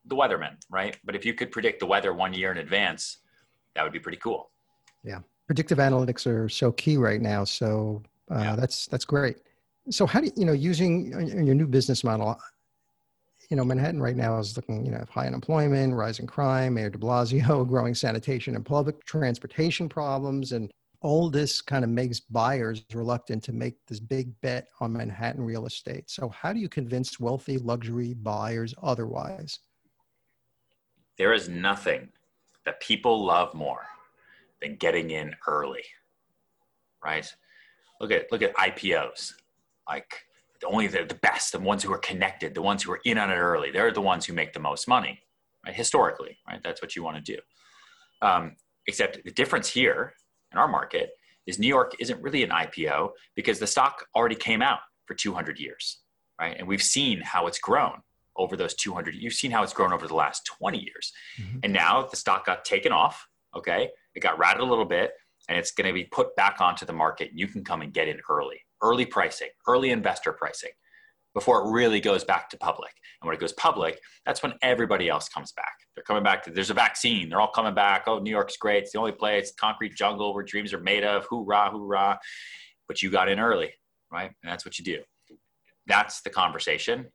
the 0.06 0.16
weatherman 0.16 0.56
right 0.70 0.98
but 1.04 1.14
if 1.14 1.24
you 1.24 1.34
could 1.34 1.50
predict 1.50 1.80
the 1.80 1.86
weather 1.86 2.12
one 2.12 2.32
year 2.32 2.50
in 2.50 2.58
advance 2.58 3.18
that 3.76 3.84
would 3.84 3.92
be 3.92 3.98
pretty 3.98 4.18
cool 4.18 4.50
yeah 5.04 5.20
predictive 5.46 5.78
analytics 5.78 6.26
are 6.26 6.48
so 6.48 6.72
key 6.72 6.96
right 6.96 7.20
now 7.20 7.44
so 7.44 8.02
uh, 8.30 8.40
yeah. 8.40 8.56
that's 8.56 8.86
that's 8.86 9.04
great 9.04 9.36
so 9.90 10.06
how 10.06 10.20
do 10.20 10.26
you, 10.26 10.32
you 10.36 10.44
know 10.44 10.52
using 10.52 11.12
your 11.44 11.54
new 11.54 11.66
business 11.66 12.02
model 12.02 12.38
you 13.50 13.56
know 13.56 13.64
manhattan 13.64 14.02
right 14.02 14.16
now 14.16 14.38
is 14.38 14.56
looking 14.56 14.84
you 14.84 14.90
know 14.90 15.04
high 15.08 15.26
unemployment 15.26 15.94
rising 15.94 16.26
crime 16.26 16.74
mayor 16.74 16.90
de 16.90 16.98
blasio 16.98 17.66
growing 17.68 17.94
sanitation 17.94 18.56
and 18.56 18.64
public 18.64 19.04
transportation 19.04 19.88
problems 19.88 20.52
and 20.52 20.72
all 21.06 21.30
this 21.30 21.60
kind 21.60 21.84
of 21.84 21.90
makes 21.90 22.20
buyers 22.20 22.84
reluctant 22.92 23.42
to 23.44 23.52
make 23.52 23.74
this 23.86 24.00
big 24.00 24.32
bet 24.40 24.66
on 24.80 24.92
Manhattan 24.92 25.42
real 25.42 25.66
estate. 25.66 26.10
So, 26.10 26.28
how 26.30 26.52
do 26.52 26.58
you 26.58 26.68
convince 26.68 27.20
wealthy 27.20 27.58
luxury 27.58 28.14
buyers 28.14 28.74
otherwise? 28.82 29.60
There 31.18 31.32
is 31.32 31.48
nothing 31.48 32.08
that 32.66 32.80
people 32.80 33.24
love 33.24 33.54
more 33.54 33.86
than 34.60 34.76
getting 34.76 35.10
in 35.10 35.34
early, 35.46 35.84
right? 37.02 37.32
Look 38.00 38.10
at 38.10 38.30
look 38.30 38.42
at 38.42 38.54
IPOs, 38.56 39.32
like 39.88 40.12
the 40.60 40.66
only 40.66 40.88
the, 40.88 41.04
the 41.08 41.14
best, 41.14 41.52
the 41.52 41.60
ones 41.60 41.82
who 41.82 41.92
are 41.92 41.98
connected, 41.98 42.54
the 42.54 42.62
ones 42.62 42.82
who 42.82 42.92
are 42.92 43.00
in 43.04 43.16
on 43.16 43.30
it 43.30 43.36
early. 43.36 43.70
They're 43.70 43.92
the 43.92 44.00
ones 44.02 44.26
who 44.26 44.34
make 44.34 44.52
the 44.52 44.60
most 44.60 44.86
money, 44.86 45.22
right? 45.64 45.74
Historically, 45.74 46.36
right? 46.46 46.60
That's 46.62 46.82
what 46.82 46.94
you 46.94 47.02
want 47.02 47.24
to 47.24 47.34
do. 47.34 47.38
Um, 48.20 48.56
except 48.86 49.22
the 49.24 49.30
difference 49.30 49.68
here 49.68 50.12
in 50.52 50.58
our 50.58 50.68
market 50.68 51.10
is 51.46 51.58
New 51.58 51.68
York 51.68 51.94
isn't 52.00 52.20
really 52.20 52.42
an 52.42 52.50
IPO 52.50 53.10
because 53.36 53.58
the 53.58 53.66
stock 53.66 54.04
already 54.14 54.34
came 54.34 54.62
out 54.62 54.80
for 55.06 55.14
200 55.14 55.58
years, 55.58 56.00
right? 56.40 56.56
And 56.58 56.66
we've 56.66 56.82
seen 56.82 57.20
how 57.20 57.46
it's 57.46 57.58
grown 57.58 58.02
over 58.38 58.56
those 58.56 58.74
200. 58.74 59.14
You've 59.14 59.32
seen 59.32 59.50
how 59.50 59.62
it's 59.62 59.72
grown 59.72 59.92
over 59.92 60.06
the 60.06 60.14
last 60.14 60.46
20 60.58 60.78
years. 60.78 61.12
Mm-hmm. 61.40 61.58
And 61.64 61.72
now 61.72 62.06
the 62.06 62.16
stock 62.16 62.46
got 62.46 62.64
taken 62.64 62.92
off, 62.92 63.26
okay? 63.54 63.90
It 64.14 64.20
got 64.20 64.38
ratted 64.38 64.62
a 64.62 64.64
little 64.64 64.84
bit 64.84 65.12
and 65.48 65.58
it's 65.58 65.70
going 65.70 65.86
to 65.86 65.92
be 65.92 66.04
put 66.04 66.34
back 66.36 66.60
onto 66.60 66.86
the 66.86 66.92
market. 66.92 67.30
You 67.32 67.46
can 67.46 67.64
come 67.64 67.82
and 67.82 67.92
get 67.92 68.08
in 68.08 68.20
early, 68.28 68.60
early 68.82 69.06
pricing, 69.06 69.48
early 69.68 69.90
investor 69.90 70.32
pricing 70.32 70.70
before 71.34 71.60
it 71.60 71.70
really 71.70 72.00
goes 72.00 72.24
back 72.24 72.48
to 72.48 72.56
public. 72.56 72.92
And 73.20 73.28
when 73.28 73.36
it 73.36 73.40
goes 73.40 73.52
public, 73.52 74.00
that's 74.24 74.42
when 74.42 74.54
everybody 74.62 75.08
else 75.08 75.28
comes 75.28 75.52
back. 75.52 75.74
They're 75.94 76.02
coming 76.02 76.22
back 76.22 76.42
to, 76.44 76.50
there's 76.50 76.70
a 76.70 76.74
vaccine. 76.74 77.28
They're 77.28 77.40
all 77.40 77.50
coming 77.50 77.74
back. 77.74 78.04
Oh, 78.06 78.18
New 78.18 78.30
York's 78.30 78.56
great. 78.56 78.84
It's 78.84 78.92
the 78.92 78.98
only 78.98 79.12
place, 79.12 79.52
concrete 79.58 79.94
jungle 79.94 80.34
where 80.34 80.42
dreams 80.42 80.72
are 80.72 80.80
made 80.80 81.04
of. 81.04 81.26
Hoorah, 81.26 81.70
hoorah. 81.72 82.18
But 82.88 83.02
you 83.02 83.10
got 83.10 83.28
in 83.28 83.38
early, 83.38 83.72
right? 84.10 84.30
And 84.42 84.50
that's 84.50 84.64
what 84.64 84.78
you 84.78 84.84
do. 84.84 85.02
That's 85.86 86.22
the 86.22 86.30
conversation. 86.30 87.06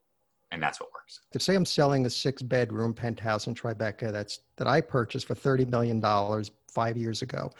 And 0.52 0.62
that's 0.62 0.80
what 0.80 0.90
works. 0.94 1.22
To 1.32 1.40
say 1.40 1.56
I'm 1.56 1.66
selling 1.66 2.06
a 2.06 2.10
six 2.10 2.42
bedroom 2.42 2.94
penthouse 2.94 3.48
in 3.48 3.56
Tribeca 3.56 4.12
that's 4.12 4.42
that 4.58 4.68
I 4.68 4.82
purchased 4.82 5.28
for 5.28 5.36
$30 5.36 5.70
million 5.70 6.02
five 6.02 6.50
five 6.68 6.98
years 6.98 7.22
ago. 7.22 7.52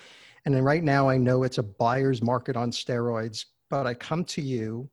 And 0.46 0.56
then 0.56 0.64
right 0.64 0.84
now 0.84 1.10
I 1.10 1.18
know 1.18 1.44
it's 1.44 1.58
a 1.58 1.64
buyer's 1.64 2.22
market 2.22 2.56
on 2.56 2.72
steroids, 2.72 3.46
but 3.70 3.86
I 3.86 3.94
come 3.94 4.24
to 4.26 4.42
you 4.42 4.90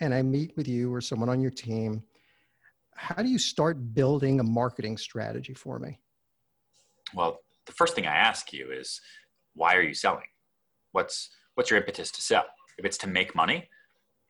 and 0.00 0.14
I 0.14 0.22
meet 0.22 0.56
with 0.56 0.68
you 0.68 0.92
or 0.92 1.00
someone 1.00 1.28
on 1.28 1.40
your 1.40 1.50
team, 1.50 2.02
how 2.94 3.22
do 3.22 3.28
you 3.28 3.38
start 3.38 3.94
building 3.94 4.40
a 4.40 4.42
marketing 4.42 4.96
strategy 4.96 5.54
for 5.54 5.78
me? 5.78 5.98
Well, 7.14 7.40
the 7.66 7.72
first 7.72 7.94
thing 7.94 8.06
I 8.06 8.16
ask 8.16 8.52
you 8.52 8.70
is, 8.72 9.00
why 9.54 9.74
are 9.74 9.82
you 9.82 9.94
selling? 9.94 10.26
What's 10.92 11.30
what's 11.54 11.70
your 11.70 11.78
impetus 11.78 12.10
to 12.12 12.22
sell? 12.22 12.44
If 12.78 12.84
it's 12.84 12.98
to 12.98 13.08
make 13.08 13.34
money, 13.34 13.68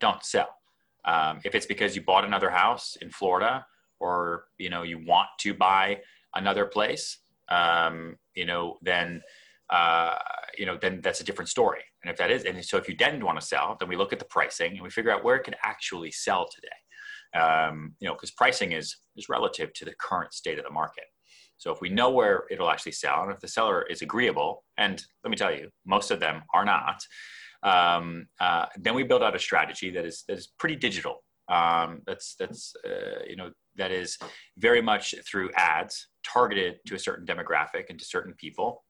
don't 0.01 0.25
sell. 0.25 0.60
Um, 1.05 1.41
if 1.45 1.55
it's 1.55 1.67
because 1.67 1.97
you 1.97 2.03
bought 2.03 2.25
another 2.25 2.51
house 2.51 2.97
in 3.01 3.11
Florida, 3.11 3.67
or 3.99 4.45
you 4.59 4.71
know 4.71 4.83
you 4.83 4.99
want 5.07 5.29
to 5.41 5.55
buy 5.55 6.01
another 6.35 6.67
place, 6.67 7.19
um, 7.51 8.17
you 8.35 8.47
know 8.47 8.79
then 8.83 9.23
uh, 9.71 10.17
you 10.59 10.67
know, 10.67 10.77
then 10.77 11.01
that's 11.01 11.21
a 11.21 11.25
different 11.25 11.49
story. 11.49 11.81
And 12.03 12.11
if 12.11 12.19
that 12.19 12.31
is, 12.31 12.45
and 12.45 12.63
so 12.65 12.77
if 12.77 12.89
you 12.89 12.97
didn't 12.97 13.25
want 13.25 13.41
to 13.41 13.47
sell, 13.47 13.77
then 13.79 13.89
we 13.89 13.97
look 13.97 14.13
at 14.13 14.19
the 14.19 14.25
pricing 14.25 14.73
and 14.73 14.83
we 14.83 14.91
figure 14.91 15.13
out 15.13 15.23
where 15.23 15.37
it 15.37 15.45
can 15.45 15.55
actually 15.65 16.11
sell 16.11 16.49
today. 16.53 17.41
Um, 17.41 17.95
you 18.01 18.09
know, 18.09 18.15
because 18.15 18.33
pricing 18.33 18.73
is 18.73 18.97
is 19.17 19.29
relative 19.29 19.73
to 19.75 19.85
the 19.85 19.95
current 20.01 20.35
state 20.35 20.59
of 20.59 20.65
the 20.65 20.71
market. 20.71 21.05
So 21.59 21.71
if 21.71 21.81
we 21.81 21.89
know 21.89 22.11
where 22.11 22.45
it'll 22.51 22.71
actually 22.71 22.93
sell, 22.93 23.23
and 23.23 23.33
if 23.33 23.39
the 23.39 23.47
seller 23.47 23.83
is 23.89 24.03
agreeable, 24.03 24.65
and 24.79 25.01
let 25.23 25.31
me 25.31 25.37
tell 25.37 25.55
you, 25.55 25.69
most 25.87 26.11
of 26.11 26.19
them 26.19 26.43
are 26.53 26.65
not, 26.65 27.01
um, 27.63 28.27
uh, 28.41 28.67
then 28.77 28.95
we 28.95 29.03
build 29.03 29.23
out 29.23 29.37
a 29.37 29.39
strategy 29.39 29.91
that 29.91 30.05
is 30.05 30.25
that 30.29 30.39
is 30.39 30.49
pretty 30.59 30.77
digital. 30.77 31.23
Um, 31.49 32.03
that's 32.07 32.37
that's 32.39 32.75
uh, 32.87 33.25
you 33.29 33.37
know 33.37 33.51
that 33.77 33.91
is 33.91 34.19
very 34.59 34.81
much 34.81 35.15
through 35.29 35.51
ads 35.57 36.09
targeted 36.25 36.79
to 36.87 36.95
a 36.95 36.99
certain 36.99 37.27
demographic 37.27 37.85
and 37.89 37.99
to 37.99 38.05
certain 38.05 38.35
people 38.35 38.85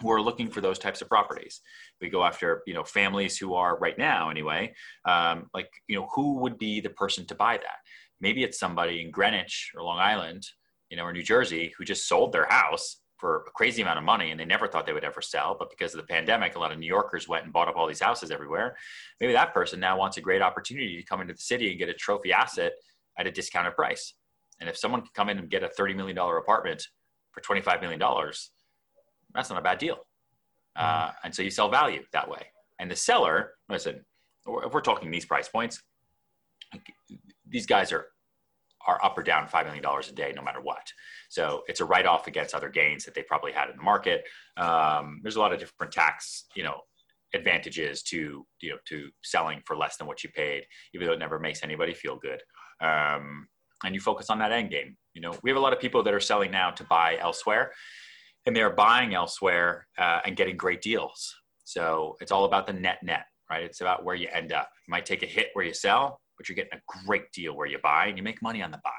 who 0.00 0.10
are 0.10 0.20
looking 0.20 0.50
for 0.50 0.60
those 0.60 0.78
types 0.78 1.02
of 1.02 1.08
properties. 1.08 1.60
We 2.00 2.08
go 2.08 2.24
after, 2.24 2.62
you 2.66 2.74
know, 2.74 2.84
families 2.84 3.38
who 3.38 3.54
are 3.54 3.78
right 3.78 3.96
now 3.96 4.28
anyway, 4.28 4.74
um, 5.04 5.46
like, 5.54 5.70
you 5.86 5.96
know, 5.96 6.08
who 6.14 6.40
would 6.40 6.58
be 6.58 6.80
the 6.80 6.90
person 6.90 7.26
to 7.26 7.34
buy 7.34 7.58
that? 7.58 7.78
Maybe 8.20 8.42
it's 8.42 8.58
somebody 8.58 9.02
in 9.02 9.12
Greenwich 9.12 9.70
or 9.74 9.84
Long 9.84 9.98
Island, 9.98 10.44
you 10.90 10.96
know, 10.96 11.04
or 11.04 11.12
New 11.12 11.22
Jersey 11.22 11.72
who 11.78 11.84
just 11.84 12.08
sold 12.08 12.32
their 12.32 12.46
house 12.48 13.02
for 13.16 13.44
a 13.46 13.50
crazy 13.52 13.82
amount 13.82 13.98
of 13.98 14.04
money 14.04 14.30
and 14.30 14.40
they 14.40 14.44
never 14.44 14.66
thought 14.66 14.86
they 14.86 14.92
would 14.92 15.04
ever 15.04 15.22
sell. 15.22 15.56
But 15.58 15.70
because 15.70 15.94
of 15.94 16.00
the 16.00 16.06
pandemic, 16.06 16.56
a 16.56 16.58
lot 16.58 16.72
of 16.72 16.78
New 16.78 16.86
Yorkers 16.86 17.28
went 17.28 17.44
and 17.44 17.52
bought 17.52 17.68
up 17.68 17.76
all 17.76 17.86
these 17.86 18.00
houses 18.00 18.30
everywhere. 18.30 18.76
Maybe 19.20 19.32
that 19.32 19.54
person 19.54 19.80
now 19.80 19.98
wants 19.98 20.16
a 20.16 20.20
great 20.20 20.42
opportunity 20.42 20.96
to 20.96 21.02
come 21.04 21.20
into 21.20 21.34
the 21.34 21.40
city 21.40 21.70
and 21.70 21.78
get 21.78 21.88
a 21.88 21.94
trophy 21.94 22.32
asset 22.32 22.72
at 23.18 23.26
a 23.26 23.30
discounted 23.30 23.74
price. 23.74 24.14
And 24.60 24.68
if 24.68 24.76
someone 24.76 25.02
can 25.02 25.10
come 25.14 25.28
in 25.28 25.38
and 25.38 25.48
get 25.48 25.62
a 25.62 25.68
$30 25.68 25.96
million 25.96 26.18
apartment 26.18 26.86
for 27.32 27.40
$25 27.40 27.80
million, 27.80 28.00
that's 29.34 29.50
not 29.50 29.58
a 29.58 29.62
bad 29.62 29.78
deal. 29.78 29.98
Uh, 30.76 31.12
and 31.22 31.34
so 31.34 31.42
you 31.42 31.50
sell 31.50 31.70
value 31.70 32.02
that 32.12 32.28
way. 32.28 32.46
And 32.78 32.90
the 32.90 32.96
seller, 32.96 33.52
listen, 33.68 34.04
if 34.46 34.72
we're 34.72 34.80
talking 34.80 35.10
these 35.10 35.24
price 35.24 35.48
points, 35.48 35.82
these 37.48 37.66
guys 37.66 37.92
are 37.92 38.06
are 38.86 39.02
up 39.02 39.16
or 39.16 39.22
down 39.22 39.48
five 39.48 39.64
million 39.64 39.82
dollars 39.82 40.10
a 40.10 40.12
day, 40.12 40.32
no 40.36 40.42
matter 40.42 40.60
what. 40.60 40.92
So 41.34 41.62
it's 41.66 41.80
a 41.80 41.84
write 41.84 42.06
off 42.06 42.28
against 42.28 42.54
other 42.54 42.68
gains 42.68 43.04
that 43.04 43.14
they 43.14 43.24
probably 43.24 43.50
had 43.50 43.68
in 43.68 43.76
the 43.76 43.82
market. 43.82 44.22
Um, 44.56 45.18
there's 45.20 45.34
a 45.34 45.40
lot 45.40 45.52
of 45.52 45.58
different 45.58 45.92
tax, 45.92 46.44
you 46.54 46.62
know, 46.62 46.78
advantages 47.34 48.04
to 48.04 48.46
you 48.62 48.70
know 48.70 48.76
to 48.86 49.08
selling 49.24 49.60
for 49.66 49.76
less 49.76 49.96
than 49.96 50.06
what 50.06 50.22
you 50.22 50.30
paid, 50.30 50.62
even 50.94 51.08
though 51.08 51.12
it 51.12 51.18
never 51.18 51.40
makes 51.40 51.64
anybody 51.64 51.92
feel 51.92 52.16
good. 52.16 52.40
Um, 52.80 53.48
and 53.84 53.96
you 53.96 54.00
focus 54.00 54.30
on 54.30 54.38
that 54.38 54.52
end 54.52 54.70
game. 54.70 54.96
You 55.12 55.22
know, 55.22 55.34
we 55.42 55.50
have 55.50 55.56
a 55.56 55.60
lot 55.60 55.72
of 55.72 55.80
people 55.80 56.04
that 56.04 56.14
are 56.14 56.20
selling 56.20 56.52
now 56.52 56.70
to 56.70 56.84
buy 56.84 57.18
elsewhere, 57.18 57.72
and 58.46 58.54
they're 58.54 58.70
buying 58.70 59.16
elsewhere 59.16 59.88
uh, 59.98 60.20
and 60.24 60.36
getting 60.36 60.56
great 60.56 60.82
deals. 60.82 61.34
So 61.64 62.14
it's 62.20 62.30
all 62.30 62.44
about 62.44 62.68
the 62.68 62.74
net 62.74 62.98
net, 63.02 63.24
right? 63.50 63.64
It's 63.64 63.80
about 63.80 64.04
where 64.04 64.14
you 64.14 64.28
end 64.32 64.52
up. 64.52 64.68
You 64.86 64.92
might 64.92 65.04
take 65.04 65.24
a 65.24 65.26
hit 65.26 65.48
where 65.54 65.64
you 65.64 65.74
sell, 65.74 66.20
but 66.38 66.48
you're 66.48 66.54
getting 66.54 66.78
a 66.78 67.04
great 67.04 67.32
deal 67.32 67.56
where 67.56 67.66
you 67.66 67.78
buy, 67.82 68.06
and 68.06 68.16
you 68.16 68.22
make 68.22 68.40
money 68.40 68.62
on 68.62 68.70
the 68.70 68.80
buy. 68.84 68.90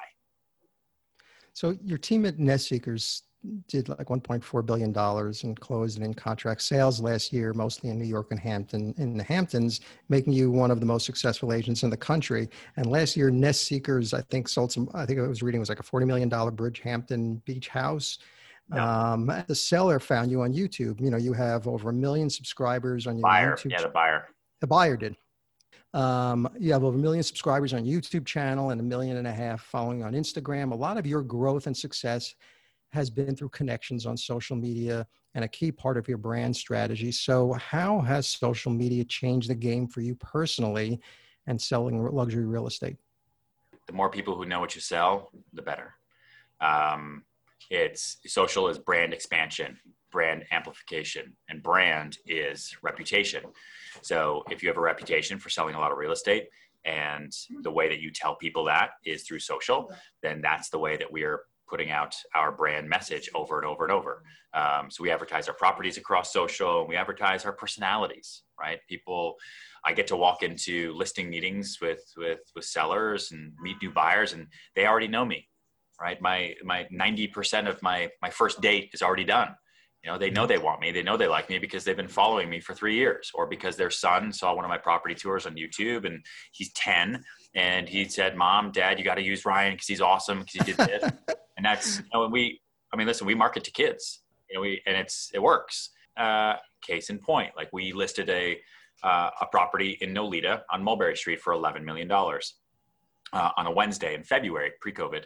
So 1.56 1.78
your 1.84 1.98
team 1.98 2.26
at 2.26 2.38
Nest 2.38 2.68
Seekers 2.68 3.24
did 3.68 3.88
like 3.88 4.08
1.4 4.08 4.66
billion 4.66 4.92
dollars 4.92 5.44
in 5.44 5.56
closed 5.56 5.98
and 5.98 6.06
in 6.06 6.14
contract 6.14 6.62
sales 6.62 7.00
last 7.00 7.32
year, 7.32 7.54
mostly 7.54 7.90
in 7.90 7.98
New 7.98 8.06
York 8.06 8.28
and 8.32 8.40
Hampton 8.40 8.94
in 8.98 9.16
the 9.16 9.24
Hamptons, 9.24 9.80
making 10.10 10.34
you 10.34 10.52
one 10.52 10.70
of 10.70 10.82
the 10.82 10.86
most 10.86 11.06
successful 11.06 11.54
agents 11.54 11.84
in 11.84 11.90
the 11.90 11.98
country. 11.98 12.50
And 12.76 12.88
last 12.88 13.16
year, 13.16 13.32
Nest 13.32 13.64
Seekers, 13.64 14.14
I 14.14 14.22
think, 14.22 14.50
sold 14.50 14.74
some. 14.74 14.90
I 14.94 15.06
think 15.06 15.18
I 15.18 15.28
was 15.28 15.42
reading 15.42 15.60
it 15.60 15.62
was 15.62 15.70
like 15.70 15.80
a 15.80 15.84
40 15.84 16.06
million 16.06 16.28
dollar 16.28 16.52
Bridgehampton 16.52 17.44
beach 17.46 17.70
house. 17.70 18.20
Um, 18.72 19.32
the 19.48 19.56
seller 19.56 20.00
found 20.00 20.32
you 20.32 20.42
on 20.42 20.52
YouTube. 20.52 21.00
You 21.00 21.10
know, 21.10 21.18
you 21.18 21.32
have 21.32 21.68
over 21.68 21.90
a 21.90 21.94
million 21.94 22.30
subscribers 22.30 23.08
on 23.08 23.18
your 23.18 23.24
buyer. 23.24 23.56
YouTube. 23.56 23.72
Yeah, 23.72 23.82
the 23.82 23.88
buyer. 23.90 24.28
The 24.60 24.68
buyer 24.68 24.98
did. 24.98 25.16
Um, 25.96 26.50
you 26.60 26.74
have 26.74 26.84
over 26.84 26.98
a 26.98 27.02
million 27.02 27.24
subscribers 27.24 27.74
on 27.74 27.86
YouTube 27.86 28.26
channel 28.26 28.72
and 28.72 28.82
a 28.82 28.84
million 28.84 29.16
and 29.16 29.26
a 29.26 29.32
half 29.32 29.64
following 29.64 30.04
on 30.04 30.12
Instagram. 30.12 30.74
A 30.74 30.76
lot 30.76 30.98
of 30.98 31.08
your 31.08 31.24
growth 31.24 31.68
and 31.68 31.76
success 31.76 32.36
has 32.92 33.10
been 33.10 33.34
through 33.34 33.50
connections 33.50 34.06
on 34.06 34.18
social 34.18 34.58
media 34.58 35.08
and 35.36 35.46
a 35.46 35.48
key 35.48 35.72
part 35.72 35.98
of 35.98 36.10
your 36.10 36.18
brand 36.18 36.56
strategy. 36.56 37.14
So, 37.14 37.54
how 37.54 38.02
has 38.02 38.28
social 38.28 38.74
media 38.74 39.06
changed 39.06 39.50
the 39.50 39.56
game 39.56 39.88
for 39.88 40.02
you 40.02 40.16
personally 40.16 41.00
and 41.48 41.60
selling 41.60 42.04
luxury 42.04 42.46
real 42.46 42.68
estate? 42.68 42.98
The 43.88 43.94
more 43.94 44.10
people 44.10 44.36
who 44.36 44.46
know 44.46 44.60
what 44.60 44.76
you 44.76 44.82
sell, 44.82 45.32
the 45.54 45.62
better. 45.62 45.94
Um, 46.60 47.24
it's 47.70 48.18
social 48.28 48.68
is 48.68 48.78
brand 48.78 49.14
expansion, 49.14 49.80
brand 50.12 50.44
amplification, 50.52 51.38
and 51.50 51.64
brand 51.64 52.18
is 52.26 52.76
reputation. 52.82 53.44
So, 54.02 54.44
if 54.50 54.62
you 54.62 54.70
have 54.70 54.78
a 54.78 54.82
reputation 54.82 55.40
for 55.40 55.50
selling 55.50 55.76
a 55.76 55.80
lot 55.80 55.92
of 55.92 55.98
real 55.98 56.12
estate, 56.12 56.50
and 56.86 57.34
the 57.64 57.72
way 57.72 57.90
that 57.90 58.00
you 58.00 58.12
tell 58.12 58.36
people 58.36 58.64
that 58.66 58.92
is 59.04 59.24
through 59.24 59.40
social, 59.40 59.92
then 60.22 60.42
that's 60.42 60.70
the 60.70 60.80
way 60.80 60.98
that 60.98 61.12
we 61.12 61.24
are 61.24 61.42
putting 61.68 61.90
out 61.90 62.16
our 62.36 62.52
brand 62.52 62.88
message 62.88 63.30
over 63.34 63.58
and 63.58 63.66
over 63.68 63.84
and 63.84 63.92
over. 63.92 64.24
Um, 64.54 64.90
so 64.90 65.04
we 65.04 65.12
advertise 65.12 65.48
our 65.48 65.56
properties 65.56 65.98
across 65.98 66.32
social 66.32 66.82
and 66.82 66.90
we 66.90 66.96
advertise 66.96 67.44
our 67.44 67.52
personalities, 67.52 68.44
right? 68.60 68.80
People, 68.88 69.36
I 69.84 69.94
get 69.94 70.08
to 70.08 70.16
walk 70.16 70.44
into 70.44 70.94
listing 70.94 71.30
meetings 71.30 71.80
with, 71.82 72.04
with, 72.18 72.40
with 72.56 72.66
sellers 72.66 73.32
and 73.32 73.52
meet 73.62 73.78
new 73.82 73.92
buyers 73.92 74.34
and 74.34 74.48
they 74.76 74.86
already 74.86 75.08
know 75.08 75.26
me, 75.26 75.48
right? 76.00 76.22
My, 76.22 76.54
my 76.64 76.88
90% 76.94 77.68
of 77.68 77.82
my, 77.82 78.10
my 78.22 78.30
first 78.30 78.62
date 78.62 78.92
is 78.94 79.02
already 79.02 79.26
done. 79.26 79.56
You 80.06 80.12
know, 80.12 80.18
they 80.20 80.30
know 80.30 80.46
they 80.46 80.60
want 80.60 80.82
me. 80.82 80.92
They 80.92 81.02
know 81.02 81.18
they 81.18 81.28
like 81.28 81.50
me 81.50 81.58
because 81.58 81.84
they've 81.84 81.98
been 81.98 82.08
following 82.08 82.48
me 82.48 82.60
for 82.60 82.76
three 82.76 82.94
years 82.94 83.32
or 83.34 83.48
because 83.48 83.76
their 83.76 83.90
son 83.90 84.32
saw 84.32 84.54
one 84.54 84.64
of 84.64 84.70
my 84.70 84.78
property 84.78 85.16
tours 85.16 85.48
on 85.48 85.56
YouTube 85.56 86.06
and 86.06 86.24
he's 86.52 86.72
10 86.74 87.24
and 87.56 87.90
he 87.90 88.08
said, 88.08 88.38
mom, 88.38 88.72
dad, 88.72 89.00
you 89.00 89.04
got 89.04 89.16
to 89.16 89.24
use 89.24 89.46
Ryan 89.46 89.74
because 89.74 89.88
he's 89.88 90.02
awesome 90.02 90.40
because 90.40 90.54
he 90.54 90.74
did 90.74 90.78
this. 90.78 91.12
and 91.58 91.66
that's 91.66 92.00
you 92.00 92.06
know 92.14 92.28
we 92.28 92.62
i 92.94 92.98
mean 92.98 93.08
listen 93.08 93.26
we 93.26 93.36
market 93.36 93.64
to 93.64 93.72
kids 93.72 94.24
you 94.50 94.56
know 94.56 94.62
we 94.62 94.82
and 94.86 94.96
it's 94.96 95.32
it 95.34 95.42
works 95.42 95.92
uh, 96.18 96.56
case 96.82 97.10
in 97.10 97.18
point 97.18 97.52
like 97.58 97.68
we 97.74 97.92
listed 97.92 98.30
a 98.30 98.58
uh, 99.04 99.30
a 99.42 99.46
property 99.48 99.98
in 100.02 100.14
nolita 100.14 100.62
on 100.72 100.84
mulberry 100.84 101.16
street 101.16 101.42
for 101.42 101.54
11 101.54 101.84
million 101.84 102.08
dollars 102.08 102.56
uh, 103.34 103.50
on 103.58 103.68
a 103.68 103.72
wednesday 103.72 104.14
in 104.16 104.24
february 104.24 104.72
pre-covid 104.82 105.24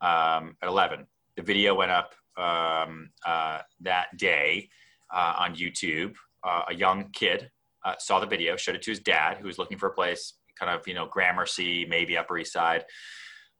um, 0.00 0.56
at 0.62 0.68
11 0.68 1.06
the 1.36 1.42
video 1.42 1.74
went 1.74 1.90
up 1.90 2.14
um, 2.36 3.10
uh, 3.26 3.58
that 3.80 4.16
day 4.16 4.68
uh, 5.12 5.34
on 5.38 5.54
youtube 5.54 6.14
uh, 6.44 6.62
a 6.68 6.74
young 6.74 7.10
kid 7.12 7.50
saw 7.98 8.20
the 8.20 8.26
video 8.26 8.56
showed 8.56 8.76
it 8.76 8.82
to 8.82 8.90
his 8.90 9.00
dad 9.00 9.38
who 9.38 9.46
was 9.46 9.58
looking 9.58 9.78
for 9.78 9.88
a 9.88 9.92
place 9.92 10.34
kind 10.58 10.70
of 10.70 10.86
you 10.86 10.94
know 10.94 11.06
gramercy 11.06 11.84
maybe 11.88 12.16
upper 12.16 12.38
east 12.38 12.52
side 12.52 12.84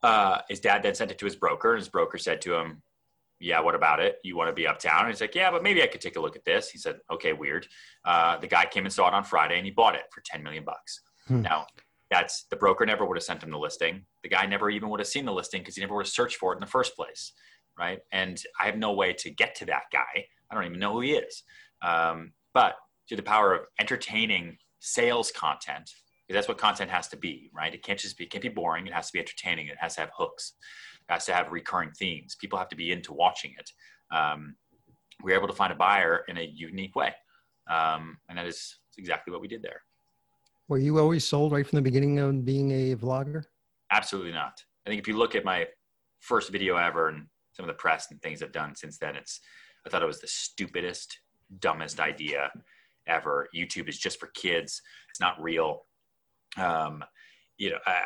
uh, 0.03 0.39
his 0.49 0.61
dad 0.61 0.83
then 0.83 0.95
sent 0.95 1.11
it 1.11 1.19
to 1.19 1.25
his 1.25 1.37
broker, 1.37 1.73
and 1.73 1.79
his 1.79 1.89
broker 1.89 2.19
said 2.19 2.41
to 2.43 2.55
him, 2.55 2.83
"Yeah, 3.39 3.61
what 3.61 3.75
about 3.75 4.01
it? 4.01 4.17
You 4.25 4.37
want 4.37 4.49
to 4.49 4.53
be 4.53 4.67
uptown?" 4.67 5.01
And 5.01 5.09
he's 5.09 5.21
like, 5.21 5.35
"Yeah, 5.35 5.51
but 5.51 5.63
maybe 5.63 5.83
I 5.83 5.87
could 5.87 6.01
take 6.01 6.17
a 6.17 6.21
look 6.21 6.37
at 6.37 6.45
this." 6.45 6.71
He 6.71 6.79
said, 6.79 6.99
"Okay, 7.11 7.33
weird." 7.33 7.67
Uh, 8.05 8.39
the 8.39 8.49
guy 8.49 8.67
came 8.67 8.85
and 8.85 8.93
saw 8.93 9.09
it 9.09 9.15
on 9.15 9.25
Friday, 9.25 9.57
and 9.57 9.65
he 9.65 9.71
bought 9.71 9.95
it 9.95 10.05
for 10.13 10.23
ten 10.25 10.43
million 10.43 10.65
bucks. 10.65 11.01
Hmm. 11.29 11.43
Now, 11.43 11.67
that's 12.11 12.47
the 12.51 12.57
broker 12.57 12.85
never 12.85 13.07
would 13.07 13.17
have 13.17 13.25
sent 13.25 13.43
him 13.43 13.51
the 13.51 13.59
listing. 13.59 14.05
The 14.23 14.29
guy 14.29 14.45
never 14.47 14.71
even 14.71 14.89
would 14.89 15.01
have 15.01 15.07
seen 15.07 15.25
the 15.25 15.33
listing 15.33 15.61
because 15.61 15.77
he 15.77 15.81
never 15.81 15.95
would 15.95 16.07
have 16.07 16.13
searched 16.13 16.37
for 16.37 16.53
it 16.53 16.57
in 16.57 16.61
the 16.61 16.67
first 16.67 16.97
place, 16.97 17.33
right? 17.79 18.01
And 18.13 18.41
I 18.61 18.67
have 18.67 18.77
no 18.77 18.93
way 18.93 19.13
to 19.15 19.31
get 19.31 19.55
to 19.57 19.67
that 19.67 19.85
guy. 19.93 20.27
I 20.51 20.55
don't 20.55 20.65
even 20.65 20.79
know 20.79 20.95
who 20.95 21.01
he 21.01 21.13
is. 21.13 21.43
Um, 21.83 22.33
but 22.55 22.75
to 23.09 23.17
the 23.17 23.23
power 23.23 23.55
of 23.55 23.61
entertaining 23.81 24.59
sales 24.81 25.31
content 25.31 25.91
because 26.27 26.39
that's 26.39 26.49
what 26.49 26.59
content 26.59 26.91
has 26.91 27.09
to 27.09 27.17
be, 27.17 27.51
right? 27.53 27.75
It 27.75 27.83
can't 27.83 27.99
just 27.99 28.17
be, 28.17 28.25
it 28.25 28.31
can't 28.31 28.43
be 28.43 28.49
boring. 28.49 28.87
It 28.87 28.93
has 28.93 29.09
to 29.09 29.13
be 29.13 29.19
entertaining. 29.19 29.67
It 29.67 29.77
has 29.79 29.97
to 29.97 30.01
have 30.03 30.11
hooks. 30.17 30.55
It 31.09 31.13
has 31.13 31.27
to 31.27 31.35
have 31.35 31.51
recurring 31.51 31.91
themes. 31.99 32.37
People 32.41 32.59
have 32.59 32.69
to 32.69 32.77
be 32.77 32.93
into 32.93 33.13
watching 33.13 33.53
it. 33.59 33.71
Um, 34.17 34.57
we 35.23 35.33
are 35.33 35.37
able 35.37 35.49
to 35.49 35.55
find 35.55 35.73
a 35.73 35.77
buyer 35.77 36.25
in 36.29 36.39
a 36.39 36.43
unique 36.43 36.97
way. 36.97 37.13
Um, 37.71 38.19
and 38.29 38.39
that 38.39 38.47
is 38.47 38.79
exactly 38.99 39.33
what 39.33 39.41
we 39.41 39.49
did 39.49 39.63
there. 39.63 39.83
Were 40.69 40.79
you 40.79 40.99
always 40.99 41.25
sold 41.25 41.53
right 41.53 41.67
from 41.67 41.77
the 41.77 41.83
beginning 41.83 42.19
of 42.19 42.45
being 42.45 42.71
a 42.71 42.97
vlogger? 42.97 43.45
Absolutely 43.91 44.33
not. 44.33 44.63
I 44.87 44.91
think 44.91 45.01
if 45.01 45.09
you 45.09 45.17
look 45.17 45.35
at 45.35 45.45
my 45.45 45.67
first 46.21 46.51
video 46.51 46.77
ever 46.77 47.09
and 47.09 47.27
some 47.53 47.65
of 47.65 47.69
the 47.69 47.79
press 47.79 48.11
and 48.11 48.21
things 48.21 48.43
I've 48.43 48.53
done 48.53 48.75
since 48.75 48.99
then, 48.99 49.17
it's, 49.17 49.41
I 49.87 49.91
thought 49.91 50.03
it 50.03 50.07
was 50.07 50.21
the 50.21 50.29
stupidest, 50.29 51.19
dumbest 51.59 52.01
idea 52.01 52.51
ever. 53.07 53.49
YouTube 53.55 53.89
is 53.89 53.99
just 53.99 54.21
for 54.21 54.29
kids. 54.35 54.81
It's 55.11 55.21
not 55.21 55.43
real 55.43 55.83
um, 56.59 57.05
you 57.59 57.71
know, 57.71 57.79
I, 57.87 58.03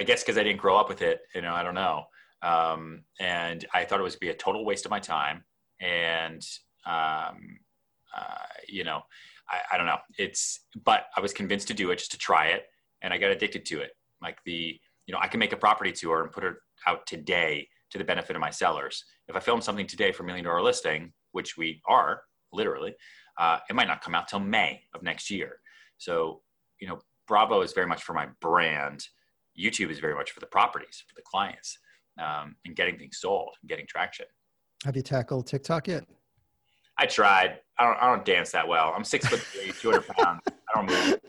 I 0.00 0.02
guess 0.04 0.22
because 0.22 0.38
I 0.38 0.42
didn't 0.42 0.60
grow 0.60 0.76
up 0.76 0.88
with 0.88 1.02
it, 1.02 1.20
you 1.34 1.42
know, 1.42 1.54
I 1.54 1.62
don't 1.62 1.74
know. 1.74 2.04
Um, 2.42 3.04
and 3.20 3.64
I 3.72 3.84
thought 3.84 4.00
it 4.00 4.04
was 4.04 4.16
be 4.16 4.30
a 4.30 4.34
total 4.34 4.64
waste 4.64 4.84
of 4.84 4.90
my 4.90 5.00
time. 5.00 5.44
And, 5.80 6.42
um, 6.86 7.58
uh, 8.16 8.46
you 8.68 8.84
know, 8.84 9.02
I, 9.48 9.60
I 9.72 9.76
don't 9.76 9.86
know. 9.86 9.98
It's, 10.18 10.60
but 10.84 11.06
I 11.16 11.20
was 11.20 11.32
convinced 11.32 11.68
to 11.68 11.74
do 11.74 11.90
it 11.90 11.98
just 11.98 12.12
to 12.12 12.18
try 12.18 12.46
it. 12.46 12.64
And 13.02 13.12
I 13.12 13.18
got 13.18 13.30
addicted 13.30 13.66
to 13.66 13.80
it. 13.80 13.90
Like 14.22 14.38
the, 14.44 14.78
you 15.06 15.12
know, 15.12 15.18
I 15.20 15.28
can 15.28 15.40
make 15.40 15.52
a 15.52 15.56
property 15.56 15.92
tour 15.92 16.22
and 16.22 16.32
put 16.32 16.44
it 16.44 16.54
out 16.86 17.06
today 17.06 17.68
to 17.94 17.98
the 17.98 18.04
benefit 18.04 18.34
of 18.34 18.40
my 18.40 18.50
sellers. 18.50 19.04
If 19.28 19.36
I 19.36 19.40
film 19.40 19.60
something 19.60 19.86
today 19.86 20.10
for 20.10 20.24
a 20.24 20.26
million 20.26 20.44
dollar 20.44 20.60
listing, 20.60 21.12
which 21.30 21.56
we 21.56 21.80
are 21.86 22.22
literally, 22.52 22.92
uh, 23.38 23.58
it 23.70 23.76
might 23.76 23.86
not 23.86 24.02
come 24.02 24.16
out 24.16 24.26
till 24.26 24.40
May 24.40 24.82
of 24.94 25.02
next 25.04 25.30
year. 25.30 25.60
So, 25.98 26.42
you 26.80 26.88
know, 26.88 26.98
Bravo 27.28 27.62
is 27.62 27.72
very 27.72 27.86
much 27.86 28.02
for 28.02 28.12
my 28.12 28.26
brand. 28.40 29.06
YouTube 29.56 29.92
is 29.92 30.00
very 30.00 30.14
much 30.16 30.32
for 30.32 30.40
the 30.40 30.46
properties, 30.46 31.04
for 31.06 31.14
the 31.14 31.22
clients, 31.24 31.78
um, 32.20 32.56
and 32.64 32.74
getting 32.74 32.98
things 32.98 33.18
sold 33.20 33.54
and 33.62 33.68
getting 33.68 33.86
traction. 33.86 34.26
Have 34.84 34.96
you 34.96 35.02
tackled 35.02 35.46
TikTok 35.46 35.86
yet? 35.86 36.04
I 36.98 37.06
tried. 37.06 37.60
I 37.78 37.84
don't. 37.84 37.96
I 38.02 38.06
don't 38.08 38.24
dance 38.24 38.50
that 38.52 38.66
well. 38.66 38.92
I'm 38.94 39.04
six 39.04 39.26
foot 39.26 39.40
three, 39.40 39.72
200 39.80 40.06
pounds. 40.08 40.40
Move 40.82 41.20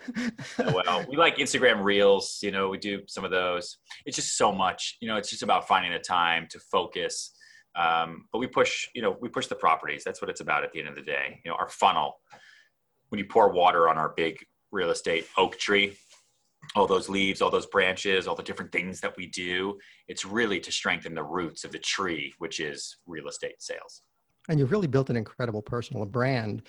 that 0.57 0.73
well. 0.73 1.05
We 1.09 1.17
like 1.17 1.37
Instagram 1.37 1.83
Reels. 1.83 2.39
You 2.41 2.51
know, 2.51 2.69
we 2.69 2.77
do 2.77 3.01
some 3.07 3.23
of 3.23 3.31
those. 3.31 3.77
It's 4.05 4.15
just 4.15 4.37
so 4.37 4.51
much. 4.51 4.97
You 5.01 5.07
know, 5.07 5.17
it's 5.17 5.29
just 5.29 5.43
about 5.43 5.67
finding 5.67 5.91
the 5.91 5.99
time 5.99 6.47
to 6.51 6.59
focus. 6.59 7.31
Um, 7.75 8.25
but 8.31 8.39
we 8.39 8.47
push. 8.47 8.87
You 8.93 9.01
know, 9.01 9.17
we 9.21 9.29
push 9.29 9.47
the 9.47 9.55
properties. 9.55 10.03
That's 10.03 10.21
what 10.21 10.29
it's 10.29 10.41
about 10.41 10.63
at 10.63 10.71
the 10.71 10.79
end 10.79 10.89
of 10.89 10.95
the 10.95 11.01
day. 11.01 11.39
You 11.43 11.51
know, 11.51 11.57
our 11.57 11.69
funnel. 11.69 12.19
When 13.09 13.19
you 13.19 13.25
pour 13.25 13.51
water 13.51 13.87
on 13.87 13.97
our 13.97 14.13
big 14.17 14.37
real 14.71 14.89
estate 14.89 15.25
oak 15.37 15.57
tree 15.57 15.95
all 16.75 16.87
those 16.87 17.07
leaves 17.07 17.41
all 17.41 17.49
those 17.49 17.65
branches 17.67 18.27
all 18.27 18.35
the 18.35 18.43
different 18.43 18.71
things 18.71 18.99
that 18.99 19.15
we 19.15 19.27
do 19.27 19.77
it's 20.07 20.25
really 20.25 20.59
to 20.59 20.71
strengthen 20.71 21.13
the 21.13 21.23
roots 21.23 21.63
of 21.63 21.71
the 21.71 21.79
tree 21.79 22.33
which 22.39 22.59
is 22.59 22.97
real 23.05 23.27
estate 23.27 23.55
sales 23.59 24.01
and 24.49 24.59
you've 24.59 24.71
really 24.71 24.87
built 24.87 25.09
an 25.09 25.15
incredible 25.15 25.61
personal 25.61 26.05
brand 26.05 26.63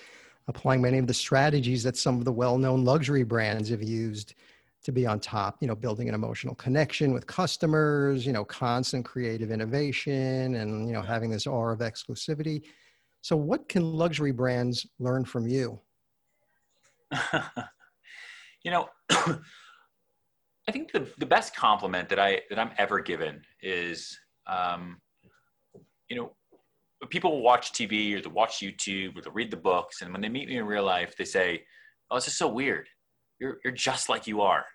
applying 0.47 0.81
many 0.81 0.97
of 0.97 1.07
the 1.07 1.13
strategies 1.13 1.83
that 1.83 1.97
some 1.97 2.17
of 2.17 2.25
the 2.25 2.31
well-known 2.31 2.85
luxury 2.85 3.23
brands 3.23 3.69
have 3.69 3.83
used 3.83 4.35
to 4.83 4.91
be 4.91 5.05
on 5.05 5.19
top 5.19 5.57
you 5.59 5.67
know 5.67 5.75
building 5.75 6.07
an 6.07 6.15
emotional 6.15 6.55
connection 6.55 7.11
with 7.11 7.27
customers 7.27 8.25
you 8.25 8.31
know 8.31 8.45
constant 8.45 9.03
creative 9.03 9.51
innovation 9.51 10.55
and 10.55 10.87
you 10.87 10.93
know 10.93 11.01
having 11.01 11.29
this 11.29 11.47
aura 11.47 11.73
of 11.73 11.79
exclusivity. 11.79 12.63
So 13.21 13.35
what 13.35 13.67
can 13.67 13.83
luxury 13.83 14.31
brands 14.31 14.85
learn 14.99 15.25
from 15.25 15.47
you? 15.47 15.79
You 18.67 18.71
know, 18.71 18.89
I 19.09 20.71
think 20.73 20.91
the, 20.91 21.07
the 21.19 21.25
best 21.25 21.55
compliment 21.55 22.09
that 22.09 22.19
I 22.19 22.41
that 22.49 22.59
I'm 22.59 22.71
ever 22.77 22.99
given 22.99 23.41
is, 23.61 24.19
um, 24.45 24.99
you 26.09 26.17
know, 26.17 26.35
people 27.05 27.41
watch 27.41 27.73
TV 27.73 28.15
or 28.15 28.21
they 28.21 28.29
watch 28.29 28.59
YouTube 28.59 29.17
or 29.17 29.21
they 29.21 29.29
read 29.31 29.51
the 29.51 29.57
books, 29.57 30.01
and 30.01 30.11
when 30.11 30.21
they 30.21 30.29
meet 30.29 30.47
me 30.47 30.57
in 30.57 30.65
real 30.65 30.83
life, 30.83 31.15
they 31.17 31.25
say, 31.25 31.63
oh, 32.09 32.15
this 32.15 32.27
is 32.27 32.37
so 32.37 32.47
weird. 32.47 32.87
You're, 33.39 33.59
you're 33.63 33.73
just 33.73 34.09
like 34.09 34.25
you 34.25 34.41
are 34.41 34.65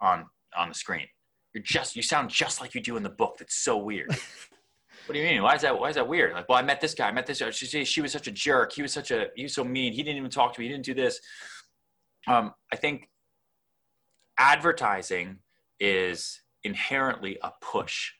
on, 0.00 0.26
on 0.56 0.68
the 0.68 0.74
screen. 0.74 1.06
You're 1.54 1.64
just, 1.64 1.96
you 1.96 2.02
sound 2.02 2.30
just 2.30 2.60
like 2.60 2.74
you 2.74 2.80
do 2.80 2.96
in 2.96 3.02
the 3.02 3.10
book. 3.10 3.36
That's 3.38 3.56
so 3.56 3.78
weird. 3.78 4.10
what 5.06 5.14
do 5.14 5.18
you 5.18 5.24
mean? 5.24 5.42
Why 5.42 5.54
is 5.54 5.62
that? 5.62 5.78
Why 5.78 5.88
is 5.88 5.96
that 5.96 6.06
weird? 6.06 6.34
Like, 6.34 6.48
well, 6.48 6.58
I 6.58 6.62
met 6.62 6.80
this 6.80 6.94
guy. 6.94 7.08
I 7.08 7.12
met 7.12 7.26
this. 7.26 7.40
Guy. 7.40 7.50
She, 7.50 7.84
she 7.84 8.00
was 8.00 8.12
such 8.12 8.28
a 8.28 8.30
jerk. 8.30 8.72
He 8.72 8.82
was 8.82 8.92
such 8.92 9.10
a. 9.10 9.28
He 9.34 9.42
was 9.42 9.54
so 9.54 9.64
mean. 9.64 9.92
He 9.92 10.02
didn't 10.02 10.18
even 10.18 10.30
talk 10.30 10.54
to 10.54 10.60
me. 10.60 10.66
He 10.66 10.72
didn't 10.72 10.84
do 10.84 10.94
this. 10.94 11.18
Um, 12.28 12.52
I 12.72 12.76
think 12.76 13.08
advertising 14.38 15.38
is 15.80 16.40
inherently 16.62 17.38
a 17.42 17.50
push, 17.60 18.12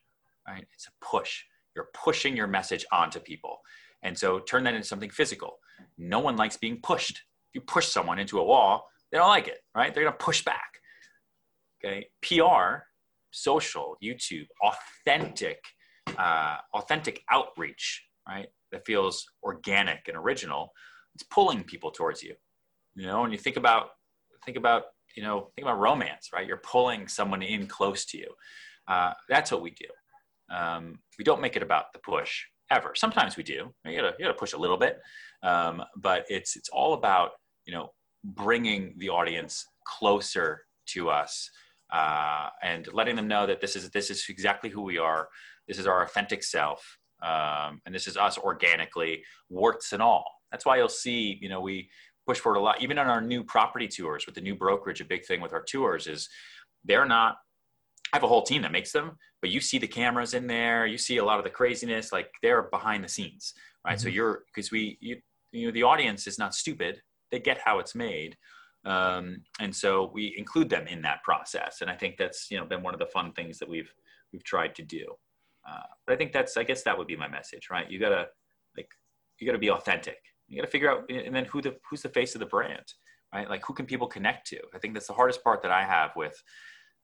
right? 0.49 0.67
It's 0.73 0.89
a 0.89 1.05
push. 1.05 1.45
You're 1.75 1.89
pushing 1.95 2.37
your 2.37 2.47
message 2.47 2.85
onto 2.93 3.21
people, 3.21 3.59
and 4.03 4.16
so 4.16 4.41
turn 4.41 4.64
that 4.64 4.75
into 4.75 4.87
something 4.87 5.11
physical. 5.11 5.59
No 5.99 6.18
one 6.18 6.37
likes 6.37 6.57
being 6.57 6.81
pushed. 6.83 7.12
If 7.12 7.55
you 7.55 7.61
push 7.62 7.89
someone 7.89 8.18
into 8.18 8.39
a 8.39 8.45
wall, 8.45 8.87
they 9.11 9.18
don't 9.18 9.29
like 9.29 9.49
it, 9.49 9.59
right? 9.75 9.93
They're 9.95 10.05
going 10.05 10.16
to 10.16 10.25
push 10.25 10.45
back. 10.45 10.71
Okay. 11.85 12.07
PR, 12.23 12.85
social, 13.31 13.97
YouTube, 14.03 14.47
authentic 14.62 15.59
uh, 16.18 16.57
authentic 16.75 17.23
outreach, 17.31 18.05
right? 18.29 18.49
That 18.73 18.87
feels 18.87 19.27
organic 19.43 20.09
and 20.09 20.16
original. 20.16 20.73
It's 21.14 21.25
pulling 21.25 21.64
people 21.64 21.91
towards 21.91 22.23
you. 22.23 22.35
You 22.95 23.07
know, 23.07 23.25
and 23.25 23.33
you 23.33 23.39
think 23.39 23.57
about 23.57 23.91
think 24.45 24.57
about 24.57 24.85
you 25.16 25.23
know 25.23 25.51
think 25.55 25.66
about 25.66 25.79
romance, 25.79 26.31
right? 26.33 26.47
You're 26.47 26.59
pulling 26.59 27.09
someone 27.09 27.43
in 27.43 27.66
close 27.66 28.05
to 28.07 28.18
you. 28.18 28.29
Uh, 28.89 29.12
that's 29.29 29.53
what 29.53 29.62
we 29.62 29.71
do. 29.71 29.87
Um, 30.51 30.98
we 31.18 31.24
don't 31.24 31.40
make 31.40 31.57
it 31.57 31.62
about 31.62 31.92
the 31.92 31.98
push 32.01 32.44
ever. 32.70 32.92
Sometimes 32.94 33.36
we 33.36 33.42
do. 33.42 33.72
You 33.84 33.96
gotta 33.96 34.14
you 34.18 34.24
gotta 34.24 34.38
push 34.38 34.53
a 34.53 34.59
little 34.59 34.76
bit, 34.76 35.01
um, 35.42 35.82
but 35.96 36.24
it's 36.28 36.57
it's 36.57 36.68
all 36.68 36.94
about 36.94 37.32
you 37.64 37.72
know 37.72 37.90
bringing 38.24 38.94
the 38.98 39.09
audience 39.09 39.64
closer 39.84 40.62
to 40.86 41.09
us 41.11 41.51
uh, 41.92 42.48
and 42.62 42.88
letting 42.92 43.16
them 43.16 43.28
know 43.28 43.46
that 43.46 43.61
this 43.61 43.76
is 43.76 43.90
this 43.90 44.11
is 44.11 44.24
exactly 44.28 44.70
who 44.70 44.82
we 44.82 44.98
are. 44.98 45.28
This 45.66 45.78
is 45.78 45.86
our 45.86 46.03
authentic 46.03 46.42
self, 46.42 46.98
um, 47.22 47.80
and 47.86 47.94
this 47.94 48.07
is 48.07 48.16
us 48.16 48.38
organically, 48.38 49.22
warts 49.48 49.92
and 49.92 50.03
all. 50.03 50.24
That's 50.51 50.66
why 50.66 50.78
you'll 50.78 50.88
see, 50.88 51.38
you 51.40 51.48
know, 51.48 51.61
we 51.61 51.88
push 52.26 52.38
forward 52.38 52.59
a 52.59 52.62
lot, 52.62 52.82
even 52.82 52.98
on 52.98 53.07
our 53.07 53.20
new 53.20 53.44
property 53.44 53.88
tours 53.88 54.26
with 54.26 54.34
the 54.34 54.40
new 54.40 54.55
brokerage. 54.55 55.01
A 55.01 55.05
big 55.05 55.24
thing 55.24 55.40
with 55.40 55.53
our 55.53 55.62
tours 55.62 56.07
is 56.07 56.28
they're 56.84 57.07
not. 57.07 57.36
I 58.12 58.16
have 58.16 58.24
a 58.24 58.28
whole 58.28 58.42
team 58.42 58.62
that 58.62 58.72
makes 58.72 58.90
them, 58.90 59.16
but 59.41 59.51
you 59.51 59.61
see 59.61 59.78
the 59.78 59.86
cameras 59.86 60.34
in 60.34 60.47
there. 60.47 60.86
You 60.86 60.99
see 60.99 61.16
a 61.18 61.24
lot 61.24 61.38
of 61.38 61.45
the 61.45 61.51
craziness, 61.51 62.12
like 62.12 62.30
they're 62.43 62.62
behind 62.62 63.05
the 63.05 63.09
scenes, 63.09 63.55
right? 63.84 63.97
Mm-hmm. 63.97 64.03
So 64.03 64.09
you're 64.09 64.43
because 64.55 64.70
we, 64.70 64.99
you, 65.01 65.16
you 65.53 65.66
know, 65.66 65.72
the 65.72 65.82
audience 65.82 66.26
is 66.26 66.38
not 66.38 66.55
stupid. 66.55 67.01
They 67.30 67.41
get 67.41 67.59
how 67.64 67.78
it's 67.78 67.95
made 67.95 68.36
um, 68.84 69.43
and 69.61 69.74
so 69.74 70.11
we 70.12 70.34
include 70.38 70.70
them 70.70 70.86
in 70.86 71.03
that 71.03 71.22
process 71.22 71.78
and 71.80 71.91
i 71.91 71.95
think 71.95 72.16
that's 72.16 72.51
you 72.51 72.59
know 72.59 72.64
been 72.64 72.82
one 72.82 72.95
of 72.95 73.01
the 73.01 73.07
fun 73.07 73.32
things 73.32 73.59
that 73.59 73.68
we've 73.68 73.93
we've 74.32 74.45
tried 74.45 74.74
to 74.74 74.82
do 74.82 75.05
uh, 75.68 75.82
but 76.07 76.14
i 76.14 76.16
think 76.16 76.32
that's 76.32 76.57
i 76.57 76.62
guess 76.62 76.82
that 76.82 76.97
would 76.97 77.07
be 77.07 77.16
my 77.16 77.28
message 77.28 77.68
right 77.70 77.91
you 77.91 77.99
gotta 77.99 78.26
like 78.76 78.88
you 79.38 79.47
gotta 79.47 79.59
be 79.59 79.70
authentic 79.70 80.18
you 80.49 80.57
gotta 80.57 80.70
figure 80.70 80.91
out 80.91 81.11
and 81.11 81.34
then 81.34 81.45
who 81.47 81.61
the 81.61 81.76
who's 81.88 82.03
the 82.03 82.09
face 82.09 82.34
of 82.34 82.41
the 82.41 82.47
brand 82.47 82.95
right 83.34 83.51
like 83.51 83.64
who 83.66 83.74
can 83.74 83.84
people 83.84 84.07
connect 84.07 84.47
to 84.47 84.59
i 84.74 84.78
think 84.78 84.95
that's 84.95 85.09
the 85.09 85.12
hardest 85.12 85.45
part 85.45 85.61
that 85.62 85.70
i 85.70 85.84
have 85.84 86.11
with 86.16 86.43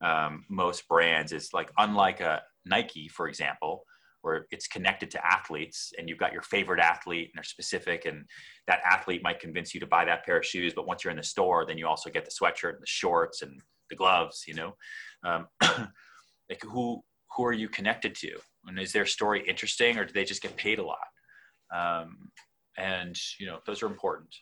um, 0.03 0.45
most 0.49 0.87
brands 0.89 1.33
is 1.33 1.51
like 1.53 1.71
unlike 1.79 2.21
a 2.21 2.43
nike 2.65 3.09
for 3.09 3.29
example 3.29 3.85
where 4.23 4.47
it's 4.51 4.67
connected 4.67 5.11
to 5.11 5.25
athletes 5.25 5.93
and 5.97 6.09
you've 6.09 6.19
got 6.19 6.33
your 6.33 6.43
favorite 6.43 6.81
athlete 6.81 7.31
and 7.33 7.39
they're 7.39 7.45
specific 7.45 8.07
and 8.07 8.25
that 8.67 8.81
athlete 8.85 9.23
might 9.23 9.39
convince 9.39 9.73
you 9.73 9.81
to 9.81 9.87
buy 9.87 10.05
that 10.05 10.25
pair 10.25 10.39
of 10.39 10.45
shoes 10.45 10.75
but 10.75 10.87
once 10.87 11.05
you're 11.05 11.13
in 11.13 11.17
the 11.17 11.23
store 11.23 11.65
then 11.65 11.79
you 11.79 11.87
also 11.87 12.11
get 12.11 12.25
the 12.25 12.31
sweatshirt 12.31 12.75
and 12.75 12.83
the 12.83 12.87
shorts 12.87 13.43
and 13.43 13.61
the 13.91 13.97
gloves 13.97 14.45
you 14.47 14.55
know? 14.55 14.75
Um, 15.25 15.47
like 16.49 16.63
who 16.63 17.03
who 17.37 17.45
are 17.45 17.53
you 17.53 17.69
connected 17.69 18.15
to? 18.17 18.39
And 18.67 18.79
is 18.79 18.93
their 18.93 19.07
story 19.07 19.45
interesting 19.47 19.99
or 19.99 20.05
do 20.05 20.13
they 20.13 20.25
just 20.25 20.43
get 20.43 20.57
paid 20.57 20.79
a 20.79 20.85
lot? 20.85 20.99
Um, 21.75 22.31
and 22.79 23.17
you 23.39 23.47
know 23.47 23.59
those 23.67 23.83
are 23.83 23.87
important. 23.87 24.35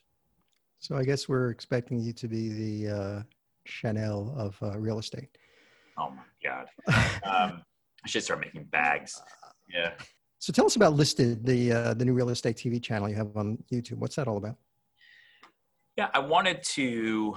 So 0.78 0.96
i 0.96 1.04
guess 1.04 1.28
we're 1.28 1.50
expecting 1.50 1.98
you 1.98 2.12
to 2.12 2.28
be 2.28 2.48
the 2.82 2.94
uh, 2.94 3.22
chanel 3.64 4.34
of 4.36 4.56
uh, 4.62 4.78
real 4.78 4.98
estate 4.98 5.38
oh 5.98 6.10
my 6.10 6.22
god 6.42 6.66
um, 7.24 7.62
i 8.04 8.08
should 8.08 8.22
start 8.22 8.40
making 8.40 8.64
bags 8.64 9.20
yeah. 9.72 9.92
So 10.38 10.52
tell 10.52 10.66
us 10.66 10.76
about 10.76 10.94
Listed, 10.94 11.44
the 11.44 11.72
uh, 11.72 11.94
the 11.94 12.04
new 12.04 12.12
real 12.12 12.28
estate 12.28 12.56
TV 12.56 12.82
channel 12.82 13.08
you 13.08 13.16
have 13.16 13.36
on 13.36 13.58
YouTube. 13.72 13.98
What's 13.98 14.16
that 14.16 14.28
all 14.28 14.36
about? 14.36 14.56
Yeah, 15.96 16.08
I 16.12 16.18
wanted 16.18 16.62
to. 16.74 17.34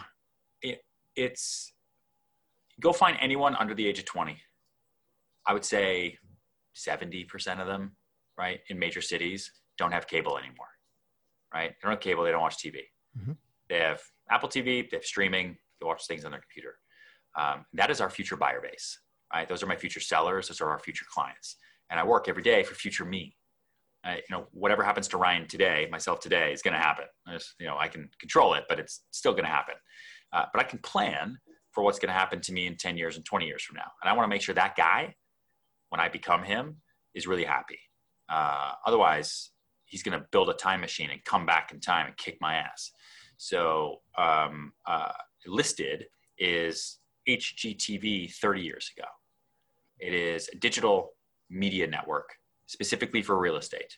It, 0.62 0.82
it's 1.16 1.74
go 2.82 2.92
find 2.92 3.18
anyone 3.22 3.56
under 3.56 3.74
the 3.74 3.88
age 3.88 4.00
of 4.00 4.06
twenty. 4.06 4.38
I 5.46 5.54
would 5.54 5.64
say 5.64 6.18
seventy 6.74 7.24
percent 7.24 7.62
of 7.62 7.68
them, 7.68 7.96
right, 8.38 8.60
in 8.70 8.78
major 8.78 9.02
cities, 9.02 9.52
don't 9.78 9.92
have 9.92 10.08
cable 10.08 10.38
anymore. 10.38 10.68
Right? 11.54 11.70
They 11.70 11.78
don't 11.84 11.92
have 11.92 12.02
cable. 12.02 12.24
They 12.26 12.32
don't 12.32 12.42
watch 12.42 12.58
TV. 12.58 12.80
Mm-hmm. 13.18 13.32
They 13.70 13.80
have 13.80 14.02
Apple 14.30 14.50
TV. 14.50 14.90
They 14.90 14.98
have 14.98 15.06
streaming. 15.06 15.56
They 15.80 15.86
watch 15.86 16.06
things 16.08 16.26
on 16.26 16.32
their 16.32 16.42
computer. 16.42 16.76
Um, 17.38 17.66
that 17.74 17.90
is 17.92 18.02
our 18.02 18.10
future 18.10 18.36
buyer 18.36 18.62
base. 18.62 19.00
Right? 19.34 19.48
Those 19.48 19.62
are 19.62 19.68
my 19.68 19.76
future 19.76 20.00
sellers. 20.00 20.48
Those 20.48 20.62
are 20.62 20.70
our 20.70 20.80
future 20.80 21.06
clients 21.14 21.58
and 21.90 22.00
I 22.00 22.04
work 22.04 22.28
every 22.28 22.44
day 22.44 22.64
for 22.64 22.76
future 22.76 23.06
me. 23.06 23.36
I, 24.04 24.16
you 24.16 24.22
know, 24.32 24.48
whatever 24.52 24.84
happens 24.84 25.08
to 25.10 25.18
Ryan 25.18 25.48
today, 25.48 25.88
myself 25.92 26.20
today, 26.20 26.54
is 26.54 26.62
going 26.62 26.74
to 26.74 26.80
happen. 26.80 27.06
Just, 27.32 27.56
you 27.60 27.68
know, 27.68 27.78
I 27.78 27.88
can 27.88 28.10
control 28.20 28.54
it, 28.54 28.66
but 28.70 28.80
it's 28.80 29.04
still 29.12 29.34
going 29.34 29.44
to 29.44 29.50
happen. 29.50 29.76
Uh, 30.32 30.46
but 30.54 30.60
I 30.60 30.64
can 30.64 30.80
plan 30.80 31.38
for 31.72 31.84
what's 31.84 32.00
going 32.00 32.10
to 32.10 32.14
happen 32.14 32.42
to 32.42 32.54
me 32.54 32.68
in 32.68 32.76
10 32.76 32.98
years 32.98 33.16
and 33.16 33.26
20 33.26 33.46
years 33.46 33.64
from 33.64 33.76
now. 33.76 33.92
And 34.02 34.10
I 34.10 34.14
want 34.14 34.26
to 34.26 34.30
make 34.30 34.42
sure 34.42 34.56
that 34.56 34.76
guy, 34.76 35.16
when 35.90 36.00
I 36.00 36.10
become 36.10 36.44
him, 36.44 36.78
is 37.14 37.28
really 37.28 37.44
happy. 37.44 37.80
Uh, 38.30 38.74
otherwise, 38.86 39.52
he's 39.86 40.04
going 40.04 40.18
to 40.18 40.26
build 40.32 40.50
a 40.50 40.54
time 40.54 40.82
machine 40.82 41.10
and 41.12 41.24
come 41.24 41.46
back 41.46 41.72
in 41.72 41.80
time 41.80 42.08
and 42.08 42.18
kick 42.18 42.38
my 42.40 42.56
ass. 42.56 42.92
So, 43.38 44.02
um, 44.18 44.74
uh, 44.86 45.12
listed 45.46 46.06
is 46.38 47.00
HGTV 47.28 48.34
30 48.34 48.62
years 48.62 48.92
ago. 48.98 49.08
It 50.00 50.14
is 50.14 50.50
a 50.50 50.58
digital 50.58 51.14
media 51.50 51.88
network 51.88 52.36
specifically 52.68 53.22
for 53.22 53.38
real 53.38 53.58
estate. 53.58 53.98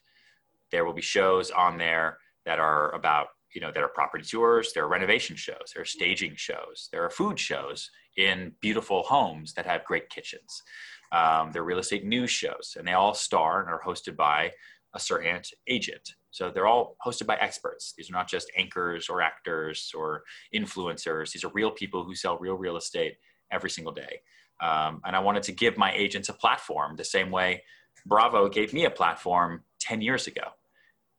There 0.72 0.86
will 0.86 0.94
be 0.94 1.02
shows 1.02 1.52
on 1.52 1.78
there 1.78 2.18
that 2.46 2.60
are 2.60 2.94
about, 2.94 3.28
you 3.54 3.62
know, 3.62 3.72
there 3.72 3.84
are 3.84 3.90
property 3.90 4.24
tours, 4.24 4.72
there 4.74 4.86
are 4.86 4.90
renovation 4.90 5.36
shows, 5.36 5.72
there 5.74 5.82
are 5.82 5.86
staging 5.86 6.34
shows, 6.36 6.90
there 6.92 7.04
are 7.04 7.10
food 7.10 7.40
shows 7.40 7.90
in 8.18 8.54
beautiful 8.62 9.04
homes 9.04 9.54
that 9.54 9.66
have 9.66 9.84
great 9.86 10.10
kitchens. 10.10 10.64
Um, 11.12 11.52
there 11.52 11.64
are 11.64 11.66
real 11.66 11.80
estate 11.80 12.06
news 12.06 12.30
shows, 12.30 12.76
and 12.78 12.88
they 12.88 12.94
all 12.94 13.16
star 13.16 13.62
and 13.62 13.70
are 13.70 13.82
hosted 13.82 14.16
by 14.16 14.52
a 14.94 15.00
certain 15.00 15.42
agent. 15.68 16.16
So 16.32 16.52
they're 16.52 16.68
all 16.68 16.96
hosted 17.06 17.26
by 17.26 17.36
experts. 17.36 17.94
These 17.98 18.10
are 18.10 18.14
not 18.14 18.28
just 18.28 18.52
anchors 18.58 19.10
or 19.10 19.22
actors 19.22 19.92
or 19.96 20.24
influencers. 20.54 21.32
These 21.32 21.44
are 21.44 21.52
real 21.54 21.72
people 21.72 22.04
who 22.04 22.16
sell 22.16 22.38
real 22.38 22.56
real 22.56 22.78
estate 22.78 23.18
every 23.52 23.70
single 23.70 23.94
day. 23.94 24.22
Um, 24.62 25.02
and 25.06 25.16
I 25.16 25.20
wanted 25.20 25.44
to 25.44 25.52
give 25.52 25.78
my 25.78 25.92
agents 25.94 26.30
a 26.30 26.34
platform 26.34 26.96
the 26.96 27.06
same 27.06 27.32
way 27.32 27.64
Bravo 28.06 28.50
gave 28.50 28.74
me 28.74 28.86
a 28.86 28.90
platform 28.90 29.64
10 29.80 30.02
years 30.02 30.28
ago. 30.28 30.44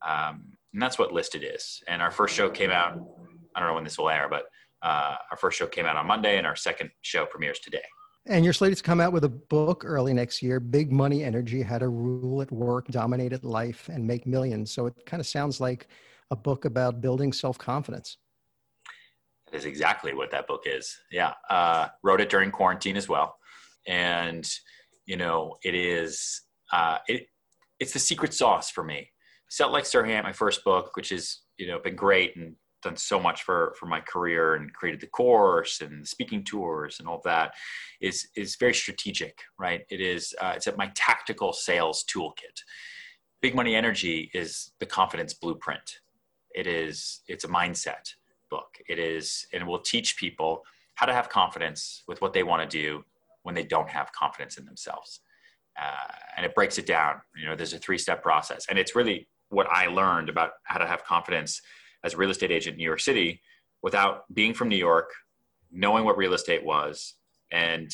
Um, 0.06 0.56
and 0.72 0.80
that's 0.80 0.98
what 0.98 1.12
Listed 1.12 1.44
is. 1.44 1.82
And 1.88 2.00
our 2.00 2.10
first 2.10 2.34
show 2.34 2.48
came 2.50 2.70
out, 2.70 2.98
I 3.54 3.60
don't 3.60 3.68
know 3.68 3.74
when 3.74 3.84
this 3.84 3.98
will 3.98 4.08
air, 4.08 4.28
but 4.30 4.44
uh, 4.82 5.16
our 5.30 5.36
first 5.36 5.58
show 5.58 5.66
came 5.66 5.86
out 5.86 5.96
on 5.96 6.06
Monday 6.06 6.38
and 6.38 6.46
our 6.46 6.56
second 6.56 6.90
show 7.02 7.26
premieres 7.26 7.58
today. 7.58 7.82
And 8.30 8.44
you're 8.44 8.54
slated 8.54 8.78
to 8.78 8.84
come 8.84 9.00
out 9.00 9.12
with 9.12 9.24
a 9.24 9.28
book 9.28 9.82
early 9.84 10.14
next 10.14 10.40
year, 10.40 10.60
Big 10.60 10.92
Money 10.92 11.24
Energy 11.24 11.62
How 11.62 11.78
to 11.78 11.88
Rule 11.88 12.40
at 12.40 12.52
Work, 12.52 12.86
Dominate 12.86 13.32
at 13.32 13.42
Life, 13.42 13.88
and 13.92 14.06
Make 14.06 14.24
Millions. 14.24 14.70
So 14.70 14.86
it 14.86 14.94
kind 15.04 15.20
of 15.20 15.26
sounds 15.26 15.60
like 15.60 15.88
a 16.30 16.36
book 16.36 16.64
about 16.64 17.00
building 17.00 17.32
self 17.32 17.58
confidence. 17.58 18.18
That 19.50 19.56
is 19.56 19.64
exactly 19.64 20.14
what 20.14 20.30
that 20.30 20.46
book 20.46 20.62
is. 20.64 20.96
Yeah. 21.10 21.34
Uh, 21.50 21.88
wrote 22.04 22.20
it 22.20 22.30
during 22.30 22.52
quarantine 22.52 22.96
as 22.96 23.08
well. 23.08 23.34
And, 23.88 24.48
you 25.06 25.16
know, 25.16 25.56
it 25.64 25.74
is, 25.74 26.42
uh, 26.72 26.98
it, 27.08 27.26
it's 27.80 27.92
the 27.92 27.98
secret 27.98 28.32
sauce 28.32 28.70
for 28.70 28.84
me. 28.84 29.10
Sell 29.48 29.72
Like 29.72 29.82
Serhant, 29.82 30.22
my 30.22 30.32
first 30.32 30.62
book, 30.62 30.92
which 30.94 31.08
has, 31.08 31.40
you 31.56 31.66
know, 31.66 31.80
been 31.80 31.96
great 31.96 32.36
and 32.36 32.54
done 32.82 32.96
so 32.96 33.20
much 33.20 33.42
for, 33.42 33.74
for 33.78 33.86
my 33.86 34.00
career 34.00 34.54
and 34.54 34.72
created 34.72 35.00
the 35.00 35.06
course 35.06 35.80
and 35.80 36.02
the 36.02 36.06
speaking 36.06 36.44
tours 36.44 36.98
and 36.98 37.08
all 37.08 37.20
that 37.24 37.52
is, 38.00 38.28
is 38.36 38.56
very 38.56 38.74
strategic, 38.74 39.42
right? 39.58 39.82
It 39.90 40.00
is, 40.00 40.34
uh, 40.40 40.52
it's 40.56 40.66
at 40.66 40.76
my 40.78 40.90
tactical 40.94 41.52
sales 41.52 42.04
toolkit. 42.04 42.62
Big 43.40 43.54
Money 43.54 43.74
Energy 43.74 44.30
is 44.34 44.72
the 44.80 44.86
confidence 44.86 45.34
blueprint. 45.34 46.00
It 46.54 46.66
is, 46.66 47.20
it's 47.28 47.44
a 47.44 47.48
mindset 47.48 48.14
book. 48.50 48.78
It 48.88 48.98
is, 48.98 49.46
and 49.52 49.62
it 49.62 49.66
will 49.66 49.80
teach 49.80 50.16
people 50.16 50.62
how 50.96 51.06
to 51.06 51.14
have 51.14 51.28
confidence 51.28 52.02
with 52.06 52.20
what 52.20 52.32
they 52.32 52.42
want 52.42 52.68
to 52.68 52.78
do 52.78 53.04
when 53.42 53.54
they 53.54 53.64
don't 53.64 53.88
have 53.88 54.12
confidence 54.12 54.58
in 54.58 54.66
themselves. 54.66 55.20
Uh, 55.80 56.12
and 56.36 56.44
it 56.44 56.54
breaks 56.54 56.76
it 56.76 56.86
down. 56.86 57.20
You 57.36 57.46
know, 57.46 57.56
there's 57.56 57.72
a 57.72 57.78
three 57.78 57.96
step 57.96 58.22
process. 58.22 58.66
And 58.68 58.78
it's 58.78 58.94
really 58.94 59.28
what 59.48 59.66
I 59.70 59.86
learned 59.86 60.28
about 60.28 60.50
how 60.64 60.78
to 60.78 60.86
have 60.86 61.04
confidence 61.04 61.60
as 62.04 62.14
a 62.14 62.16
real 62.16 62.30
estate 62.30 62.50
agent 62.50 62.74
in 62.74 62.78
New 62.78 62.84
York 62.84 63.00
City 63.00 63.40
without 63.82 64.24
being 64.34 64.54
from 64.54 64.68
New 64.68 64.76
York, 64.76 65.10
knowing 65.70 66.04
what 66.04 66.16
real 66.16 66.34
estate 66.34 66.64
was, 66.64 67.14
and 67.52 67.90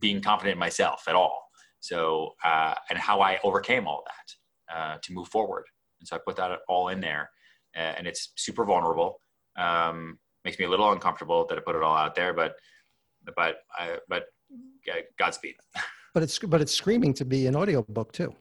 being 0.00 0.20
confident 0.20 0.54
in 0.54 0.58
myself 0.58 1.04
at 1.08 1.14
all. 1.14 1.48
So, 1.80 2.34
uh, 2.42 2.74
and 2.88 2.98
how 2.98 3.20
I 3.20 3.38
overcame 3.44 3.86
all 3.86 4.04
that 4.06 4.74
uh, 4.74 4.98
to 5.02 5.12
move 5.12 5.28
forward. 5.28 5.64
And 6.00 6.08
so 6.08 6.16
I 6.16 6.18
put 6.24 6.36
that 6.36 6.60
all 6.68 6.88
in 6.88 7.00
there, 7.00 7.30
uh, 7.76 7.94
and 7.96 8.06
it's 8.06 8.32
super 8.36 8.64
vulnerable. 8.64 9.20
Um, 9.56 10.18
makes 10.44 10.58
me 10.58 10.64
a 10.64 10.68
little 10.68 10.90
uncomfortable 10.92 11.46
that 11.46 11.58
I 11.58 11.60
put 11.60 11.76
it 11.76 11.82
all 11.82 11.96
out 11.96 12.14
there, 12.14 12.32
but 12.32 12.54
but 13.36 13.56
I, 13.78 13.98
but 14.08 14.24
Godspeed. 15.18 15.56
But 16.12 16.22
it's 16.22 16.38
but 16.38 16.60
it's 16.60 16.70
screaming 16.70 17.12
to 17.14 17.24
be 17.24 17.48
an 17.48 17.56
audiobook 17.56 18.12
too. 18.12 18.32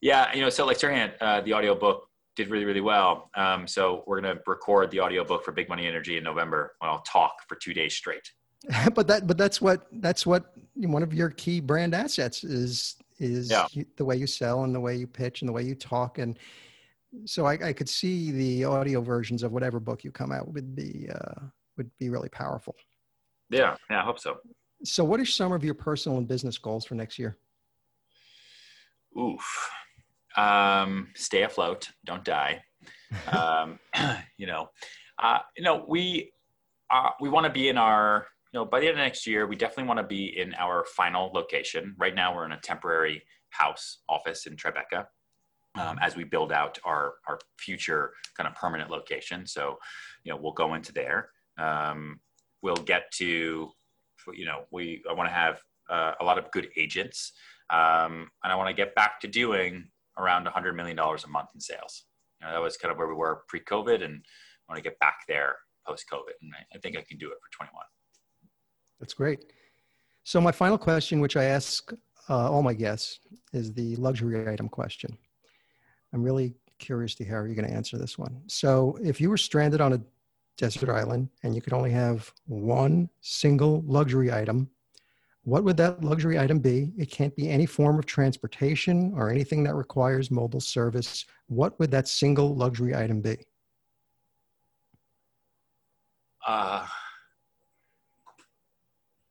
Yeah, 0.00 0.34
you 0.34 0.40
know, 0.40 0.50
so 0.50 0.66
like 0.66 0.76
Serhant, 0.76 1.12
uh, 1.20 1.40
the 1.42 1.54
audiobook 1.54 2.08
did 2.36 2.48
really 2.48 2.64
really 2.64 2.80
well. 2.80 3.30
Um, 3.34 3.66
so 3.66 4.04
we're 4.06 4.20
gonna 4.20 4.40
record 4.46 4.90
the 4.90 5.00
audiobook 5.00 5.44
for 5.44 5.52
Big 5.52 5.68
Money 5.68 5.86
Energy 5.86 6.16
in 6.16 6.24
November 6.24 6.74
when 6.78 6.90
I'll 6.90 7.02
talk 7.02 7.34
for 7.48 7.56
two 7.56 7.74
days 7.74 7.94
straight. 7.94 8.30
but 8.94 9.06
that 9.06 9.26
but 9.26 9.36
that's 9.36 9.60
what 9.60 9.86
that's 9.92 10.26
what 10.26 10.52
one 10.74 11.02
of 11.02 11.12
your 11.12 11.30
key 11.30 11.60
brand 11.60 11.94
assets 11.94 12.44
is 12.44 12.96
is 13.18 13.50
yeah. 13.50 13.66
the 13.96 14.04
way 14.04 14.16
you 14.16 14.26
sell 14.26 14.64
and 14.64 14.74
the 14.74 14.80
way 14.80 14.96
you 14.96 15.06
pitch 15.06 15.42
and 15.42 15.48
the 15.48 15.52
way 15.52 15.62
you 15.62 15.74
talk 15.74 16.18
and 16.18 16.38
so 17.26 17.46
I, 17.46 17.52
I 17.68 17.72
could 17.72 17.88
see 17.88 18.30
the 18.30 18.64
audio 18.64 19.00
versions 19.00 19.42
of 19.42 19.52
whatever 19.52 19.80
book 19.80 20.04
you 20.04 20.10
come 20.10 20.32
out 20.32 20.52
would 20.52 20.74
be 20.74 21.08
uh, 21.14 21.40
would 21.76 21.90
be 21.98 22.10
really 22.10 22.28
powerful. 22.28 22.74
Yeah, 23.50 23.76
yeah, 23.90 24.00
I 24.00 24.04
hope 24.04 24.18
so. 24.18 24.38
So, 24.84 25.04
what 25.04 25.20
are 25.20 25.24
some 25.24 25.52
of 25.52 25.64
your 25.64 25.74
personal 25.74 26.18
and 26.18 26.26
business 26.26 26.58
goals 26.58 26.84
for 26.84 26.94
next 26.94 27.18
year? 27.18 27.38
Oof. 29.18 29.70
Um, 30.36 31.08
stay 31.14 31.42
afloat. 31.42 31.88
Don't 32.04 32.24
die. 32.24 32.62
um, 33.32 33.78
you 34.38 34.46
know, 34.46 34.68
uh, 35.22 35.38
you 35.56 35.64
know, 35.64 35.84
we 35.88 36.32
uh, 36.90 37.10
we 37.20 37.28
want 37.28 37.46
to 37.46 37.52
be 37.52 37.68
in 37.68 37.78
our. 37.78 38.26
You 38.52 38.60
know, 38.60 38.66
by 38.66 38.78
the 38.78 38.86
end 38.86 38.98
of 38.98 39.04
next 39.04 39.26
year, 39.26 39.48
we 39.48 39.56
definitely 39.56 39.88
want 39.88 39.98
to 39.98 40.06
be 40.06 40.38
in 40.38 40.54
our 40.54 40.84
final 40.96 41.32
location. 41.34 41.92
Right 41.98 42.14
now, 42.14 42.32
we're 42.32 42.44
in 42.44 42.52
a 42.52 42.60
temporary 42.60 43.20
house 43.50 43.98
office 44.08 44.46
in 44.46 44.54
Tribeca. 44.54 45.06
Um, 45.76 45.98
as 46.00 46.14
we 46.14 46.22
build 46.22 46.52
out 46.52 46.78
our 46.84 47.14
our 47.26 47.40
future 47.58 48.12
kind 48.36 48.46
of 48.46 48.54
permanent 48.54 48.90
location, 48.90 49.44
so 49.44 49.76
you 50.22 50.30
know, 50.30 50.38
we'll 50.40 50.52
go 50.52 50.74
into 50.74 50.92
there. 50.92 51.30
Um, 51.58 52.20
we'll 52.62 52.76
get 52.76 53.10
to 53.14 53.72
you 54.32 54.46
know, 54.46 54.64
we 54.70 55.02
I 55.08 55.12
want 55.12 55.28
to 55.28 55.34
have 55.34 55.60
uh, 55.90 56.12
a 56.20 56.24
lot 56.24 56.38
of 56.38 56.50
good 56.50 56.68
agents, 56.76 57.32
um, 57.70 58.30
and 58.42 58.52
I 58.52 58.54
want 58.54 58.68
to 58.68 58.74
get 58.74 58.94
back 58.94 59.20
to 59.20 59.28
doing 59.28 59.88
around 60.18 60.44
100 60.44 60.74
million 60.74 60.96
dollars 60.96 61.24
a 61.24 61.28
month 61.28 61.50
in 61.54 61.60
sales. 61.60 62.04
You 62.40 62.46
know, 62.46 62.52
that 62.52 62.62
was 62.62 62.76
kind 62.76 62.92
of 62.92 62.98
where 62.98 63.08
we 63.08 63.14
were 63.14 63.42
pre-COVID, 63.48 64.04
and 64.04 64.14
I 64.14 64.72
want 64.72 64.82
to 64.82 64.88
get 64.88 64.98
back 64.98 65.20
there 65.28 65.56
post-COVID, 65.86 66.32
and 66.42 66.52
I, 66.54 66.76
I 66.76 66.78
think 66.80 66.96
I 66.96 67.02
can 67.02 67.18
do 67.18 67.28
it 67.28 67.38
for 67.42 67.50
21. 67.56 67.84
That's 69.00 69.14
great. 69.14 69.44
So 70.24 70.40
my 70.40 70.52
final 70.52 70.78
question, 70.78 71.20
which 71.20 71.36
I 71.36 71.44
ask 71.44 71.92
uh, 72.30 72.50
all 72.50 72.62
my 72.62 72.72
guests, 72.72 73.20
is 73.52 73.72
the 73.72 73.96
luxury 73.96 74.48
item 74.48 74.68
question. 74.68 75.16
I'm 76.12 76.22
really 76.22 76.54
curious 76.78 77.14
to 77.16 77.24
hear 77.24 77.40
how 77.40 77.44
you're 77.44 77.54
going 77.54 77.68
to 77.68 77.74
answer 77.74 77.98
this 77.98 78.18
one. 78.18 78.40
So, 78.46 78.98
if 79.02 79.20
you 79.20 79.28
were 79.28 79.36
stranded 79.36 79.80
on 79.80 79.92
a 79.94 80.00
desert 80.56 80.88
island 80.88 81.28
and 81.42 81.54
you 81.54 81.60
could 81.60 81.72
only 81.72 81.90
have 81.90 82.32
one 82.46 83.10
single 83.20 83.82
luxury 83.86 84.32
item, 84.32 84.70
what 85.44 85.62
would 85.62 85.76
that 85.76 86.02
luxury 86.02 86.38
item 86.38 86.58
be? 86.58 86.92
It 86.96 87.10
can't 87.10 87.34
be 87.36 87.50
any 87.50 87.66
form 87.66 87.98
of 87.98 88.06
transportation 88.06 89.12
or 89.14 89.30
anything 89.30 89.62
that 89.64 89.74
requires 89.74 90.30
mobile 90.30 90.60
service. 90.60 91.26
What 91.48 91.78
would 91.78 91.90
that 91.90 92.08
single 92.08 92.56
luxury 92.56 92.94
item 92.96 93.20
be? 93.20 93.36
Uh, 96.46 96.86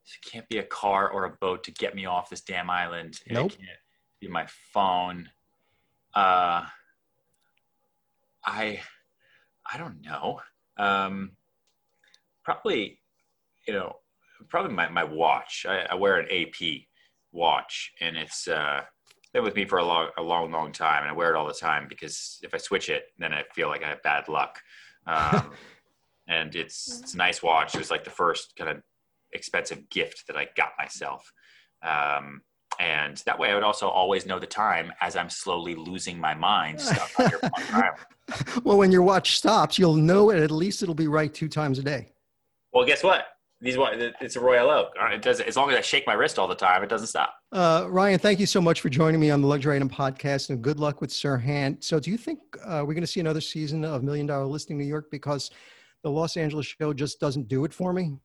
it 0.06 0.32
can't 0.32 0.48
be 0.50 0.60
a 0.60 0.64
car 0.64 1.10
or 1.10 1.26
a 1.26 1.32
boat 1.42 1.64
to 1.64 1.72
get 1.72 1.96
me 1.96 2.06
off 2.06 2.30
this 2.30 2.42
damn 2.42 2.70
island. 2.70 3.20
Nope. 3.30 3.54
It 3.54 3.58
can't 3.58 3.80
be 4.22 4.28
my 4.28 4.46
phone. 4.72 5.30
Uh, 6.14 6.66
I, 8.46 8.82
I 9.72 9.78
don't 9.78 10.02
know. 10.02 10.42
Um, 10.78 11.32
probably, 12.44 13.00
you 13.68 13.74
know, 13.74 13.96
probably 14.50 14.74
my, 14.74 14.90
my 14.90 15.04
watch. 15.04 15.66
I, 15.68 15.86
I 15.90 15.96
wear 15.96 16.20
an 16.20 16.28
AP 16.32 16.82
watch, 17.32 17.92
and 18.02 18.16
it's 18.18 18.48
uh, 18.48 18.82
been 19.34 19.44
with 19.44 19.56
me 19.56 19.66
for 19.66 19.80
a 19.80 19.86
long, 19.86 20.10
a 20.18 20.22
long, 20.22 20.52
long 20.52 20.72
time, 20.72 21.04
and 21.04 21.12
I 21.12 21.14
wear 21.14 21.34
it 21.34 21.38
all 21.38 21.48
the 21.48 21.54
time 21.54 21.88
because 21.90 22.40
if 22.44 22.54
I 22.54 22.58
switch 22.58 22.90
it, 22.90 23.06
then 23.18 23.34
I 23.34 23.44
feel 23.54 23.68
like 23.68 23.84
I 23.84 23.90
have 23.90 24.04
bad 24.04 24.28
luck. 24.28 24.60
Um, 25.08 25.52
and 26.28 26.56
it's 26.56 27.02
it's 27.02 27.14
a 27.14 27.18
nice 27.18 27.44
watch. 27.44 27.76
It 27.76 27.80
was 27.80 27.92
like 27.92 28.04
the 28.04 28.10
first 28.10 28.56
kind 28.56 28.70
of 28.70 28.82
expensive 29.34 29.90
gift 29.90 30.26
that 30.28 30.38
I 30.38 30.48
got 30.56 30.72
myself. 30.78 31.32
Um, 31.82 32.42
and 32.80 33.22
that 33.26 33.38
way 33.38 33.52
I 33.52 33.56
would 33.56 33.64
also 33.64 33.88
always 33.88 34.26
know 34.26 34.40
the 34.40 34.48
time 34.48 34.92
as 35.02 35.16
I'm 35.16 35.30
slowly 35.30 35.76
losing 35.76 36.20
my 36.20 36.34
mind. 36.34 36.82
well, 38.64 38.78
when 38.78 38.92
your 38.92 39.04
watch 39.04 39.38
stops, 39.38 39.78
you'll 39.78 39.96
know 39.96 40.32
it. 40.32 40.42
At 40.42 40.50
least 40.52 40.82
it'll 40.82 40.96
be 40.96 41.08
right 41.08 41.32
two 41.34 41.48
times 41.48 41.78
a 41.78 41.84
day. 41.84 42.14
Well, 42.72 42.86
guess 42.86 43.04
what? 43.04 43.26
These 43.64 43.78
it's 44.20 44.36
a 44.36 44.42
Royal 44.42 44.70
Oak. 44.70 44.90
It 45.00 45.22
does 45.22 45.40
as 45.40 45.56
long 45.56 45.72
as 45.72 45.78
I 45.78 45.82
shake 45.82 46.06
my 46.06 46.12
wrist 46.12 46.38
all 46.38 46.50
the 46.50 46.56
time, 46.56 46.84
it 46.84 46.90
doesn't 46.90 47.08
stop. 47.08 47.34
Uh, 47.54 47.88
Ryan, 47.90 48.20
thank 48.20 48.42
you 48.42 48.46
so 48.46 48.60
much 48.60 48.82
for 48.82 48.90
joining 48.90 49.22
me 49.22 49.32
on 49.32 49.42
the 49.42 49.48
Luxury 49.48 49.78
Item 49.78 49.90
Podcast, 49.90 50.50
and 50.50 50.62
good 50.62 50.82
luck 50.82 51.00
with 51.00 51.12
Serhant. 51.12 51.82
So, 51.82 51.98
do 51.98 52.12
you 52.12 52.18
think 52.18 52.40
uh, 52.66 52.84
we're 52.86 52.94
going 52.94 53.02
to 53.02 53.08
see 53.08 53.22
another 53.22 53.40
season 53.40 53.86
of 53.86 54.04
Million 54.04 54.28
Dollar 54.28 54.46
Listing 54.46 54.78
New 54.78 54.84
York 54.84 55.10
because 55.10 55.50
the 56.04 56.12
Los 56.12 56.36
Angeles 56.36 56.66
show 56.66 56.94
just 56.94 57.22
doesn't 57.22 57.48
do 57.48 57.64
it 57.64 57.74
for 57.74 57.94
me? 57.94 58.18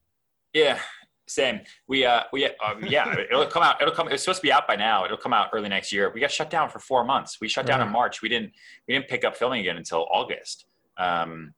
Yeah, 0.55 0.81
same. 1.29 1.61
We 1.87 2.05
uh 2.05 2.25
we 2.33 2.47
um, 2.47 2.85
yeah 2.85 3.17
it'll 3.31 3.47
come 3.47 3.63
out. 3.63 3.81
It'll 3.81 3.95
come. 3.95 4.09
It's 4.09 4.25
supposed 4.25 4.41
to 4.41 4.47
be 4.47 4.53
out 4.53 4.67
by 4.67 4.75
now. 4.75 5.05
It'll 5.05 5.17
come 5.17 5.33
out 5.33 5.51
early 5.53 5.69
next 5.69 5.93
year. 5.93 6.11
We 6.13 6.21
got 6.21 6.33
shut 6.33 6.51
down 6.51 6.69
for 6.69 6.81
four 6.81 7.05
months. 7.05 7.39
We 7.41 7.47
shut 7.47 7.65
down 7.65 7.81
in 7.81 7.89
March. 7.93 8.23
We 8.23 8.29
didn't 8.29 8.51
we 8.89 8.95
didn't 8.95 9.07
pick 9.07 9.25
up 9.25 9.37
filming 9.37 9.61
again 9.61 9.77
until 9.77 10.09
August. 10.11 10.67
Um, 10.97 11.55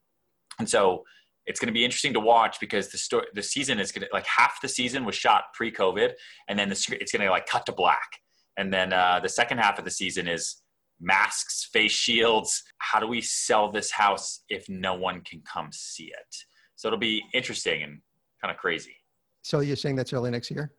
and 0.59 0.69
so 0.69 1.05
it's 1.47 1.59
going 1.59 1.69
to 1.69 1.73
be 1.73 1.85
interesting 1.85 2.13
to 2.15 2.21
watch 2.21 2.59
because 2.61 2.89
the 2.89 2.99
story 2.99 3.27
the 3.35 3.43
season 3.43 3.81
is 3.81 3.93
going 3.93 4.03
to 4.03 4.09
like 4.13 4.27
half 4.27 4.61
the 4.61 4.69
season 4.69 5.05
was 5.05 5.15
shot 5.15 5.45
pre-COVID, 5.55 6.13
and 6.49 6.59
then 6.59 6.69
the 6.69 6.99
it's 7.01 7.13
going 7.13 7.25
to 7.25 7.31
like 7.31 7.47
cut 7.47 7.67
to 7.67 7.73
black. 7.73 8.09
And 8.57 8.73
then 8.73 8.93
uh, 8.93 9.21
the 9.23 9.29
second 9.29 9.59
half 9.59 9.79
of 9.79 9.85
the 9.85 9.91
season 9.91 10.29
is 10.29 10.63
masks, 11.01 11.69
face 11.73 11.93
shields. 11.93 12.63
How 12.79 13.01
do 13.01 13.07
we 13.07 13.21
sell 13.21 13.71
this 13.73 13.91
house 13.91 14.45
if 14.49 14.69
no 14.69 14.95
one 14.95 15.23
can 15.23 15.43
come 15.51 15.71
see 15.73 16.05
it? 16.05 16.37
So 16.77 16.89
it'll 16.89 16.99
be 16.99 17.23
interesting 17.33 17.83
and 17.83 18.01
kind 18.43 18.53
of 18.53 18.59
crazy. 18.59 18.97
So 19.43 19.61
you're 19.61 19.77
saying 19.77 19.97
that's 19.97 20.13
early 20.13 20.31
next 20.31 20.51
year? 20.51 20.73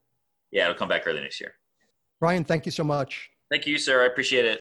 Yeah, 0.51 0.65
it'll 0.65 0.77
come 0.77 0.89
back 0.89 1.03
early 1.07 1.21
next 1.21 1.39
year. 1.39 1.53
Ryan, 2.19 2.43
thank 2.43 2.65
you 2.65 2.71
so 2.71 2.83
much. 2.83 3.29
Thank 3.49 3.65
you, 3.65 3.77
sir. 3.77 4.03
I 4.03 4.05
appreciate 4.05 4.45
it. 4.45 4.59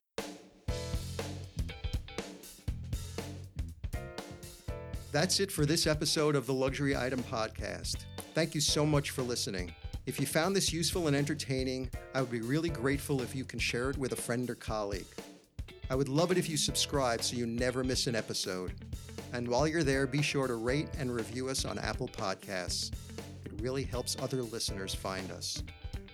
That's 5.12 5.40
it 5.40 5.50
for 5.50 5.66
this 5.66 5.88
episode 5.88 6.36
of 6.36 6.46
the 6.46 6.54
Luxury 6.54 6.96
Item 6.96 7.20
Podcast. 7.24 8.04
Thank 8.32 8.54
you 8.54 8.60
so 8.60 8.86
much 8.86 9.10
for 9.10 9.22
listening. 9.22 9.74
If 10.06 10.20
you 10.20 10.26
found 10.26 10.54
this 10.54 10.72
useful 10.72 11.08
and 11.08 11.16
entertaining, 11.16 11.90
I 12.14 12.20
would 12.20 12.30
be 12.30 12.42
really 12.42 12.68
grateful 12.68 13.20
if 13.20 13.34
you 13.34 13.44
can 13.44 13.58
share 13.58 13.90
it 13.90 13.98
with 13.98 14.12
a 14.12 14.16
friend 14.16 14.48
or 14.48 14.54
colleague. 14.54 15.06
I 15.90 15.96
would 15.96 16.08
love 16.08 16.30
it 16.30 16.38
if 16.38 16.48
you 16.48 16.56
subscribe 16.56 17.22
so 17.22 17.36
you 17.36 17.44
never 17.44 17.82
miss 17.82 18.06
an 18.06 18.14
episode. 18.14 18.72
And 19.32 19.48
while 19.48 19.66
you're 19.66 19.82
there, 19.82 20.06
be 20.06 20.22
sure 20.22 20.46
to 20.46 20.54
rate 20.54 20.88
and 20.96 21.12
review 21.12 21.48
us 21.48 21.64
on 21.64 21.78
Apple 21.80 22.08
Podcasts 22.08 22.92
It 23.44 23.60
really 23.60 23.82
helps 23.82 24.16
other 24.22 24.42
listeners 24.42 24.94
find 24.94 25.32
us. 25.32 25.64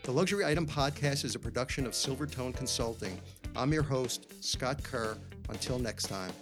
The 0.05 0.13
Luxury 0.13 0.47
Item 0.47 0.67
Podcast 0.67 1.25
is 1.27 1.35
a 1.35 1.39
production 1.39 1.87
of 1.87 1.93
Silvertone 1.93 2.57
Consulting. 2.57 3.21
I'm 3.55 3.75
your 3.75 3.83
host, 3.83 4.43
Scott 4.43 4.83
Kerr. 4.83 5.19
Until 5.51 5.79
next 5.79 6.05
time. 6.05 6.33